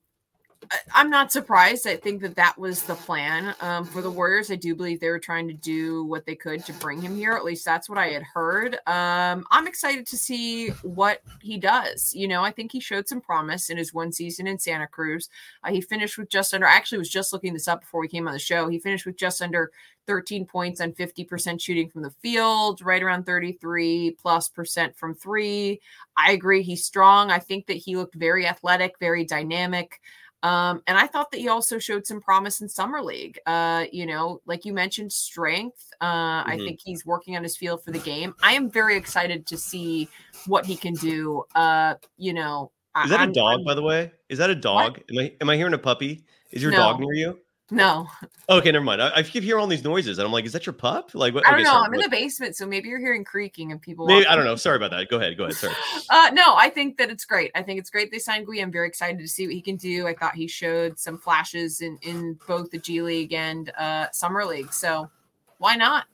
I'm 0.94 1.10
not 1.10 1.32
surprised. 1.32 1.86
I 1.86 1.96
think 1.96 2.22
that 2.22 2.36
that 2.36 2.58
was 2.58 2.82
the 2.82 2.94
plan 2.94 3.54
um, 3.60 3.84
for 3.84 4.02
the 4.02 4.10
Warriors. 4.10 4.50
I 4.50 4.56
do 4.56 4.74
believe 4.74 5.00
they 5.00 5.10
were 5.10 5.18
trying 5.18 5.48
to 5.48 5.54
do 5.54 6.04
what 6.04 6.26
they 6.26 6.34
could 6.34 6.64
to 6.66 6.72
bring 6.74 7.00
him 7.00 7.16
here. 7.16 7.32
At 7.32 7.44
least 7.44 7.64
that's 7.64 7.88
what 7.88 7.98
I 7.98 8.08
had 8.08 8.22
heard. 8.22 8.74
Um, 8.86 9.44
I'm 9.50 9.66
excited 9.66 10.06
to 10.06 10.16
see 10.16 10.68
what 10.82 11.22
he 11.40 11.58
does. 11.58 12.14
You 12.14 12.28
know, 12.28 12.42
I 12.42 12.50
think 12.50 12.72
he 12.72 12.80
showed 12.80 13.08
some 13.08 13.20
promise 13.20 13.70
in 13.70 13.76
his 13.76 13.94
one 13.94 14.12
season 14.12 14.46
in 14.46 14.58
Santa 14.58 14.86
Cruz. 14.86 15.28
Uh, 15.64 15.70
he 15.70 15.80
finished 15.80 16.18
with 16.18 16.28
just 16.28 16.54
under. 16.54 16.66
I 16.66 16.74
actually 16.74 16.98
was 16.98 17.10
just 17.10 17.32
looking 17.32 17.52
this 17.52 17.68
up 17.68 17.80
before 17.80 18.00
we 18.00 18.08
came 18.08 18.26
on 18.26 18.32
the 18.34 18.38
show. 18.38 18.68
He 18.68 18.78
finished 18.78 19.06
with 19.06 19.16
just 19.16 19.42
under 19.42 19.70
13 20.06 20.46
points 20.46 20.80
on 20.80 20.92
50% 20.92 21.60
shooting 21.60 21.88
from 21.88 22.02
the 22.02 22.10
field, 22.10 22.82
right 22.82 23.02
around 23.02 23.24
33 23.24 24.16
plus 24.20 24.48
percent 24.48 24.96
from 24.96 25.14
three. 25.14 25.80
I 26.16 26.32
agree. 26.32 26.62
He's 26.62 26.84
strong. 26.84 27.30
I 27.30 27.38
think 27.38 27.66
that 27.66 27.76
he 27.76 27.96
looked 27.96 28.14
very 28.14 28.46
athletic, 28.46 28.98
very 28.98 29.24
dynamic. 29.24 30.00
Um, 30.42 30.82
and 30.86 30.98
I 30.98 31.06
thought 31.06 31.30
that 31.30 31.38
he 31.38 31.48
also 31.48 31.78
showed 31.78 32.06
some 32.06 32.20
promise 32.20 32.60
in 32.60 32.68
summer 32.68 33.00
league. 33.00 33.38
Uh, 33.46 33.84
you 33.92 34.06
know, 34.06 34.40
like 34.46 34.64
you 34.64 34.72
mentioned, 34.72 35.12
strength. 35.12 35.92
Uh, 36.00 36.42
mm-hmm. 36.42 36.50
I 36.50 36.56
think 36.58 36.80
he's 36.82 37.06
working 37.06 37.36
on 37.36 37.42
his 37.42 37.56
feel 37.56 37.76
for 37.76 37.92
the 37.92 37.98
game. 37.98 38.34
I 38.42 38.54
am 38.54 38.70
very 38.70 38.96
excited 38.96 39.46
to 39.46 39.56
see 39.56 40.08
what 40.46 40.66
he 40.66 40.76
can 40.76 40.94
do. 40.94 41.44
Uh, 41.54 41.94
you 42.16 42.32
know, 42.32 42.72
is 43.04 43.10
that 43.10 43.20
I'm, 43.20 43.30
a 43.30 43.32
dog, 43.32 43.60
I'm, 43.60 43.64
by 43.64 43.74
the 43.74 43.82
way? 43.82 44.12
Is 44.28 44.38
that 44.38 44.50
a 44.50 44.54
dog? 44.54 45.00
Am 45.10 45.18
I 45.18 45.32
am 45.40 45.48
I 45.48 45.56
hearing 45.56 45.74
a 45.74 45.78
puppy? 45.78 46.24
Is 46.50 46.62
your 46.62 46.72
no. 46.72 46.78
dog 46.78 47.00
near 47.00 47.14
you? 47.14 47.38
No. 47.72 48.06
Okay, 48.50 48.70
never 48.70 48.84
mind. 48.84 49.02
I, 49.02 49.10
I, 49.16 49.22
keep 49.22 49.42
hearing 49.42 49.62
all 49.62 49.66
these 49.66 49.82
noises, 49.82 50.18
and 50.18 50.26
I'm 50.26 50.32
like, 50.32 50.44
"Is 50.44 50.52
that 50.52 50.66
your 50.66 50.74
pup?" 50.74 51.14
Like, 51.14 51.32
what? 51.32 51.46
I 51.46 51.52
don't 51.52 51.60
okay, 51.60 51.64
know. 51.64 51.70
Sorry, 51.70 51.86
I'm 51.86 51.94
in 51.94 52.00
the 52.00 52.08
basement, 52.10 52.54
so 52.54 52.66
maybe 52.66 52.90
you're 52.90 52.98
hearing 52.98 53.24
creaking 53.24 53.72
and 53.72 53.80
people. 53.80 54.04
Maybe 54.04 54.26
I 54.26 54.36
don't 54.36 54.44
know. 54.44 54.56
Sorry 54.56 54.76
about 54.76 54.90
that. 54.90 55.08
Go 55.08 55.16
ahead. 55.16 55.38
Go 55.38 55.44
ahead. 55.44 55.56
Sorry. 55.56 55.74
uh, 56.10 56.30
no, 56.34 56.54
I 56.54 56.68
think 56.68 56.98
that 56.98 57.08
it's 57.08 57.24
great. 57.24 57.50
I 57.54 57.62
think 57.62 57.80
it's 57.80 57.88
great 57.88 58.12
they 58.12 58.18
signed 58.18 58.44
Gui. 58.44 58.60
I'm 58.60 58.70
very 58.70 58.86
excited 58.86 59.18
to 59.20 59.26
see 59.26 59.46
what 59.46 59.54
he 59.54 59.62
can 59.62 59.76
do. 59.76 60.06
I 60.06 60.12
thought 60.12 60.34
he 60.34 60.46
showed 60.46 60.98
some 60.98 61.16
flashes 61.16 61.80
in 61.80 61.98
in 62.02 62.38
both 62.46 62.70
the 62.70 62.78
G 62.78 63.00
League 63.00 63.32
and 63.32 63.72
uh, 63.78 64.08
Summer 64.12 64.44
League. 64.44 64.70
So 64.70 65.10
why 65.56 65.76
not? 65.76 66.04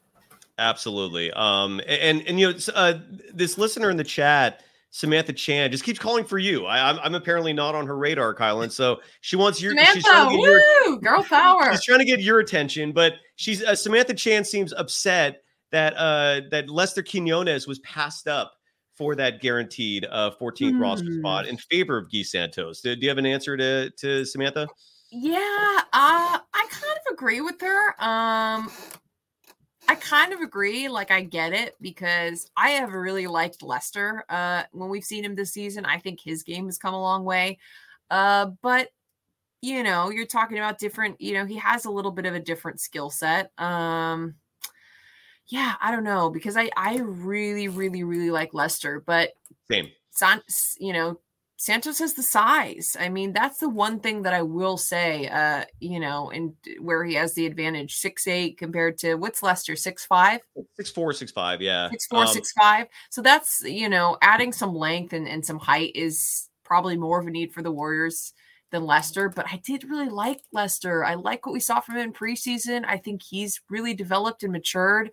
Absolutely. 0.58 1.32
Um, 1.32 1.80
and 1.88 2.22
and 2.28 2.38
you 2.38 2.52
know, 2.52 2.58
uh, 2.72 3.00
this 3.34 3.58
listener 3.58 3.90
in 3.90 3.96
the 3.96 4.04
chat 4.04 4.62
Samantha 4.90 5.32
Chan 5.32 5.70
just 5.70 5.84
keeps 5.84 5.98
calling 5.98 6.24
for 6.24 6.38
you. 6.38 6.64
I, 6.66 6.78
am 6.78 6.96
I'm, 6.96 7.04
I'm 7.06 7.14
apparently 7.14 7.52
not 7.52 7.74
on 7.74 7.86
her 7.86 7.96
radar, 7.96 8.34
Kylen. 8.34 8.70
So 8.70 9.00
she 9.20 9.36
wants 9.36 9.60
your 9.60 9.72
Samantha, 9.72 9.94
she's 9.94 10.04
trying 10.04 10.30
to 10.30 10.36
get 10.36 10.40
woo, 10.40 10.62
your, 10.86 10.98
girl 10.98 11.22
power. 11.22 11.70
She's 11.72 11.84
trying 11.84 11.98
to 11.98 12.04
get 12.04 12.20
your 12.20 12.40
attention, 12.40 12.92
but 12.92 13.14
she's 13.36 13.62
uh, 13.62 13.74
Samantha 13.74 14.14
Chan 14.14 14.44
seems 14.44 14.72
upset 14.72 15.42
that 15.70 15.94
uh 15.96 16.40
that 16.50 16.70
Lester 16.70 17.02
Quinones 17.02 17.66
was 17.66 17.78
passed 17.80 18.26
up 18.26 18.54
for 18.96 19.14
that 19.14 19.40
guaranteed 19.40 20.06
uh 20.10 20.30
14th 20.40 20.72
mm. 20.72 20.80
roster 20.80 21.12
spot 21.18 21.46
in 21.46 21.56
favor 21.56 21.98
of 21.98 22.10
Gui 22.10 22.24
Santos. 22.24 22.80
Do, 22.80 22.96
do, 22.96 23.02
you 23.02 23.08
have 23.08 23.18
an 23.18 23.26
answer 23.26 23.56
to 23.56 23.90
to 23.90 24.24
Samantha? 24.24 24.66
Yeah, 25.10 25.38
uh, 25.38 26.38
I 26.54 26.66
kind 26.70 26.92
of 26.92 27.12
agree 27.14 27.40
with 27.40 27.60
her. 27.62 27.94
Um, 28.02 28.70
I 29.88 29.94
kind 29.94 30.34
of 30.34 30.40
agree. 30.40 30.88
Like 30.88 31.10
I 31.10 31.22
get 31.22 31.54
it 31.54 31.74
because 31.80 32.50
I 32.56 32.70
have 32.70 32.92
really 32.92 33.26
liked 33.26 33.62
Lester. 33.62 34.22
Uh, 34.28 34.64
when 34.72 34.90
we've 34.90 35.04
seen 35.04 35.24
him 35.24 35.34
this 35.34 35.52
season, 35.52 35.86
I 35.86 35.98
think 35.98 36.20
his 36.20 36.42
game 36.42 36.66
has 36.66 36.76
come 36.76 36.92
a 36.92 37.00
long 37.00 37.24
way. 37.24 37.58
Uh, 38.10 38.50
but 38.62 38.90
you 39.62 39.82
know, 39.82 40.10
you're 40.10 40.26
talking 40.26 40.58
about 40.58 40.78
different. 40.78 41.20
You 41.20 41.34
know, 41.34 41.46
he 41.46 41.56
has 41.56 41.86
a 41.86 41.90
little 41.90 42.12
bit 42.12 42.26
of 42.26 42.34
a 42.34 42.40
different 42.40 42.80
skill 42.80 43.08
set. 43.08 43.50
Um, 43.58 44.34
yeah, 45.48 45.74
I 45.80 45.90
don't 45.90 46.04
know 46.04 46.28
because 46.28 46.56
I 46.56 46.70
I 46.76 46.98
really 46.98 47.68
really 47.68 48.04
really 48.04 48.30
like 48.30 48.52
Lester, 48.52 49.02
but 49.04 49.30
same. 49.70 49.90
San, 50.10 50.42
you 50.78 50.92
know, 50.92 51.18
Santos 51.60 51.98
has 51.98 52.14
the 52.14 52.22
size. 52.22 52.96
I 52.98 53.08
mean, 53.08 53.32
that's 53.32 53.58
the 53.58 53.68
one 53.68 53.98
thing 53.98 54.22
that 54.22 54.32
I 54.32 54.42
will 54.42 54.76
say, 54.76 55.26
uh, 55.26 55.64
you 55.80 55.98
know, 55.98 56.30
and 56.30 56.54
where 56.80 57.04
he 57.04 57.14
has 57.14 57.34
the 57.34 57.46
advantage. 57.46 57.96
Six 57.96 58.28
eight 58.28 58.58
compared 58.58 58.96
to 58.98 59.16
what's 59.16 59.42
Lester, 59.42 59.74
six 59.74 60.06
five? 60.06 60.40
Six 60.76 60.90
four, 60.90 61.12
six 61.12 61.32
five, 61.32 61.60
yeah. 61.60 61.90
Six 61.90 62.06
four, 62.06 62.20
um, 62.20 62.28
six 62.28 62.52
five. 62.52 62.86
So 63.10 63.22
that's 63.22 63.60
you 63.64 63.88
know, 63.88 64.16
adding 64.22 64.52
some 64.52 64.72
length 64.72 65.12
and, 65.12 65.26
and 65.26 65.44
some 65.44 65.58
height 65.58 65.96
is 65.96 66.48
probably 66.62 66.96
more 66.96 67.18
of 67.18 67.26
a 67.26 67.30
need 67.30 67.52
for 67.52 67.62
the 67.62 67.72
Warriors 67.72 68.32
than 68.70 68.86
Lester. 68.86 69.28
But 69.28 69.46
I 69.52 69.60
did 69.64 69.82
really 69.82 70.10
like 70.10 70.40
Lester. 70.52 71.04
I 71.04 71.14
like 71.14 71.44
what 71.44 71.52
we 71.52 71.60
saw 71.60 71.80
from 71.80 71.96
him 71.96 72.02
in 72.02 72.12
preseason. 72.12 72.84
I 72.86 72.98
think 72.98 73.20
he's 73.20 73.60
really 73.68 73.94
developed 73.94 74.44
and 74.44 74.52
matured. 74.52 75.10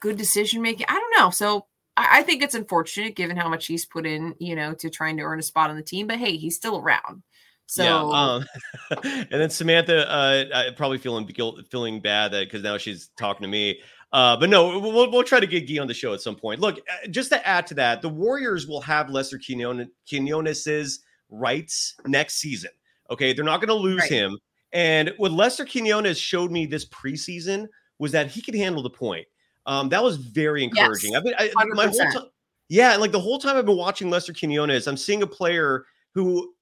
Good 0.00 0.16
decision 0.16 0.60
making. 0.60 0.86
I 0.88 0.94
don't 0.94 1.22
know. 1.22 1.30
So 1.30 1.66
I, 1.96 2.22
think 2.22 2.42
it's 2.42 2.54
unfortunate 2.54 3.16
given 3.16 3.36
how 3.36 3.48
much 3.48 3.66
he's 3.66 3.84
put 3.84 4.06
in, 4.06 4.34
you 4.38 4.56
know, 4.56 4.74
to 4.74 4.88
trying 4.88 5.16
to 5.18 5.22
earn 5.22 5.38
a 5.38 5.42
spot 5.42 5.70
on 5.70 5.76
the 5.76 5.82
team. 5.82 6.06
But 6.06 6.18
hey, 6.18 6.36
he's 6.36 6.56
still 6.56 6.78
around. 6.78 7.22
So, 7.66 7.82
yeah, 7.84 8.20
um, 8.20 8.44
and 9.04 9.28
then 9.30 9.50
Samantha, 9.50 10.10
uh, 10.10 10.72
probably 10.76 10.98
feeling 10.98 11.26
guilt, 11.26 11.60
feeling 11.70 12.00
bad 12.00 12.32
that 12.32 12.46
because 12.46 12.62
now 12.62 12.76
she's 12.76 13.10
talking 13.16 13.42
to 13.42 13.48
me. 13.48 13.80
Uh, 14.12 14.36
but 14.36 14.50
no, 14.50 14.78
we'll, 14.78 15.10
we'll 15.10 15.22
try 15.22 15.40
to 15.40 15.46
get 15.46 15.66
Gui 15.66 15.78
on 15.78 15.86
the 15.86 15.94
show 15.94 16.12
at 16.12 16.20
some 16.20 16.36
point. 16.36 16.60
Look, 16.60 16.78
uh, 16.78 17.08
just 17.08 17.30
to 17.30 17.46
add 17.46 17.66
to 17.68 17.74
that, 17.74 18.02
the 18.02 18.10
Warriors 18.10 18.66
will 18.66 18.82
have 18.82 19.08
Lester 19.08 19.38
Quinones's 19.38 21.00
rights 21.30 21.94
next 22.06 22.34
season. 22.34 22.70
Okay, 23.10 23.32
they're 23.32 23.44
not 23.44 23.60
going 23.60 23.68
to 23.68 23.74
lose 23.74 24.00
right. 24.00 24.10
him. 24.10 24.38
And 24.72 25.14
what 25.16 25.32
Lester 25.32 25.64
Quinones 25.64 26.18
showed 26.18 26.50
me 26.50 26.66
this 26.66 26.86
preseason 26.86 27.68
was 27.98 28.12
that 28.12 28.30
he 28.30 28.42
could 28.42 28.54
handle 28.54 28.82
the 28.82 28.90
point. 28.90 29.26
Um, 29.66 29.88
that 29.90 30.02
was 30.02 30.16
very 30.16 30.64
encouraging. 30.64 31.12
Yes, 31.12 31.18
I've 31.18 31.24
been 31.24 31.34
I, 31.38 31.64
my 31.74 31.86
whole 31.86 32.12
time, 32.12 32.24
yeah, 32.68 32.92
and 32.92 33.00
like 33.00 33.12
the 33.12 33.20
whole 33.20 33.38
time 33.38 33.56
I've 33.56 33.66
been 33.66 33.76
watching 33.76 34.10
Lester 34.10 34.32
Quinones, 34.32 34.86
I'm 34.86 34.96
seeing 34.96 35.22
a 35.22 35.26
player 35.26 35.84
who 36.14 36.52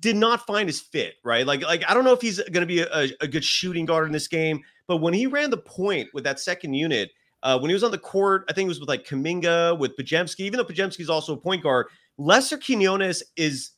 did 0.00 0.16
not 0.16 0.46
find 0.46 0.68
his 0.68 0.80
fit, 0.80 1.14
right? 1.24 1.46
Like, 1.46 1.62
like 1.62 1.84
I 1.88 1.94
don't 1.94 2.04
know 2.04 2.12
if 2.12 2.20
he's 2.20 2.38
going 2.38 2.60
to 2.60 2.66
be 2.66 2.80
a, 2.80 3.08
a, 3.20 3.28
good 3.28 3.44
shooting 3.44 3.86
guard 3.86 4.06
in 4.06 4.12
this 4.12 4.28
game, 4.28 4.62
but 4.86 4.98
when 4.98 5.14
he 5.14 5.26
ran 5.26 5.50
the 5.50 5.56
point 5.56 6.08
with 6.12 6.24
that 6.24 6.40
second 6.40 6.74
unit, 6.74 7.10
uh, 7.42 7.58
when 7.58 7.70
he 7.70 7.74
was 7.74 7.84
on 7.84 7.90
the 7.90 7.98
court, 7.98 8.44
I 8.48 8.52
think 8.52 8.66
it 8.66 8.68
was 8.68 8.80
with 8.80 8.88
like 8.88 9.06
Kuminga, 9.06 9.78
with 9.78 9.96
Podziemski, 9.96 10.40
even 10.40 10.58
though 10.58 10.64
Podziemski 10.64 11.00
is 11.00 11.10
also 11.10 11.34
a 11.34 11.36
point 11.36 11.62
guard, 11.62 11.86
Lester 12.18 12.58
Quinones 12.58 13.22
is 13.36 13.70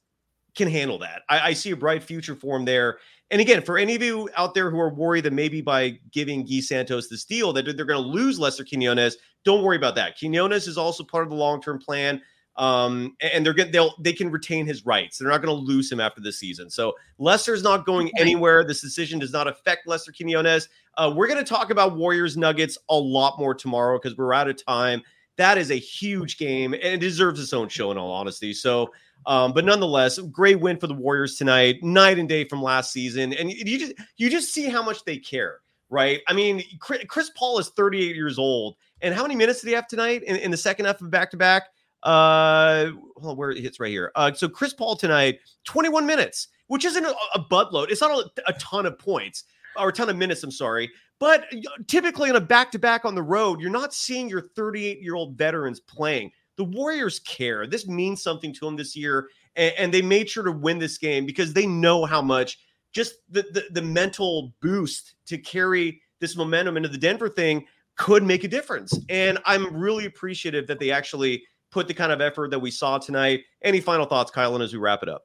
can 0.57 0.69
handle 0.69 0.99
that. 0.99 1.23
I, 1.29 1.41
I, 1.41 1.53
see 1.53 1.71
a 1.71 1.77
bright 1.77 2.03
future 2.03 2.35
for 2.35 2.57
him 2.57 2.65
there. 2.65 2.99
And 3.31 3.41
again, 3.41 3.63
for 3.63 3.79
any 3.79 3.95
of 3.95 4.03
you 4.03 4.29
out 4.37 4.55
there 4.55 4.71
who 4.71 4.81
are 4.81 4.93
worried 4.93 5.25
that 5.25 5.33
maybe 5.33 5.61
by 5.61 5.99
giving 6.11 6.45
Gui 6.45 6.61
Santos 6.63 7.09
this 7.09 7.25
deal 7.25 7.53
that 7.53 7.65
they're 7.65 7.85
going 7.85 8.03
to 8.03 8.09
lose 8.09 8.41
Lester 8.41 8.65
Quinones, 8.65 9.17
don't 9.45 9.63
worry 9.63 9.77
about 9.77 9.95
that. 9.95 10.19
Quinones 10.19 10.67
is 10.67 10.77
also 10.77 11.05
part 11.05 11.25
of 11.25 11.31
the 11.31 11.37
long 11.37 11.63
term 11.63 11.79
plan. 11.79 12.21
Um, 12.57 13.17
and 13.21 13.47
they're 13.47 13.55
going 13.55 13.71
they'll 13.71 13.95
they 14.01 14.13
can 14.13 14.31
retain 14.31 14.67
his 14.67 14.85
rights. 14.85 15.17
They're 15.17 15.29
not 15.29 15.41
going 15.41 15.57
to 15.57 15.65
lose 15.65 15.91
him 15.91 16.01
after 16.01 16.21
the 16.21 16.33
season. 16.33 16.69
So 16.69 16.95
Lester's 17.19 17.63
not 17.63 17.87
going 17.87 18.11
anywhere. 18.19 18.65
This 18.65 18.81
decision 18.81 19.19
does 19.19 19.33
not 19.33 19.47
affect 19.47 19.87
Lester 19.87 20.13
Quinones. 20.13 20.69
Uh, 20.97 21.13
we're 21.15 21.29
going 21.29 21.43
to 21.43 21.49
talk 21.49 21.71
about 21.71 21.97
Warriors 21.97 22.37
Nuggets 22.37 22.77
a 22.91 22.97
lot 22.97 23.39
more 23.39 23.55
tomorrow 23.55 23.99
because 23.99 24.19
we're 24.19 24.35
out 24.35 24.49
of 24.49 24.63
time. 24.63 25.01
That 25.37 25.57
is 25.57 25.71
a 25.71 25.77
huge 25.77 26.37
game 26.37 26.75
and 26.75 26.83
it 26.83 27.01
deserves 27.01 27.41
its 27.41 27.55
own 27.55 27.69
show 27.69 27.93
in 27.93 27.97
all 27.97 28.11
honesty. 28.11 28.53
So 28.53 28.93
um, 29.27 29.53
but 29.53 29.65
nonetheless, 29.65 30.19
great 30.19 30.61
win 30.61 30.79
for 30.79 30.87
the 30.87 30.95
Warriors 30.95 31.37
tonight, 31.37 31.83
night 31.83 32.19
and 32.19 32.29
day 32.29 32.45
from 32.45 32.63
last 32.63 32.93
season. 32.93 33.33
And 33.35 33.51
you 33.51 33.79
just 33.79 33.93
you 34.17 34.31
just 34.31 34.53
see 34.53 34.69
how 34.69 34.83
much 34.83 35.05
they 35.05 35.19
care. 35.19 35.61
right? 35.91 36.21
I 36.29 36.33
mean, 36.33 36.63
Chris 36.79 37.31
Paul 37.37 37.59
is 37.59 37.69
38 37.71 38.17
years 38.17 38.39
old. 38.39 38.77
And 39.03 39.15
how 39.15 39.23
many 39.23 39.35
minutes 39.35 39.61
did 39.61 39.69
he 39.69 39.75
have 39.75 39.89
tonight 39.89 40.23
in, 40.23 40.37
in 40.37 40.51
the 40.51 40.57
second 40.57 40.87
half 40.87 41.01
of 41.01 41.11
back 41.11 41.31
to 41.33 41.37
back? 41.37 41.65
Uh, 42.03 42.91
well, 43.17 43.37
where 43.37 43.51
it 43.51 43.59
hits 43.59 43.79
right 43.81 43.91
here. 43.91 44.13
Uh, 44.15 44.33
so 44.33 44.49
Chris 44.49 44.73
Paul 44.73 44.97
tonight, 44.97 45.41
21 45.65 46.07
minutes, 46.07 46.49
which 46.69 46.85
isn't 46.85 47.05
a, 47.05 47.15
a 47.35 47.45
buttload. 47.51 47.91
It's 47.91 48.01
not 48.01 48.11
a, 48.11 48.31
a 48.49 48.53
ton 48.55 48.87
of 48.87 48.99
points 48.99 49.45
or 49.77 49.91
a 49.91 49.93
ton 49.93 50.09
of 50.09 50.17
minutes. 50.17 50.43
I'm 50.43 50.51
sorry, 50.51 50.91
but 51.19 51.47
typically 51.89 52.31
in 52.31 52.37
a 52.37 52.41
back 52.41 52.71
to 52.73 52.79
back 52.79 53.05
on 53.05 53.15
the 53.15 53.23
road, 53.23 53.61
you're 53.61 53.71
not 53.71 53.93
seeing 53.93 54.31
your 54.31 54.49
38 54.57 55.03
year 55.03 55.15
old 55.15 55.37
veterans 55.37 55.81
playing. 55.81 56.31
The 56.61 56.65
Warriors 56.65 57.21
care. 57.21 57.67
This 57.67 57.89
means 57.89 58.23
something 58.23 58.53
to 58.53 58.67
them 58.67 58.77
this 58.77 58.95
year, 58.95 59.31
and, 59.57 59.73
and, 59.79 59.95
they 59.95 60.03
made 60.03 60.29
sure 60.29 60.43
to 60.43 60.53
win 60.53 60.79
this 60.79 60.99
game 60.99 61.25
because 61.25 61.55
they 61.55 61.65
know 61.65 62.05
how 62.05 62.21
much 62.21 62.59
just 62.93 63.15
the, 63.31 63.47
the 63.53 63.65
the 63.71 63.81
mental 63.81 64.53
boost 64.61 65.15
to 65.25 65.39
carry 65.39 66.03
this 66.19 66.37
momentum 66.37 66.77
into 66.77 66.91
the 66.91 66.99
Denver 66.99 67.31
thing 67.31 67.65
could 67.97 68.23
make 68.23 68.45
a 68.45 68.49
difference. 68.49 68.99
And 69.09 69.39
I'm 69.47 69.75
really 69.75 70.05
appreciative 70.05 70.67
that 70.67 70.79
they 70.79 70.91
actually 70.91 71.45
put 71.71 71.89
the 71.89 71.95
kind 71.95 72.13
of 72.13 72.21
effort 72.21 72.51
that 72.51 72.59
we 72.59 72.71
saw 72.71 72.99
tonight. 72.99 73.45
Any 73.63 73.81
final 73.81 74.05
thoughts, 74.05 74.31
Kylen, 74.31 74.63
as 74.63 74.75
we 74.75 74.79
wrap 74.79 75.03
it 75.03 75.09
up? 75.09 75.23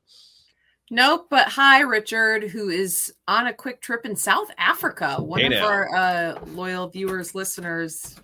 Nope, 0.90 1.28
but 1.30 1.50
hi, 1.50 1.82
Richard, 1.82 2.46
who 2.46 2.70
is 2.70 3.14
on 3.28 3.48
a 3.48 3.54
quick 3.54 3.82
trip 3.82 4.06
in 4.06 4.16
South 4.16 4.52
Africa. 4.58 5.18
One 5.20 5.42
hey 5.42 5.48
of 5.48 5.52
now. 5.52 5.68
our 5.68 5.94
uh, 5.94 6.40
loyal 6.54 6.88
viewers, 6.88 7.36
listeners. 7.36 8.16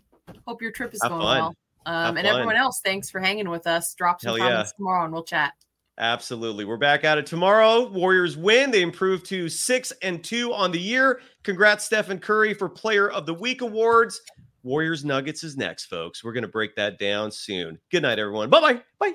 Hope 0.48 0.62
your 0.62 0.72
trip 0.72 0.94
is 0.94 1.02
Have 1.02 1.12
going 1.12 1.24
fun. 1.24 1.38
well. 1.40 1.56
Um, 1.86 2.18
and 2.18 2.28
fun. 2.28 2.36
everyone 2.36 2.56
else, 2.56 2.82
thanks 2.84 3.10
for 3.10 3.20
hanging 3.20 3.50
with 3.50 3.68
us. 3.68 3.94
Drop 3.96 4.22
some 4.22 4.30
Hell 4.30 4.38
comments 4.38 4.74
yeah. 4.74 4.78
tomorrow 4.78 5.04
and 5.06 5.14
we'll 5.14 5.24
chat. 5.24 5.54
Absolutely. 5.98 6.66
We're 6.66 6.78
back 6.78 7.04
at 7.04 7.18
it 7.18 7.26
tomorrow. 7.26 7.88
Warriors 7.88 8.38
win. 8.38 8.72
They 8.72 8.82
improved 8.82 9.26
to 9.28 9.50
six 9.50 9.92
and 10.02 10.24
two 10.24 10.54
on 10.54 10.72
the 10.72 10.80
year. 10.80 11.22
Congrats, 11.44 11.86
Stephen 11.86 12.18
Curry, 12.18 12.54
for 12.54 12.70
Player 12.70 13.10
of 13.12 13.26
the 13.26 13.34
Week 13.34 13.62
awards. 13.62 14.22
Warriors 14.64 15.04
Nuggets 15.04 15.44
is 15.44 15.58
next, 15.58 15.86
folks. 15.86 16.24
We're 16.24 16.34
going 16.34 16.44
to 16.44 16.48
break 16.48 16.76
that 16.76 16.98
down 16.98 17.32
soon. 17.32 17.80
Good 17.92 18.04
night, 18.04 18.20
everyone. 18.20 18.50
Bye 18.50 18.62
bye. 18.62 18.82
Bye. 19.00 19.14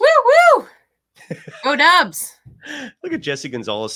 Woo 0.00 0.06
woo. 0.58 0.68
Go 1.64 1.76
Dubs. 1.76 2.34
Look 3.02 3.12
at 3.12 3.20
Jesse 3.20 3.48
Gonzalez 3.48 3.92